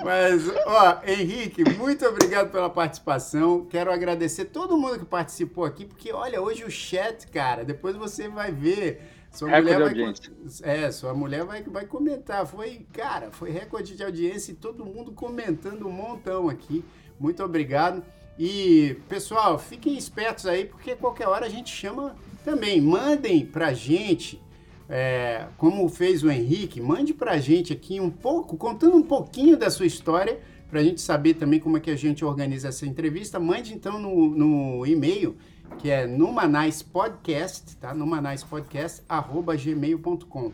mas, 0.04 0.44
ó, 0.66 1.02
Henrique, 1.08 1.64
muito 1.78 2.06
obrigado 2.06 2.52
pela 2.52 2.70
participação. 2.70 3.66
Quero 3.66 3.94
agradecer 3.94 4.46
todo 4.46 4.78
mundo 4.78 5.00
que 5.00 5.06
participou 5.06 5.64
aqui, 5.64 5.86
porque 5.86 6.12
olha, 6.12 6.42
hoje 6.42 6.66
o 6.66 6.70
chat, 6.70 7.28
cara, 7.28 7.64
depois 7.64 7.96
você 7.96 8.28
vai 8.28 8.52
ver 8.52 9.23
sua 9.34 9.50
mulher 9.50 9.80
vai, 9.80 10.14
é, 10.62 10.92
sua 10.92 11.14
mulher 11.16 11.44
vai, 11.44 11.64
vai 11.64 11.86
comentar. 11.88 12.46
Foi, 12.46 12.86
cara, 12.94 13.32
foi 13.32 13.50
recorde 13.50 13.96
de 13.96 14.04
audiência 14.04 14.52
e 14.52 14.56
todo 14.56 14.86
mundo 14.86 15.12
comentando 15.12 15.88
um 15.88 15.92
montão 15.92 16.50
aqui. 16.50 16.86
Muito 17.20 17.44
obrigado. 17.44 18.04
E, 18.38 18.96
pessoal, 19.10 19.58
fiquem 19.58 19.98
espertos 19.98 20.46
aí, 20.46 20.66
porque 20.66 20.96
qualquer 20.96 21.28
hora 21.28 21.48
a 21.48 21.50
gente 21.50 21.76
chama 21.76 22.16
também. 22.46 22.80
Mandem 22.80 23.44
pra 23.44 23.74
gente, 23.74 24.40
é, 24.88 25.48
como 25.58 25.90
fez 25.90 26.24
o 26.24 26.30
Henrique, 26.30 26.80
mande 26.80 27.12
pra 27.12 27.40
gente 27.40 27.74
aqui 27.74 28.00
um 28.00 28.12
pouco, 28.12 28.56
contando 28.56 28.96
um 28.96 29.04
pouquinho 29.04 29.58
da 29.58 29.72
sua 29.72 29.88
história, 29.88 30.40
pra 30.70 30.84
gente 30.84 31.02
saber 31.02 31.34
também 31.34 31.60
como 31.60 31.78
é 31.78 31.80
que 31.80 31.90
a 31.90 31.96
gente 31.96 32.24
organiza 32.24 32.68
essa 32.68 32.86
entrevista. 32.86 33.40
Mande 33.40 33.74
então 33.74 33.98
no, 33.98 34.30
no 34.30 34.86
e-mail 34.86 35.36
que 35.78 35.90
é 35.90 36.06
numanaispodcast, 36.08 37.78
tá? 37.78 37.94
Numanaispodcast, 37.94 39.04
arroba 39.08 39.56
gmail.com. 39.56 40.52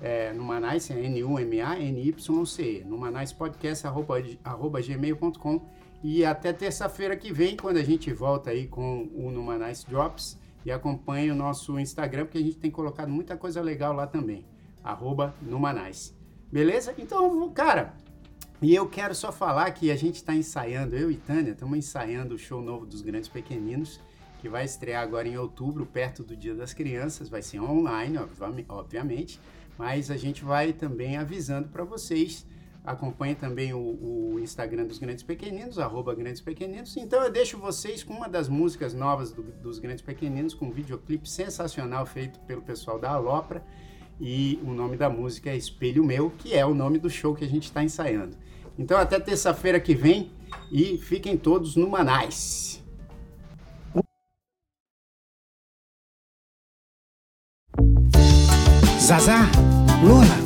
É, 0.00 0.32
Numanice 0.32 0.92
é 0.92 1.04
N-U-M-A-N-Y-C. 1.04 2.84
Numanaispodcast, 2.86 3.86
arroba, 3.86 4.22
arroba 4.44 4.80
gmail.com. 4.80 5.60
E 6.02 6.24
até 6.24 6.52
terça-feira 6.52 7.16
que 7.16 7.32
vem, 7.32 7.56
quando 7.56 7.78
a 7.78 7.82
gente 7.82 8.12
volta 8.12 8.50
aí 8.50 8.66
com 8.66 9.08
o 9.14 9.30
Numanice 9.30 9.88
Drops. 9.88 10.38
E 10.64 10.72
acompanhe 10.72 11.30
o 11.30 11.34
nosso 11.34 11.78
Instagram, 11.78 12.24
porque 12.24 12.38
a 12.38 12.42
gente 12.42 12.56
tem 12.56 12.70
colocado 12.70 13.08
muita 13.08 13.36
coisa 13.36 13.60
legal 13.60 13.92
lá 13.92 14.06
também. 14.06 14.44
Arroba 14.82 15.34
Numanice. 15.42 16.14
Beleza? 16.50 16.94
Então, 16.98 17.50
cara, 17.50 17.94
e 18.60 18.74
eu 18.74 18.88
quero 18.88 19.14
só 19.14 19.30
falar 19.30 19.70
que 19.72 19.90
a 19.90 19.96
gente 19.96 20.16
está 20.16 20.34
ensaiando, 20.34 20.96
eu 20.96 21.10
e 21.10 21.16
Tânia, 21.16 21.52
estamos 21.52 21.78
ensaiando 21.78 22.34
o 22.34 22.38
show 22.38 22.60
novo 22.60 22.86
dos 22.86 23.02
Grandes 23.02 23.28
Pequeninos 23.28 24.00
que 24.38 24.48
vai 24.48 24.64
estrear 24.64 25.02
agora 25.02 25.28
em 25.28 25.36
outubro, 25.36 25.84
perto 25.84 26.22
do 26.22 26.36
Dia 26.36 26.54
das 26.54 26.72
Crianças. 26.72 27.28
Vai 27.28 27.42
ser 27.42 27.60
online, 27.60 28.18
obviamente, 28.68 29.40
mas 29.76 30.10
a 30.10 30.16
gente 30.16 30.44
vai 30.44 30.72
também 30.72 31.16
avisando 31.16 31.68
para 31.68 31.84
vocês. 31.84 32.46
Acompanhe 32.84 33.34
também 33.34 33.74
o, 33.74 33.78
o, 33.78 34.40
Instagram 34.40 34.86
dos 34.86 34.98
Grandes 34.98 35.22
Pequeninos, 35.22 35.78
arroba 35.78 36.14
Grandes 36.14 36.40
Pequeninos. 36.40 36.96
Então 36.96 37.22
eu 37.22 37.30
deixo 37.30 37.58
vocês 37.58 38.02
com 38.02 38.14
uma 38.14 38.28
das 38.28 38.48
músicas 38.48 38.94
novas 38.94 39.30
do, 39.30 39.42
dos 39.42 39.78
Grandes 39.78 40.02
Pequeninos, 40.02 40.54
com 40.54 40.66
um 40.66 40.70
videoclipe 40.70 41.28
sensacional 41.28 42.06
feito 42.06 42.38
pelo 42.40 42.62
pessoal 42.62 42.98
da 42.98 43.10
Alopra. 43.10 43.62
E 44.20 44.58
o 44.64 44.72
nome 44.72 44.96
da 44.96 45.10
música 45.10 45.50
é 45.50 45.56
Espelho 45.56 46.02
Meu, 46.02 46.30
que 46.30 46.54
é 46.54 46.64
o 46.64 46.74
nome 46.74 46.98
do 46.98 47.10
show 47.10 47.34
que 47.34 47.44
a 47.44 47.48
gente 47.48 47.64
está 47.64 47.84
ensaiando. 47.84 48.36
Então 48.78 48.96
até 48.96 49.20
terça-feira 49.20 49.78
que 49.78 49.94
vem 49.94 50.32
e 50.72 50.96
fiquem 50.98 51.36
todos 51.36 51.76
no 51.76 51.88
Manais. 51.88 52.77
Zazá, 59.08 59.48
Lola, 60.02 60.36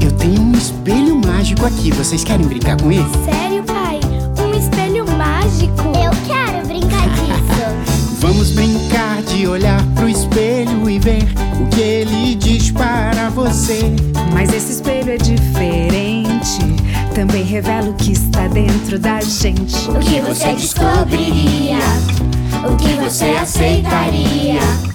eu 0.00 0.10
tenho 0.12 0.40
um 0.40 0.52
espelho 0.52 1.20
mágico 1.22 1.66
aqui. 1.66 1.90
Vocês 1.90 2.24
querem 2.24 2.46
brincar 2.46 2.80
com 2.80 2.90
ele? 2.90 3.04
Sério, 3.26 3.62
pai? 3.62 4.00
Um 4.42 4.58
espelho 4.58 5.04
mágico? 5.18 5.82
Eu 5.88 6.10
quero 6.26 6.66
brincar 6.66 7.06
disso. 7.10 8.16
Vamos 8.20 8.52
brincar 8.52 9.20
de 9.24 9.46
olhar 9.46 9.84
pro 9.94 10.08
espelho 10.08 10.88
e 10.88 10.98
ver 10.98 11.24
o 11.62 11.66
que 11.66 11.80
ele 11.82 12.36
diz 12.36 12.70
para 12.70 13.28
você. 13.28 13.94
Mas 14.32 14.50
esse 14.50 14.72
espelho 14.72 15.12
é 15.12 15.18
diferente. 15.18 16.58
Também 17.14 17.44
revela 17.44 17.90
o 17.90 17.94
que 17.96 18.12
está 18.12 18.48
dentro 18.48 18.98
da 18.98 19.20
gente. 19.20 19.90
O 19.90 19.98
que 19.98 20.22
você 20.22 20.54
descobriria? 20.54 21.76
O 22.66 22.76
que 22.76 22.94
você 22.94 23.26
aceitaria? 23.26 24.90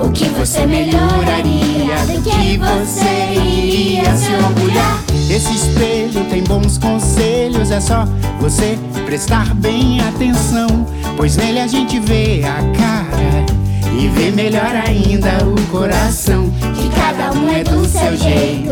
O 0.00 0.10
que 0.10 0.28
você 0.30 0.66
melhoraria? 0.66 1.96
Do 2.06 2.22
que 2.22 2.58
você 2.58 3.34
iria 3.34 4.16
se 4.16 4.32
orgulhar? 4.32 5.02
Esse 5.30 5.54
espelho 5.54 6.24
tem 6.30 6.42
bons 6.44 6.78
conselhos, 6.78 7.70
é 7.70 7.80
só 7.80 8.04
você 8.40 8.78
prestar 9.04 9.54
bem 9.54 10.00
atenção. 10.00 10.86
Pois 11.16 11.36
nele 11.36 11.60
a 11.60 11.66
gente 11.66 11.98
vê 11.98 12.42
a 12.44 12.56
cara 12.78 13.46
e 13.98 14.08
vê 14.08 14.30
melhor 14.30 14.74
ainda 14.86 15.38
o 15.46 15.60
coração. 15.70 16.50
Que 16.74 16.88
cada 16.90 17.32
um 17.32 17.50
é 17.50 17.64
do 17.64 17.84
seu 17.86 18.16
jeito, 18.16 18.70